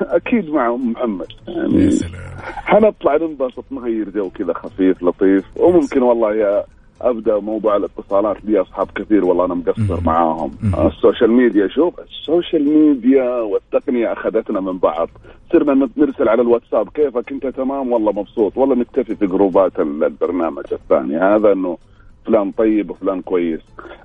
أكيد 0.00 0.50
مع 0.50 0.74
أم 0.74 0.90
محمد 0.90 1.26
يا 1.48 1.52
يعني 1.54 1.90
سلام 1.90 2.20
حنطلع 2.46 3.16
ننبسط 3.16 3.64
نغير 3.70 4.10
جو 4.10 4.30
كذا 4.30 4.52
خفيف 4.52 5.02
لطيف. 5.02 5.44
وممكن 5.60 6.02
والله 6.02 6.34
يا 6.34 6.64
أبدأ 7.00 7.38
موضوع 7.40 7.76
الاتصالات 7.76 8.44
لي 8.44 8.60
أصحاب 8.60 8.88
كثير 8.94 9.24
والله 9.24 9.44
أنا 9.44 9.54
مقصر. 9.54 10.00
معاهم. 10.04 10.50
مم. 10.62 10.86
ال 10.86 10.92
social 10.92 11.30
media 11.30 11.68
شوف 11.68 12.00
ال 12.00 12.09
social 12.09 12.64
media 12.68 13.30
والتقنية 13.40 14.12
أخذتنا 14.12 14.60
من 14.60 14.78
بعض. 14.78 15.08
صرنا 15.52 15.88
نرسل 15.96 16.28
على 16.28 16.42
الواتساب 16.42 16.88
كيفك 16.88 17.32
أنت؟ 17.32 17.46
تمام؟ 17.46 17.92
والله 17.92 18.12
مبسوط. 18.12 18.56
والله 18.58 18.74
نكتفي 18.76 19.14
في 19.16 19.26
جروبات 19.26 19.80
ال- 19.80 20.04
البرنامج 20.04 20.64
الثاني. 20.72 21.16
هذا 21.16 21.52
إنه 21.52 21.78
فلان 22.26 22.50
طيب 22.50 22.90
وفلان 22.90 23.22
كويس. 23.22 23.60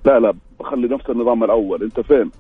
لا 0.06 0.20
لا 0.20 0.34
بخلي 0.60 0.88
نفس 0.88 1.10
النظام 1.10 1.44
الأول. 1.44 1.84
أنت 1.84 2.00
فين؟ 2.00 2.32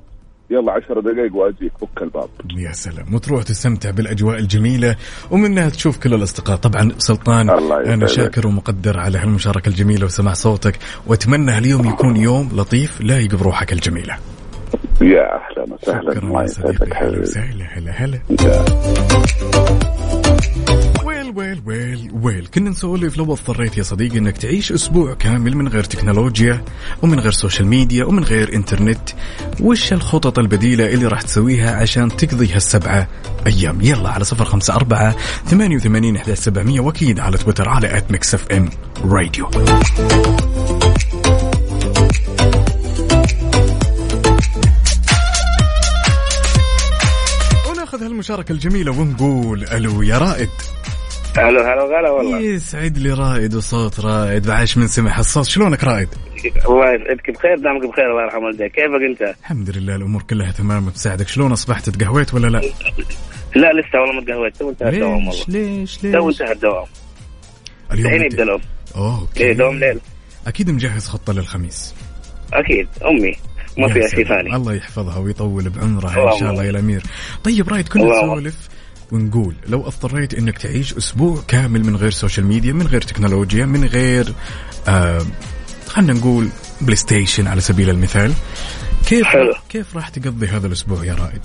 يلا 0.51 0.71
عشر 0.71 0.99
دقائق 0.99 1.35
وأجيك. 1.35 1.71
فك 1.81 2.01
الباب. 2.01 2.29
يا 2.57 2.71
سلام. 2.71 3.13
وتروح 3.13 3.43
تستمتع 3.43 3.89
بالأجواء 3.89 4.39
الجميلة 4.39 4.95
ومنها 5.31 5.69
تشوف 5.69 5.97
كل 5.97 6.13
الأصدقاء. 6.13 6.55
طبعا 6.57 6.91
سلطان 6.97 7.49
الله 7.49 7.93
أنا. 7.93 8.07
شاكر 8.07 8.47
ومقدر 8.47 8.99
على 8.99 9.17
هالمشاركة 9.17 9.69
الجميلة 9.69 10.05
وسماع 10.05 10.33
صوتك. 10.33 10.79
وأتمنى 11.07 11.57
اليوم 11.57 11.87
يكون 11.87 12.17
يوم 12.17 12.49
لطيف 12.55 13.01
لايق 13.01 13.35
بروحك 13.35 13.73
الجميلة. 13.73 14.17
يا 15.01 15.21
أهلا 15.21 15.73
وسهلا. 15.73 16.13
شكرا 16.13 16.41
يا 16.41 16.47
صديقي. 16.47 16.91
هلا 16.93 17.19
وسهلا 17.19 17.65
هلا 17.65 17.91
هلا. 17.91 18.19
well 21.35 21.35
well 21.35 21.61
well 21.65 22.11
well. 22.13 22.47
كنا 22.47 22.69
نسولف 22.69 23.17
لو 23.17 23.33
اضطريت 23.33 23.77
يا 23.77 23.83
صديقي 23.83 24.17
إنك 24.17 24.37
تعيش 24.37 24.71
أسبوع 24.71 25.13
كامل 25.13 25.57
من 25.57 25.67
غير 25.67 25.83
تكنولوجيا 25.83 26.63
ومن 27.01 27.19
غير 27.19 27.31
social 27.31 27.67
media 27.67 28.05
ومن 28.05 28.23
غير 28.23 28.53
انترنت 28.55 29.09
وش 29.59 29.93
الخطط 29.93 30.39
البديلة 30.39 30.93
اللي 30.93 31.07
راح 31.07 31.21
تسويها 31.21 31.75
عشان 31.75 32.15
تقضي 32.15 32.53
هالسبعة 32.53 33.07
أيام؟ 33.47 33.81
يلا 33.81 34.09
على 34.09 34.23
صفر 34.23 34.45
خمسة 34.45 34.75
أربعة 34.75 35.15
ثمانية 35.45 35.75
وثمانين 35.75 36.15
إحداش 36.15 36.35
سبعمية 36.35 36.79
واكيد 36.79 37.19
على 37.19 37.37
تويتر 37.37 37.69
على 37.69 37.97
at 37.97 38.11
Mix 38.11 38.33
FM 38.33 38.69
راديو 39.05 39.49
وناخذ 47.69 48.03
هالمشاركة 48.03 48.51
الجميلة 48.51 48.91
ونقول 48.91 49.63
ألو 49.63 50.01
يا 50.01 50.17
رائد. 50.17 50.49
هلا 51.37 51.73
هلا 51.73 51.83
وغلا 51.83 52.09
والله. 52.09 52.39
يسعد 52.39 52.97
لي 52.97 53.13
رائد 53.13 53.55
وصوت 53.55 53.99
رائد 53.99 54.47
وعاش 54.47 54.77
من 54.77 54.87
سمع 54.87 55.19
الصوت 55.19 55.45
شلونك 55.45 55.83
رائد؟ 55.83 56.09
الله 56.65 56.93
يسعدك 56.93 57.31
بخير؟ 57.31 57.55
دامك 57.55 57.89
بخير 57.89 58.11
الله 58.11 58.23
يرحم 58.23 58.43
والديك. 58.43 58.71
كيفك 58.71 59.21
أنت؟ 59.21 59.35
الحمد 59.39 59.77
لله 59.77 59.95
الأمور 59.95 60.21
كلها 60.21 60.51
تمام 60.51 60.89
يسعدك 60.89 61.27
شلون 61.27 61.51
أصبحت؟ 61.51 61.89
تقهويت 61.89 62.33
ولا 62.33 62.47
لا؟ 62.47 62.61
لا 63.55 63.71
لسه 63.73 63.99
والله 63.99 64.13
ما 64.13 64.25
تقهويت. 64.25 64.57
تو 64.57 64.69
انتهى 64.69 64.89
الدوام 64.89 65.27
والله. 65.27 65.45
ليش؟ 65.47 66.03
ليش؟ 66.03 66.13
تو؟ 66.13 66.29
انتهى 66.29 66.51
الدوام. 66.51 66.85
اليوم 67.91 68.07
الحين 68.07 68.21
يبدا 68.21 68.43
اليوم 68.43 68.61
okay. 68.95 69.43
إيه 69.43 69.53
دوام 69.53 69.79
ليل. 69.79 69.99
أكيد 70.47 70.69
مجهز 70.69 71.07
خطة 71.07 71.33
للخميس. 71.33 71.95
أكيد 72.53 72.87
أمي. 73.05 73.35
ما 73.77 73.93
فيها 73.93 74.07
شيء. 74.07 74.27
ثاني. 74.27 74.55
الله 74.55 74.73
يحفظها 74.73 75.17
ويطول 75.17 75.69
بعمرها 75.69 76.33
إن 76.33 76.39
شاء 76.39 76.51
الله 76.51 76.63
يا 76.63 76.69
الأمير. 76.69 77.03
طيب 77.43 77.69
رايد 77.69 77.87
كنا. 77.87 78.03
نسولف 78.03 78.69
ونقول 79.11 79.55
لو 79.67 79.81
اضطريت 79.81 80.33
إنك 80.33 80.57
تعيش 80.57 80.93
أسبوع 80.93 81.41
كامل 81.47 81.85
من 81.85 81.95
غير 81.95 82.11
social 82.11 82.45
media 82.45 82.73
من 82.73 82.87
غير 82.87 83.01
تكنولوجيا 83.01 83.65
من 83.65 83.85
غير 83.85 84.33
آه 84.87 85.21
خلينا 85.87 86.13
نقول 86.13 86.49
PlayStation 86.81 87.47
على 87.47 87.61
سبيل 87.61 87.89
المثال 87.89 88.33
كيف 89.07 89.25
حلو. 89.25 89.53
كيف 89.69 89.95
راح 89.95 90.09
تقضي 90.09 90.47
هذا 90.47 90.67
الأسبوع 90.67 91.05
يا 91.05 91.13
رائد؟ 91.13 91.41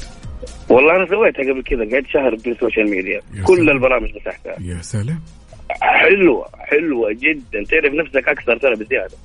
والله 0.69 0.97
أنا 0.97 1.07
سويتها 1.07 1.53
قبل 1.53 1.62
كذا 1.62 1.93
قعدت 1.93 2.07
شهر 2.07 2.35
بدون 2.35 2.57
social 2.61 2.91
media 2.91 3.20
يا 3.35 3.43
كل 3.43 3.57
سلام. 3.57 3.69
البرامج 3.77 4.11
مسحتها 4.17 4.57
يا 4.61 4.83
سلام. 4.83 5.21
حلوة 5.81 6.49
حلوة 6.59 7.12
جدا. 7.12 7.65
تعرف 7.71 7.95
نفسك 7.95 8.29
أكثر 8.29 8.59
ترى 8.59 8.75
بزيادة. 8.75 9.17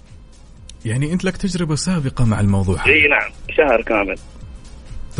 يعني 0.85 1.13
أنت 1.13 1.23
لك 1.23 1.37
تجربة 1.37 1.75
سابقة 1.75 2.25
مع 2.25 2.39
الموضوع. 2.39 2.85
إي 2.85 3.07
نعم 3.07 3.31
شهر 3.57 3.81
كامل. 3.81 4.15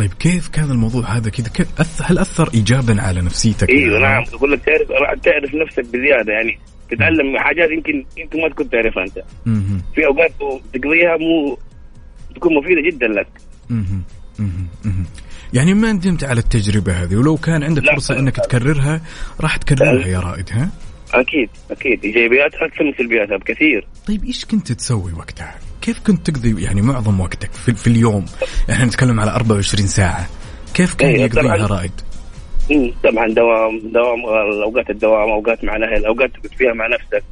طيب 0.00 0.12
كيف 0.12 0.48
كان 0.48 0.70
الموضوع 0.70 1.02
هذا 1.04 1.30
كذا 1.30 1.48
كيف 1.48 1.80
أث... 1.80 2.02
هل 2.04 2.18
أثر 2.18 2.50
ايجابا 2.54 3.02
على 3.02 3.20
نفسيتك 3.20 3.70
أيوه 3.70 3.98
نعم 3.98 4.22
يقول 4.32 4.52
لك 4.52 4.60
تعرف 4.64 4.88
تعرف 5.20 5.54
نفسك 5.54 5.84
بزيادة 5.84 6.32
يعني 6.32 6.58
تتعلم 6.90 7.38
حاجات 7.38 7.70
يمكن 7.70 8.04
يمكن 8.16 8.40
ما 8.40 8.48
تكون 8.48 8.70
تعرفها 8.70 9.02
أنت 9.02 9.22
مهم. 9.46 9.82
في 9.94 10.06
أوقات 10.06 10.32
تقضيها 10.72 11.16
مو 11.16 11.58
تكون 12.34 12.54
مفيدة 12.54 12.80
جدا 12.90 13.06
لك. 13.06 13.28
مهم. 13.70 14.02
مهم. 14.38 15.04
يعني 15.52 15.74
ما 15.74 15.92
ندمت 15.92 16.24
على 16.24 16.40
التجربة 16.40 16.92
هذه 16.92 17.16
ولو 17.16 17.36
كان 17.36 17.62
عندك. 17.62 17.90
فرصة 17.92 18.18
إنك 18.18 18.36
تكررها 18.36 19.00
راح 19.40 19.56
تكررها 19.56 20.06
يا 20.06 20.20
رائد 20.20 20.50
ها 20.52 20.70
أكيد 21.14 21.48
أكيد 21.70 22.04
ايجابياتها 22.04 22.66
أكثر 22.66 22.84
من 22.84 22.92
سلبياتها 22.98 23.36
بكثير 23.36 23.86
طيب 24.08 24.24
إيش 24.24 24.44
كنت 24.44 24.72
تسوي 24.72 25.12
وقتها؟ 25.12 25.58
كيف 25.82 26.00
كنت 26.06 26.30
تقضي 26.30 26.62
يعني 26.62 26.82
معظم 26.82 27.20
وقتك 27.20 27.52
في, 27.52 27.74
في 27.74 27.86
اليوم؟ 27.86 28.24
إحنا 28.70 28.84
نتكلم 28.84 29.20
على 29.20 29.30
24 29.30 29.86
ساعة. 29.86 30.26
كيف 30.74 30.94
كان 30.94 31.08
أيوة، 31.08 31.22
يقضيها. 31.24 31.66
رائد؟ 31.66 31.92
طبعا 33.04 33.28
دوام 33.28 33.78
دوام 33.78 34.24
اوقات 34.62 34.90
الدوام 34.90 35.30
أوقات 35.30 35.64
مع 35.64 35.76
الأهل 35.76 36.06
أوقات 36.06 36.30
تقعد 36.30 36.58
فيها 36.58 36.72
مع 36.72 36.86
نفسك 36.86 37.22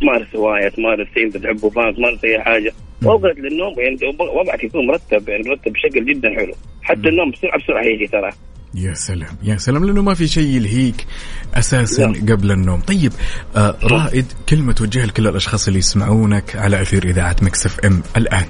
تمارس 0.00 0.36
هوايه 0.36 0.68
تمارس 0.68 1.08
شيء 1.14 1.24
انت 1.26 1.36
تحبه 1.36 1.70
فاهم 1.70 1.90
تمارس 1.92 2.24
أي 2.24 2.40
حاجة 2.40 2.72
واوقات 3.04 3.36
للنوم 3.38 3.74
يعني 3.80 3.98
وضعك 4.34 4.64
يكون 4.64 4.86
مرتب 4.86 5.28
يعني 5.28 5.48
مرتب 5.48 5.72
بشكل 5.72 6.04
جدا 6.04 6.34
حلو 6.34 6.52
حتى 6.82 7.08
النوم 7.08 7.30
بسرعة 7.30 7.58
بسرعة 7.58 7.82
يجي 7.82 8.06
ترى 8.06 8.30
يا 8.76 8.94
سلام 8.94 9.36
يا 9.42 9.56
سلام 9.56 9.84
لأنه 9.84 10.02
ما 10.02 10.14
في 10.14 10.28
شيء 10.28 10.48
يلهيك 10.48 11.06
أساسا 11.54 12.02
لا. 12.02 12.34
قبل 12.34 12.50
النوم. 12.50 12.80
طيب 12.80 13.12
آه 13.56 13.76
رائد 13.82 14.26
كلمة 14.48 14.72
توجهها 14.72 15.06
لكل 15.06 15.28
الأشخاص 15.28 15.66
اللي 15.66 15.78
يسمعونك 15.78 16.56
على 16.56 16.82
أثير 16.82 17.04
إذاعة 17.04 17.36
Mix 17.42 17.66
FM 17.66 18.02
الآن. 18.16 18.46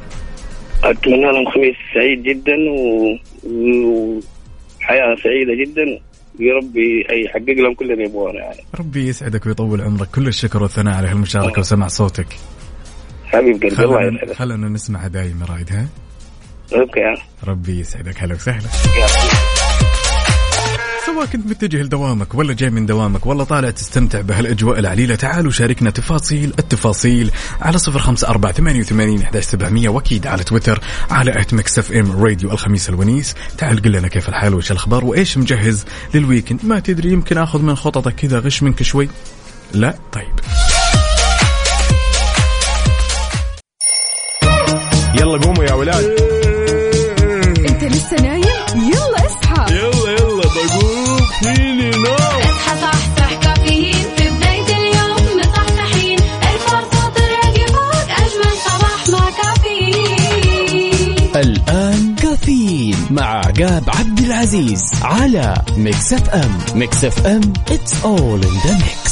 أتمنى 0.84 1.22
لهم 1.22 1.50
خميس 1.54 1.76
سعيد 1.94 2.22
جدا 2.22 2.52
و... 2.70 3.18
وحياة 4.80 5.16
سعيدة 5.24 5.54
جدا 5.64 5.82
يا 6.40 6.54
ربي 6.54 7.06
يحقق 7.24 7.62
لهم 7.62 7.74
كل 7.74 7.92
اللي 7.92 8.04
يبغونه 8.04 8.38
يعني 8.38 8.60
ربي 8.80 9.08
يسعدك 9.08 9.46
ويطول 9.46 9.80
عمرك 9.80 10.08
كل 10.10 10.28
الشكر 10.28 10.62
والثناء 10.62 10.94
على 10.94 11.08
هالمشاركة 11.08 11.60
وسماع 11.60 11.88
صوتك. 11.88 12.26
حبيب 13.26 13.62
قلبي 13.62 13.84
الله 13.84 14.14
يسعدك 14.14 14.32
خلنا 14.32 14.68
نسمعها 14.68 15.08
دايم 15.08 15.40
يا 15.40 15.46
رائد 15.46 15.72
ها؟ 15.72 15.86
okay 16.74 17.22
ربي 17.46 17.80
يسعدك 17.80 18.22
هلا 18.22 18.34
وسهلا. 18.34 18.68
سواء 21.06 21.26
كنت 21.26 21.46
متجه 21.46 21.82
لدوامك 21.82 22.34
ولا 22.34 22.54
جاي 22.54 22.70
من 22.70 22.86
دوامك 22.86 23.26
ولا 23.26 23.44
طالع 23.44 23.70
تستمتع 23.70 24.20
بهالأجواء 24.20 24.78
العليلة 24.78 25.14
تعالوا 25.14 25.50
شاركنا 25.50 25.90
تفاصيل 25.90 26.52
التفاصيل 26.58 27.30
على 27.60 27.78
صفر 27.78 27.98
خمسة 27.98 28.28
أربعة 28.28 28.52
ثمانية 28.52 28.80
وثمانين 28.80 29.22
إحداش 29.22 29.44
سبعمية 29.44 29.88
وأكيد 29.88 30.26
على 30.26 30.44
تويتر 30.44 30.80
على 31.10 31.40
at 31.40 31.54
Mix 31.54 31.78
FM 31.78 32.24
Radio 32.24 32.50
الخميس 32.50 32.88
الونيس. 32.88 33.34
تعال 33.58 33.82
قل 33.82 33.92
لنا 33.92 34.08
كيف 34.08 34.28
الحال 34.28 34.54
وش 34.54 34.70
الأخبار 34.70 35.04
وإيش 35.04 35.38
مجهز 35.38 35.84
لل 36.14 36.24
weekend 36.24 36.60
ما 36.64 36.80
تدري 36.80 37.12
يمكن 37.12 37.38
أخذ 37.38 37.62
من 37.62 37.74
خططك 37.74 38.14
كذا 38.14 38.38
غش 38.38 38.62
منك 38.62 38.82
شوي. 38.82 39.08
لا 39.74 39.98
طيب. 40.12 40.34
يلا 45.14 45.38
قوموا 45.38 45.64
يا 45.64 45.72
ولاد. 45.72 46.04
أنت 47.68 47.84
لسه 47.84 48.16
نايم؟ 48.22 48.45
كافيين 62.46 62.96
مع 63.10 63.24
عقاب 63.24 63.82
عبد 63.88 64.18
العزيز 64.18 64.80
على 65.02 65.54
ميكس 65.76 66.12
FM. 66.12 66.58
Mix 66.74 67.04
FM 67.04 67.40
it's 67.70 67.92
all 68.04 68.44
in 68.44 68.56
the 68.66 68.72
mix. 68.84 69.05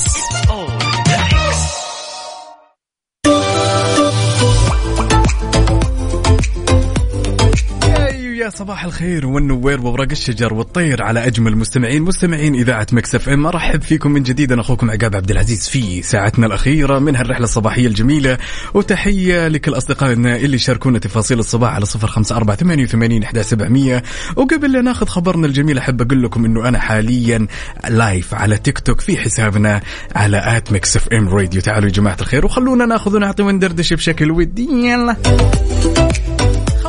يا 8.54 8.58
صباح 8.58 8.84
الخير 8.84 9.26
والنوير 9.26 9.80
وورق 9.80 10.10
الشجر 10.10 10.54
والطير 10.54 11.02
على 11.02 11.26
أجمل 11.26 11.56
مستمعين 11.56 12.02
مستمعين 12.02 12.54
إذاعة 12.54 12.86
Mix 12.92 13.14
FM. 13.14 13.46
أرحب 13.46 13.82
فيكم 13.82 14.10
من 14.10 14.22
جديد 14.22 14.52
أنا 14.52 14.60
أخوكم 14.60 14.90
عقاب 14.90 15.16
عبد 15.16 15.30
العزيز 15.30 15.68
في 15.68 16.02
ساعتنا 16.02 16.46
الأخيرة 16.46 16.98
من 16.98 17.16
هالرحلة 17.16 17.44
الصباحية 17.44 17.86
الجميلة. 17.86 18.38
وتحية 18.74 19.48
لكل 19.48 19.76
اصدقائنا 19.76 20.36
اللي 20.36 20.58
شاركونا 20.58 20.98
تفاصيل 20.98 21.38
الصباح 21.38 21.74
على 21.74 21.86
صفر 21.86 22.06
خمسة 22.06 22.36
أربعة 22.36 22.56
ثمانية 22.56 22.84
وثمانين 22.84 23.22
إحداش 23.22 23.42
سبعمئه 23.42 24.02
وقبل 24.36 24.72
لا 24.72 24.80
ناخذ 24.80 25.06
خبرنا 25.06 25.46
الجميل 25.46 25.78
أحب 25.78 26.02
أقول 26.02 26.22
لكم 26.22 26.44
إنه 26.44 26.68
أنا 26.68 26.78
حاليا 26.78 27.46
live 27.88 28.34
على 28.34 28.56
تيك 28.56 28.78
توك 28.78 29.00
في 29.00 29.16
حسابنا 29.16 29.80
على 30.16 30.56
at 30.56 30.72
Mix 30.72 30.96
FM 30.96 31.28
Radio 31.28 31.60
تعالوا 31.60 31.88
يا 31.88 31.94
جماعة 31.94 32.16
الخير 32.20 32.46
وخلونا 32.46 32.86
ناخذ 32.86 33.16
ونعطي 33.16 33.42
وندردش 33.42 33.92
بشكل 33.92 34.30
ودي. 34.30 34.68
يلا. 34.72 35.16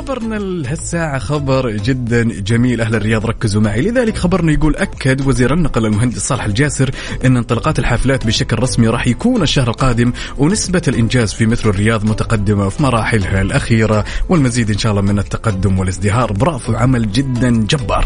خبرنا 0.05 0.35
لهالساعة 0.35 1.19
خبر 1.19 1.69
جدا 1.71 2.23
جميل. 2.23 2.81
أهل 2.81 2.95
الرياض 2.95 3.25
ركزوا 3.25 3.61
معي. 3.61 3.81
لذلك 3.81 4.17
خبرنا 4.17 4.51
يقول 4.51 4.75
أكد 4.75 5.27
وزير 5.27 5.53
النقل 5.53 5.85
المهندس 5.85 6.27
صالح 6.27 6.45
الجاسر 6.45 6.91
أن 7.25 7.37
انطلاقات 7.37 7.79
الحافلات 7.79 8.27
بشكل 8.27 8.59
رسمي 8.59 8.87
راح 8.87 9.07
يكون 9.07 9.41
الشهر 9.41 9.67
القادم 9.67 10.13
ونسبة 10.37 10.81
الإنجاز 10.87 11.33
في 11.33 11.45
مترو 11.45 11.71
الرياض 11.71 12.05
متقدمة 12.05 12.69
في 12.69 12.83
مراحلها 12.83 13.41
الأخيرة 13.41 14.05
والمزيد 14.29 14.71
إن 14.71 14.77
شاء 14.77 14.91
الله 14.91 15.01
من 15.01 15.19
التقدم 15.19 15.79
والازدهار. 15.79 16.33
برافو 16.33 16.73
عمل 16.73 17.11
جدا 17.11 17.49
جبار. 17.49 18.05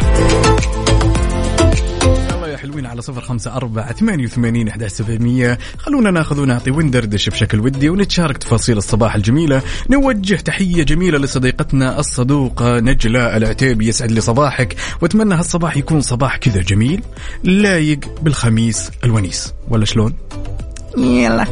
حلوين 2.80 2.91
على 2.91 3.01
صفر 3.01 3.21
خمسة 3.21 3.55
أربعة 3.55 3.93
ثمانية 3.93 4.23
وثمانين 4.23 4.67
أحد 4.67 4.88
سبعمية. 4.88 5.59
خلونا 5.77 6.11
ناخذ 6.11 6.39
ونعطي 6.39 6.71
وندردش 6.71 7.30
بشكل 7.30 7.59
ودي 7.59 7.89
ونتشارك 7.89 8.38
تفاصيل 8.38 8.77
الصباح 8.77 9.15
الجميلة. 9.15 9.61
نوجه 9.89 10.36
تحية 10.36 10.84
جميلة 10.84 11.17
لصديقتنا 11.17 11.99
الصدوقة 11.99 12.80
نجلاء 12.80 13.38
العتيبي 13.38 13.88
يسعد 13.88 14.11
لي 14.11 14.21
صباحك. 14.21 14.75
وأتمنى 15.01 15.36
هالصباح 15.36 15.77
يكون 15.77 16.01
صباح 16.01 16.38
كذا 16.38 16.61
جميل 16.61 17.03
لايق 17.43 17.99
بالخميس 18.21 18.91
الونيس. 19.03 19.53
ولا 19.69 19.86
شلون؟ 19.86 20.13
يلا. 20.97 21.45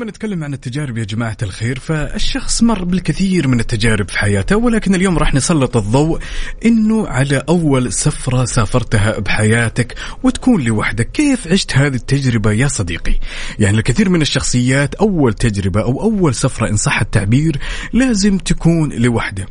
لما 0.00 0.10
نتكلم 0.10 0.44
عن 0.44 0.54
التجارب 0.54 0.98
يا 0.98 1.04
جماعة 1.04 1.36
الخير 1.42 1.78
فالشخص 1.78 2.62
مر 2.62 2.84
بالكثير 2.84 3.48
من 3.48 3.60
التجارب 3.60 4.10
في 4.10 4.18
حياته 4.18 4.56
ولكن 4.56 4.94
اليوم 4.94 5.18
راح 5.18 5.34
نسلط 5.34 5.76
الضوء 5.76 6.20
إنه 6.64 7.08
على 7.08 7.42
أول 7.48 7.92
سفرة 7.92 8.44
سافرتها 8.44 9.18
بحياتك 9.18 9.94
وتكون 10.22 10.64
لوحدك. 10.64 11.10
كيف 11.10 11.48
عشت 11.48 11.76
هذه 11.76 11.94
التجربة 11.94 12.52
يا 12.52 12.68
صديقي؟ 12.68 13.14
يعني 13.58 13.78
الكثير 13.78 14.08
من 14.08 14.22
الشخصيات 14.22 14.94
أول 14.94 15.32
تجربة 15.32 15.82
أو 15.82 16.02
أول 16.02 16.34
سفرة 16.34 16.68
إن 16.68 16.76
صح 16.76 17.00
التعبير 17.00 17.58
لازم 17.92 18.38
تكون 18.38 18.92
لوحدة. 18.92 19.46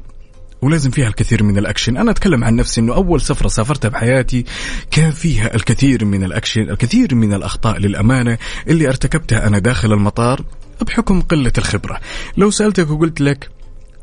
ولازم 0.61 0.89
فيها 0.91 1.07
الكثير 1.07 1.43
من 1.43 1.57
الاكشن 1.57 1.97
أنا 1.97 2.11
اتكلم 2.11 2.43
عن 2.43 2.55
نفسي 2.55 2.81
انه 2.81 2.93
اول 2.95 3.21
سفره 3.21 3.47
سافرتها 3.47 3.89
بحياتي 3.89 4.45
كان 4.91 5.11
فيها 5.11 5.55
الكثير 5.55 6.05
من 6.05 6.23
الاكشن 6.23 6.61
الكثير 6.61 7.15
من 7.15 7.33
الاخطاء 7.33 7.77
للامانه 7.77 8.37
اللي 8.67 8.87
ارتكبتها 8.87 9.47
أنا 9.47 9.59
داخل 9.59 9.93
المطار 9.93 10.43
بحكم 10.81 11.21
قله 11.21 11.51
الخبره 11.57 11.99
لو 12.37 12.51
سالتك 12.51 12.89
وقلت 12.89 13.21
لك 13.21 13.49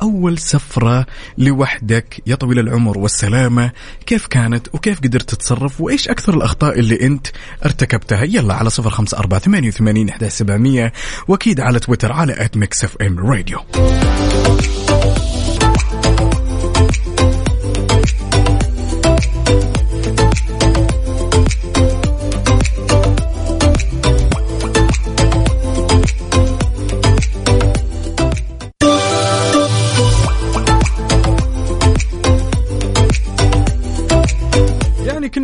أول 0.02 0.38
سفرة 0.38 1.06
لوحدك 1.38 2.22
يا 2.26 2.34
طويل 2.34 2.58
العمر 2.58 2.98
والسلامة 2.98 3.70
كيف 4.06 4.26
كانت 4.26 4.68
وكيف 4.74 5.00
قدرت 5.00 5.30
تتصرف 5.30 5.80
وإيش 5.80 6.08
أكثر 6.08 6.36
الأخطاء 6.36 6.78
اللي 6.78 7.00
أنت 7.06 7.26
ارتكبتها 7.64 8.22
يلا 8.22 8.54
على 8.54 8.70
صفر 8.70 8.90
خمسة 8.90 9.18
أربعة 9.18 9.40
ثمانية 9.40 9.68
وثمانين 9.68 10.10
وأكيد 11.28 11.60
على 11.60 11.78
تويتر 11.78 12.12
على 12.12 12.44
at 12.44 12.56
Mix 12.56 12.84
FM 12.84 13.18
Radio 13.18 13.58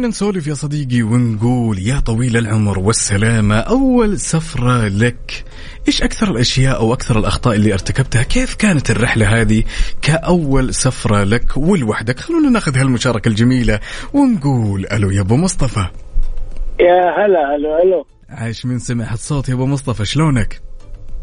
كنا 0.03 0.11
نسولف 0.11 0.47
يا 0.47 0.55
صديقي 0.55 1.03
ونقول 1.03 1.79
يا 1.79 2.01
طويل 2.01 2.37
العمر 2.37 2.79
والسلامة 2.79 3.59
أول 3.59 4.19
سفرة 4.19 4.89
لك 4.89 5.45
إيش 5.89 6.03
أكثر 6.03 6.31
الأشياء 6.31 6.77
أو 6.77 6.93
أكثر 6.93 7.19
الأخطاء 7.19 7.55
اللي 7.55 7.73
ارتكبتها؟ 7.73 8.23
كيف 8.23 8.55
كانت 8.55 8.91
الرحلة 8.91 9.41
هذه 9.41 9.65
كأول 10.03 10.75
سفرة 10.75 11.25
لك 11.25 11.57
ولوحدك؟ 11.57 12.21
خلونا 12.21 12.51
ناخذ 12.51 12.79
هالمشاركة 12.79 13.29
الجميلة 13.29 13.81
ونقول 14.15 14.87
ألو 14.93 15.11
يا 15.11 15.21
أبو 15.21 15.37
مصطفى. 15.37 15.87
يا 16.81 17.25
هلا 17.25 17.57
ألو 17.57 17.79
ألو. 17.83 18.07
عايش 18.29 18.67
من 18.67 18.79
سمع 18.79 19.13
الصوت 19.13 19.49
يا 19.49 19.55
أبو 19.55 19.67
مصطفى 19.67 20.05
شلونك؟ 20.05 20.61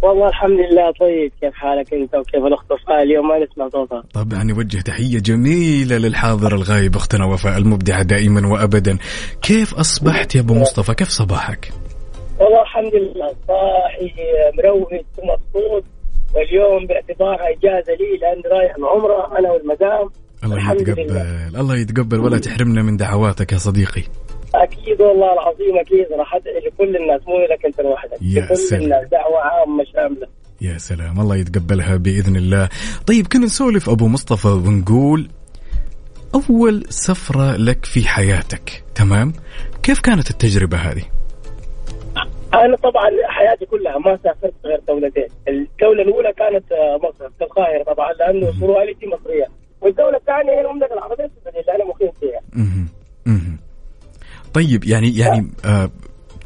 والله 0.02 0.28
الحمد 0.28 0.60
لله 0.60 0.92
طيب. 1.00 1.32
كيف 1.42 1.54
حالك 1.54 1.94
أنت 1.94 2.16
وكيف 2.16 2.46
الاخت 2.46 2.72
وفاء 2.72 3.04
اليوم 3.04 3.28
ما 3.28 3.40
نسمع 3.40 3.70
صوتها 3.70 4.04
طبعا 4.14 4.44
نوجه 4.44 4.82
تحية 4.82 5.20
جميلة 5.20 5.98
للحاضر 5.98 6.56
الغايب 6.56 6.96
أختنا 6.96 7.26
وفاء 7.26 7.58
المبدعة 7.58 8.04
دائما 8.04 8.48
وأبدا. 8.48 8.98
كيف 9.42 9.74
أصبحت 9.76 10.36
يا 10.36 10.42
أبو 10.42 10.54
مصطفى؟ 10.54 10.94
كيف 10.94 11.08
صباحك؟ 11.10 11.72
والله 12.40 12.62
الحمد 12.62 12.96
لله 12.96 13.36
صاحي 13.48 14.14
مروق 14.58 14.90
ومبسوط 14.92 15.84
واليوم 16.36 16.88
باعتبارها 16.88 17.50
إجازة 17.50 17.94
لي 17.94 18.18
لاني 18.22 18.44
رايح 18.60 18.76
العمره 18.76 19.40
أنا 19.40 19.52
والمدام. 19.52 20.10
الله 20.44 20.72
يتقبل 20.72 21.02
لله. 21.02 21.60
الله 21.60 21.78
يتقبل 21.78 22.20
ولا 22.20 22.38
تحرمنا 22.38 22.82
من 22.82 22.98
دعواتك 22.98 23.52
يا 23.52 23.58
صديقي. 23.58 24.04
أكيد 24.56 25.02
والله 25.02 25.34
العظيم 25.34 25.78
أكيد 25.78 26.08
راح 26.12 26.36
أدعي 26.36 26.60
لكل 26.60 26.96
الناس 26.96 27.22
مو 27.28 27.40
لك 27.40 27.66
أنت 27.66 27.82
لوحدك 27.82 28.18
يا 28.22 28.42
لكل 28.42 28.58
سلام. 28.58 28.82
الناس 28.82 29.08
دعوة 29.12 29.40
عامة 29.42 29.84
شاملة. 29.94 30.28
يا 30.62 30.78
سلام 30.78 31.20
الله 31.20 31.36
يتقبلها 31.36 31.98
بإذن 31.98 32.36
الله. 32.36 32.70
طيب 33.08 33.28
كنا 33.28 33.46
نسولف 33.46 33.90
أبو 33.90 34.08
مصطفى 34.08 34.48
ونقول 34.48 35.30
أول 36.36 36.84
سفرة 36.90 37.56
لك 37.58 37.86
في 37.86 38.08
حياتك 38.08 38.84
تمام؟ 38.96 39.34
كيف 39.84 40.00
كانت 40.00 40.30
التجربة 40.30 40.78
هذه؟ 40.78 41.04
أنا 42.54 42.76
طبعا 42.76 43.10
حياتي 43.28 43.66
كلها 43.66 43.98
ما 43.98 44.20
سافرت 44.24 44.54
غير 44.66 44.80
دولتين، 44.88 45.28
الدولة 45.48 46.04
الأولى 46.04 46.34
كانت 46.34 46.72
آه، 46.72 46.98
مصر 46.98 47.30
في 47.38 47.44
القاهرة 47.44 47.84
طبعا 47.84 48.14
لأنه 48.14 48.46
والدتي 48.62 49.08
مصرية، 49.08 49.48
والدولة 49.82 50.18
الثانية 50.18 50.52
هي 50.52 50.62
المملكة 50.62 50.94
العربية 50.94 51.26
السعودية 51.26 51.60
اللي 51.60 51.76
أنا 51.76 51.86
مقيم 51.86 52.12
فيها. 52.20 52.42
طيب 54.54 54.84
يعني 54.86 55.18
يعني 55.18 55.48
آه 55.66 55.90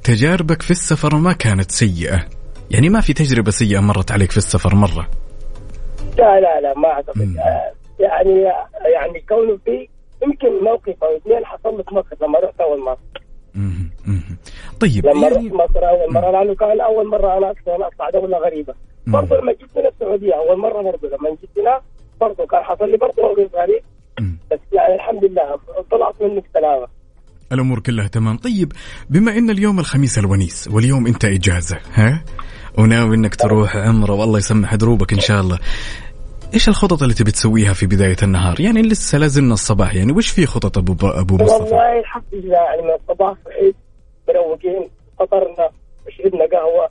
تجاربك 0.04 0.62
في 0.62 0.72
السفر 0.72 1.16
ما 1.16 1.34
كانت 1.34 1.72
سيئة 1.72 2.26
يعني 2.72 2.90
ما 2.90 3.02
في 3.02 3.14
تجربة 3.14 3.52
سيئة 3.52 3.80
مرت 3.80 4.12
عليك 4.12 4.32
في 4.32 4.38
السفر 4.38 4.76
مرة 4.76 5.08
لا 6.18 6.40
لا 6.40 6.62
لا 6.62 6.74
ما 6.78 6.88
أعتقد. 6.88 7.36
آه، 7.38 7.72
يعني 8.00 8.42
يعني 8.94 9.20
كونه 9.30 9.58
في 9.66 9.88
يمكن 10.24 10.64
موقف 10.64 11.04
أو 11.04 11.18
اثنين 11.18 11.46
حصل 11.46 11.84
في 11.84 11.96
مصر 11.96 12.16
لما 12.22 12.40
رحت 12.40 12.62
أول 12.62 12.80
مرة،. 12.84 12.98
طيب 14.80 15.06
لما 15.06 15.28
يعني 15.28 15.36
رحت 15.36 15.54
مصر 15.54 15.90
أول 15.90 16.14
مرة 16.14 16.32
لأنه 16.32 16.56
كان 16.56 16.82
أول 16.82 17.08
مرة 17.08 17.38
أنا 17.38 17.52
أصلا 17.52 17.88
أطلع 17.88 18.10
دولة 18.10 18.38
غريبة. 18.38 18.74
برضه 19.08 19.38
لما 19.38 19.52
جيت 19.52 19.78
من 19.78 19.86
السعودية 19.86 20.34
أول 20.34 20.60
مرة 20.60 20.82
برضه 20.82 21.08
لما 21.08 21.30
جيت 21.30 21.50
هنا 21.58 21.82
برضه 22.22 22.46
كان 22.46 22.64
حصل 22.64 22.92
لي 22.92 22.98
برضه 22.98 23.24
موقف 23.24 23.56
غريب. 23.56 23.84
بس 24.52 24.60
يعني 24.72 24.96
الحمد 24.96 25.26
لله 25.26 25.60
طلعت 25.92 26.22
منه 26.22 26.42
بسلامة. 26.42 26.88
الأمور 27.54 27.80
كلها 27.80 28.08
تمام. 28.08 28.38
طيب 28.38 28.72
بما 29.10 29.38
إن 29.38 29.50
اليوم 29.50 29.80
الخميس 29.80 30.18
الونيس 30.18 30.70
واليوم 30.72 31.08
أنت 31.08 31.26
إجازة 31.26 31.80
ها؟ 31.94 32.24
وناوي 32.78 33.16
إنك 33.16 33.36
تروح 33.36 33.76
عمرة 33.76 34.14
والله 34.14 34.38
يسمح 34.38 34.76
دروبك 34.76 35.14
إن 35.14 35.20
شاء 35.20 35.42
الله. 35.42 35.60
إيش 36.54 36.70
الخطط 36.70 37.02
اللي 37.02 37.14
تبي 37.14 37.32
تسويها 37.32 37.74
في 37.74 37.86
بداية 37.86 38.16
النهار؟ 38.24 38.62
يعني 38.62 38.82
لسه 38.82 39.18
لازلنا 39.18 39.54
الصباح 39.54 39.96
يعني 39.96 40.12
وش 40.12 40.30
في 40.30 40.46
خطط 40.46 40.78
أبو 40.78 40.94
أبو 41.08 41.36
مصطفى؟ 41.36 41.64
والله 41.64 42.00
الحمد 42.00 42.24
لله 42.34 42.58
يعني 42.58 42.96
الصباح 42.96 43.38
صحيت 43.46 43.76
مروقين 44.28 44.90
فطرنا 45.20 45.70
وشربنا 46.08 46.46
قهوة. 46.54 46.90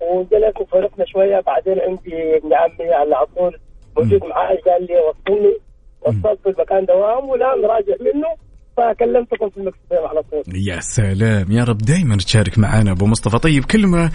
وجلسنا 0.00 0.66
فرقنا 0.72 1.04
شوية. 1.06 1.40
بعدين 1.40 1.78
عندي 1.88 2.36
ابن 2.36 2.54
عمي 2.54 2.94
على 2.94 3.14
على 3.14 3.26
طول 3.36 3.58
موجود 3.96 4.24
معاي 4.24 4.56
قال 4.56 4.86
لي 4.86 4.94
وصلني 5.08 5.54
وصلت 6.00 6.40
في 6.42 6.48
المكان 6.48 6.84
دوام 6.84 7.28
والآن 7.28 7.64
راجع 7.64 7.94
منه. 8.00 8.47
فكلمتكم 8.78 9.48
في 9.50 9.56
المكتب 9.56 9.92
على 9.92 10.22
طول. 10.22 10.42
يا 10.68 10.80
سلام. 10.80 11.52
يا 11.52 11.64
رب 11.64 11.78
دائما 11.78 12.16
تشارك 12.16 12.58
معنا 12.58 12.90
أبو 12.92 13.06
مصطفى. 13.06 13.38
طيب 13.38 13.64
كلمه 13.64 14.10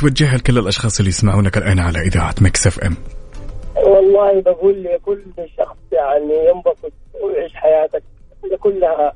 توجهها 0.00 0.36
لكل 0.36 0.58
الأشخاص 0.58 0.98
اللي 0.98 1.08
يسمعونك 1.08 1.56
الآن 1.56 1.78
على 1.78 1.98
إذاعة 1.98 2.34
Mix 2.40 2.66
FM. 2.66 2.96
والله 3.76 4.40
بقول 4.40 4.84
لكل 4.84 5.22
شخص 5.58 5.76
يعني 5.92 6.34
ينبسط 6.48 6.92
ويعيش 7.22 7.54
حياتك. 7.54 8.02
كلها 8.60 9.12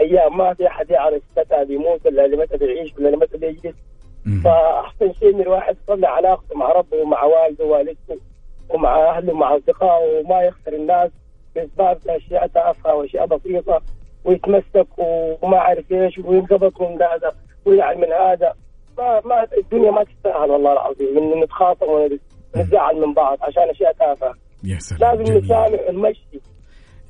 أيام 0.00 0.38
ما 0.38 0.54
في 0.54 0.66
أحد 0.66 0.90
يعرف 0.90 1.22
متى 1.38 1.64
بيموت 1.68 2.06
ولا 2.06 2.26
لمتى 2.26 2.56
بيعيش 2.56 2.94
ولا 2.98 3.08
لمتى 3.08 3.36
بيجلس. 3.38 3.74
فأحسن 4.44 5.12
شيء 5.20 5.34
إن 5.34 5.40
الواحد 5.40 5.76
يصلح 5.82 6.06
علاقته 6.06 6.56
مع 6.56 6.72
ربه 6.72 6.96
ومع 6.96 7.24
والده 7.24 7.64
ووالدته 7.64 8.18
ومع 8.68 9.16
أهله 9.16 9.32
ومع 9.32 9.56
أصدقائه 9.56 10.20
وما 10.20 10.42
يخسر 10.42 10.72
الناس. 10.72 11.10
باسباب 11.54 11.98
أشياء 12.08 12.46
تافهة 12.46 12.94
وأشياء 12.94 13.26
بسيطة. 13.26 13.82
ويتمسك 14.24 14.88
وما 15.42 15.58
عارف 15.58 15.92
إيش 15.92 16.18
وينقبض 16.18 16.72
من 16.80 17.02
هذا 17.02 17.32
ويلعن 17.64 17.96
من 17.96 18.12
هذا. 18.12 18.52
ما 18.98 19.20
ما 19.24 19.46
الدنيا 19.58 19.90
ما 19.90 20.04
تستاهل 20.04 20.50
والله 20.50 20.72
العظيم. 20.72 21.18
إن 21.18 21.42
نتخاصم 21.42 21.86
ونتزعل 21.86 22.96
من 23.06 23.14
بعض 23.14 23.38
عشان 23.42 23.70
أشياء 23.70 23.92
تافهة. 23.92 24.34
يا 24.64 24.78
سلام 24.78 25.16
لازم. 25.16 25.32
نسامح 25.32 25.80
ونمشي 25.88 26.40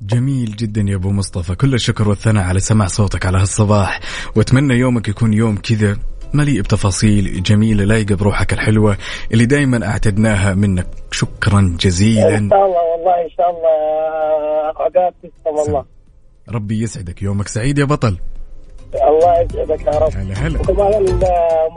جميل 0.01 0.55
جدا 0.55 0.81
يا 0.81 0.95
أبو 0.95 1.09
مصطفى. 1.09 1.55
كل 1.55 1.73
الشكر 1.73 2.09
والثناء 2.09 2.43
على 2.43 2.59
سماع 2.59 2.87
صوتك 2.87 3.25
على 3.25 3.37
هالصباح. 3.37 3.99
وأتمنى 4.35 4.73
يومك 4.73 5.07
يكون 5.07 5.33
يوم 5.33 5.57
كذا 5.57 5.97
مليء 6.33 6.61
بتفاصيل 6.61 7.43
جميلة 7.43 7.85
لايقة 7.85 8.15
بروحك 8.15 8.53
الحلوة 8.53 8.97
اللي 9.33 9.45
دائما 9.45 9.87
أعتدناها 9.87 10.53
منك. 10.53 10.87
شكرا 11.11 11.59
إن 11.59 11.75
جزيلا 11.75 12.49
شاء 12.49 12.65
الله 12.65 12.83
والله 12.91 13.23
إن 13.23 13.29
شاء 13.29 13.49
الله. 13.49 13.69
عقاب 14.75 15.13
تسلم 15.23 15.55
والله 15.55 15.94
ربي 16.51 16.81
يسعدك. 16.81 17.21
يومك 17.21 17.47
سعيد 17.47 17.77
يا 17.77 17.85
بطل. 17.85 18.17
الله 18.95 19.41
يسعدك 19.41 19.87
يا 19.87 19.99
رب. 19.99 20.11
هلا 20.15 20.33
هلا. 20.33 20.59
وكمان 20.61 21.03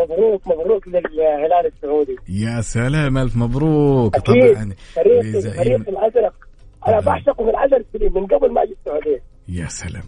مبروك 0.00 0.46
مبروك 0.46 0.88
للهلال 0.88 1.66
السعودي. 1.66 2.16
يا 2.28 2.60
سلام 2.60 3.18
ألف 3.18 3.36
مبروك. 3.36 4.16
أكيد. 4.16 4.54
طبعا 4.54 4.72
فريق 4.94 5.22
لزعيم. 5.22 5.82
فريق 5.84 5.88
الازرق 5.88 6.34
أنا. 6.88 7.00
بعشقه 7.00 7.44
من 7.44 7.56
عشر 7.56 7.84
سنين 7.92 8.12
من 8.14 8.26
قبل 8.26 8.52
ما 8.52 8.62
أجي 8.62 8.72
السعودية. 8.72 9.22
يا 9.48 9.66
سلام. 9.68 10.04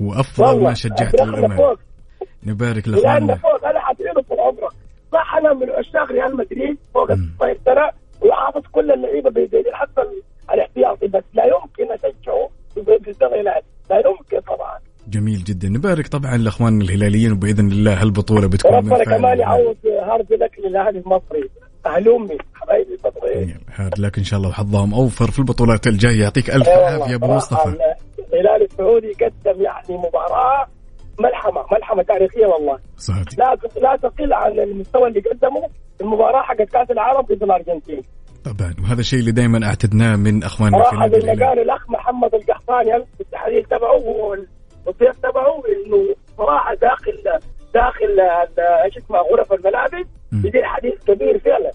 وأفضل 0.00 0.62
ما 0.62 0.74
شجعت 0.74 1.16
فوق. 1.56 1.78
نبارك 2.46 2.88
لاخواننا 2.88 3.34
فوق. 3.34 3.64
أنا 3.64 3.80
حدعي 3.80 4.12
له 4.14 4.22
طول 4.22 4.40
عمره 4.40 4.68
صح 5.12 5.34
أنا 5.34 5.54
من 5.54 5.70
عشاق 5.70 6.12
ريال 6.12 6.36
مدريد. 6.36 6.78
فوق 6.94 7.12
مم. 7.12 7.30
16 7.36 7.58
سنة. 7.64 7.90
وحافظ 8.28 8.66
كل 8.72 8.90
اللعيبة 8.90 9.30
بيدين 9.30 9.62
حتى 9.72 10.02
الاحتياطي. 10.54 11.06
بس 11.06 11.24
لا 11.34 11.44
يمكن 11.44 11.92
أشجعه 11.92 12.50
في 12.74 12.80
الهلال 13.22 13.62
لا 13.90 13.96
يمكن 13.96 14.40
طبعا. 14.40 14.78
جميل 15.08 15.44
جدا. 15.44 15.68
نبارك 15.68 16.06
طبعا 16.06 16.36
لأخواننا 16.36 16.84
الهلاليين 16.84 17.32
وبإذن 17.32 17.72
الله 17.72 18.02
هالبطوله 18.02 18.48
بتكون 18.48 18.82
فعل 18.82 19.04
كمان. 19.04 19.38
يعوض 19.38 19.76
hard 19.86 20.32
luck 20.32 20.58
للأهلي 20.64 20.98
المصري 20.98 21.50
أهل 21.86 22.08
امي 22.08 22.38
حبايبي 22.54 22.98
المصريين. 23.04 23.60
hard 23.74 23.98
luck 23.98 24.18
إن 24.18 24.24
شاء 24.24 24.38
الله 24.38 24.50
وحظهم. 24.50 24.94
أوفر 24.94 25.30
في 25.30 25.38
البطولات 25.38 25.86
الجاية. 25.86 26.22
يعطيك 26.22 26.50
ألف 26.50 26.68
عافيه 26.68 27.14
أبو 27.14 27.26
مصطفى. 27.26 27.68
الهلال 28.32 28.62
السعودي 28.62 29.12
قدم 29.12 29.62
يعني 29.62 29.98
مباراة 30.06 30.66
ملحمة 31.20 31.64
ملحمة 31.72 32.02
تاريخية 32.02 32.46
والله. 32.46 32.78
صادق 32.96 33.38
لا 33.38 33.56
لا 33.82 33.96
تقل 33.96 34.32
عن 34.32 34.58
المستوى 34.58 35.08
اللي 35.08 35.20
قدمه. 35.20 35.68
المباراة 36.00 36.42
حقت 36.42 36.68
كأس 36.68 36.90
العالم 36.90 37.20
ضد 37.20 37.42
الأرجنتين. 37.42 38.02
طبعا. 38.44 38.74
وهذا 38.82 39.00
الشيء 39.00 39.18
اللي 39.18 39.32
دائما 39.32 39.66
أعتدناه 39.66 40.16
من 40.16 40.42
أخواننا 40.44 40.78
في 40.78 40.84
صراحة 40.90 41.06
نادي 41.06 41.20
زي 41.20 41.26
ما 41.26 41.32
الهلال 41.32 41.48
قال 41.48 41.58
الأخ 41.58 41.90
محمد 41.90 42.34
القحطاني 42.34 42.96
التحليل 43.20 43.64
تبعه 43.64 43.96
وال- 43.96 44.46
والضيف 44.86 45.16
تبعه 45.18 45.62
إنه 45.68 46.14
صراحة 46.38 46.74
داخل 46.74 47.40
داخل 47.74 48.20
إيش 48.84 48.96
اسمها 48.96 49.20
غرف 49.32 49.52
الملابس. 49.52 50.06
يدير 50.32 50.64
حديث 50.64 50.94
كبير 51.06 51.38
فعلا. 51.44 51.70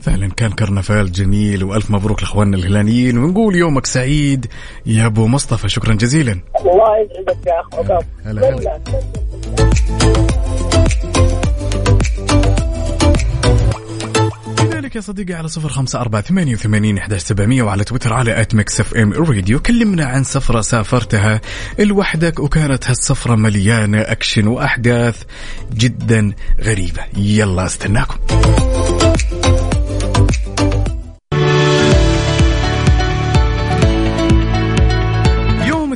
فعلا 0.00 0.28
كان 0.36 0.50
كرنفال 0.52 1.12
جميل 1.12 1.64
وألف 1.64 1.90
مبروك 1.90 2.20
لأخواننا 2.22 2.56
الهلاليين. 2.56 3.18
ونقول 3.18 3.56
يومك 3.56 3.86
سعيد 3.86 4.46
يا 4.86 5.06
أبو 5.06 5.26
مصطفى. 5.26 5.68
شكرا 5.68 5.94
جزيلا. 5.94 6.40
الله 6.60 6.98
يسعدك 6.98 7.46
يا 7.46 7.60
أخ 7.60 7.74
عقاب. 7.74 8.04
هلا 8.24 8.48
هلا. 8.48 8.80
كذلك 14.90 14.96
يا 14.96 15.12
صديقي 15.12 15.34
على 15.34 15.48
صفر 15.48 15.68
خمسة 15.68 16.00
أربعة 16.00 16.22
ثمانية 16.22 16.54
وثمانين 16.54 16.98
إحداش 16.98 17.20
سبعمية 17.20 17.62
وعلى 17.62 17.84
تويتر 17.84 18.12
على 18.12 18.40
at 18.40 18.54
Mix 18.54 18.80
FM 18.80 19.12
Radio 19.12 19.60
كلمنا 19.60 20.04
عن 20.04 20.24
سفرة 20.24 20.60
سافرتها. 20.60 21.40
لوحدك 21.78 22.40
وكانت 22.40 22.88
هالسفرة 22.88 23.34
مليانة 23.34 24.00
أكشن 24.00 24.46
وأحداث 24.46 25.22
جدا 25.74 26.32
غريبة. 26.60 27.02
يلا 27.16 27.66
أستناكم. 27.66 28.18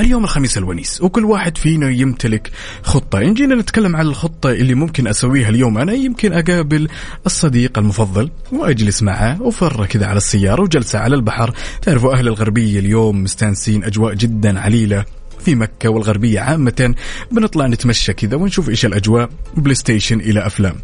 اليوم 0.00 0.24
الخميس 0.24 0.58
الونيس 0.58 1.02
وكل 1.02 1.24
واحد 1.24 1.58
فينا 1.58 1.90
يمتلك 1.90 2.50
خطة. 2.82 3.18
إن 3.18 3.34
جينا 3.34 3.54
نتكلم 3.54 3.96
عن 3.96 4.06
الخطة 4.06 4.50
اللي 4.50 4.74
ممكن 4.74 5.06
أسويها 5.08 5.48
اليوم 5.48 5.78
أنا 5.78 5.92
يمكن 5.92 6.32
أقابل 6.32 6.88
الصديق 7.26 7.78
المفضل 7.78 8.30
وأجلس 8.52 9.02
معه 9.02 9.42
وفرة 9.42 9.84
كذا 9.86 10.06
على 10.06 10.16
السيارة 10.16 10.62
وجلسة 10.62 10.98
على 10.98 11.14
البحر. 11.14 11.54
تعرفوا 11.82 12.14
أهل 12.14 12.28
الغربية 12.28 12.78
اليوم 12.78 13.22
مستانسين 13.22 13.84
أجواء 13.84 14.14
جدا 14.14 14.60
عليلة. 14.60 15.04
في 15.46 15.54
مكة 15.54 15.88
والغربية 15.88 16.40
عامة. 16.40 16.94
بنطلع 17.30 17.66
نتمشى 17.66 18.12
كذا 18.12 18.36
ونشوف 18.36 18.68
إيش 18.68 18.86
الأجواء. 18.86 19.30
PlayStation 19.56 20.20
إلى 20.20 20.46
أفلام. 20.46 20.74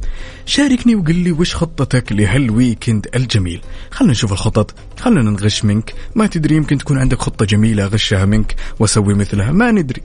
شاركني 0.46 0.94
وقل 0.94 1.14
لي 1.14 1.32
وش 1.32 1.54
خطتك 1.54 2.12
لهال 2.12 2.40
weekend 2.40 3.06
الجميل. 3.16 3.60
خلنا 3.90 4.12
نشوف 4.12 4.32
الخطط. 4.32 4.74
خلنا 5.00 5.22
نغش 5.22 5.64
منك. 5.64 5.94
ما 6.14 6.26
تدري 6.26 6.56
يمكن 6.56 6.78
تكون 6.78 6.98
عندك 6.98 7.18
خطة 7.18 7.44
جميلة 7.44 7.84
أغشها 7.84 8.24
منك 8.24 8.54
وأسوي 8.78 9.14
مثلها. 9.14 9.52
ما 9.52 9.70
ندري. 9.70 10.02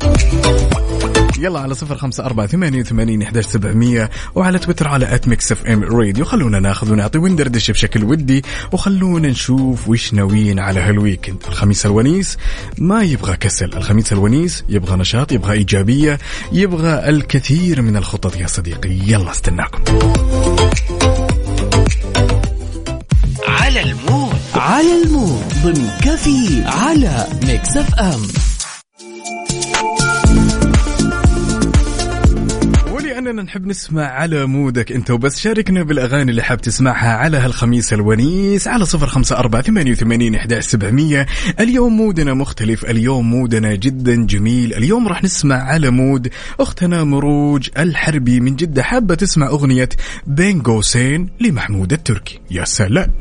يلا 1.39 1.59
على 1.59 1.75
صفر 1.75 1.97
خمسة 1.97 2.25
أربعة 2.25 2.47
ثمانية 2.47 2.79
وثمانين 2.79 3.21
إحداش 3.21 3.45
سبعمية 3.45 4.09
وعلى 4.35 4.59
تويتر 4.59 4.87
على 4.87 5.15
at 5.15 5.27
Mix 5.27 5.51
FM 5.51 5.83
Radio 5.83 6.25
خلونا 6.25 6.59
ناخذ 6.59 6.91
ونعطي 6.91 7.17
وندردش 7.17 7.71
بشكل 7.71 8.03
ودي 8.03 8.43
وخلونا 8.71 9.27
نشوف 9.27 9.87
وش 9.87 10.13
ناويين 10.13 10.59
على 10.59 10.79
هال 10.79 10.91
weekend. 10.91 11.37
الخميس 11.47 11.85
الونيس 11.85 12.37
ما 12.77 13.03
يبغى 13.03 13.37
كسل. 13.37 13.73
الخميس 13.77 14.13
الونيس 14.13 14.63
يبغى 14.69 14.95
نشاط 14.95 15.31
يبغى 15.31 15.53
إيجابية 15.53 16.19
يبغى 16.51 17.09
الكثير 17.09 17.81
من 17.81 17.97
الخطط 17.97 18.35
يا 18.35 18.47
صديقي. 18.47 18.89
يلا 18.89 19.31
استناكم. 19.31 19.83
على 23.47 23.81
المود. 23.81 24.35
على 24.55 25.03
المود. 25.03 25.43
ضمن 25.63 25.89
كفي 26.01 26.63
على 26.65 27.27
Mix 27.43 27.77
FM 27.77 28.21
ولأننا 33.27 33.43
نحب 33.43 33.67
نسمع 33.67 34.03
على 34.03 34.45
mood 34.45 34.82
ك 34.82 34.91
أنت 34.91 35.11
وبس. 35.11 35.39
شاركنا 35.39 35.83
بالأغاني 35.83 36.31
اللي 36.31 36.43
حاب 36.43 36.61
تسمعها 36.61 37.17
على 37.17 37.37
هالخميس 37.37 37.93
الونيس 37.93 38.67
على 38.67 38.85
صفر 38.85 39.07
خمسة 39.07 39.37
أربعة 39.37 39.61
ثمانية 39.61 39.91
وثمانين 39.91 40.35
إحداش 40.35 40.61
سبعمية. 40.61 41.25
اليوم 41.59 41.97
مودنا 41.97 42.33
مختلف 42.33 42.85
اليوم 42.85 43.29
مودنا 43.29 43.75
جدا 43.75 44.25
جميل. 44.25 44.73
اليوم 44.73 45.07
راح 45.07 45.23
نسمع 45.23 45.55
على 45.55 45.89
مود 45.89 46.29
أختنا 46.59 47.03
مروج 47.03 47.69
الحربي 47.77 48.39
من 48.39 48.55
جدة. 48.55 48.83
حابة 48.83 49.15
تسمع 49.15 49.47
أغنية 49.47 49.89
بين 50.27 50.61
قوسين 50.61 51.29
لمحمود 51.39 51.93
التركي. 51.93 52.39
يا 52.51 52.65
سلام. 52.65 53.13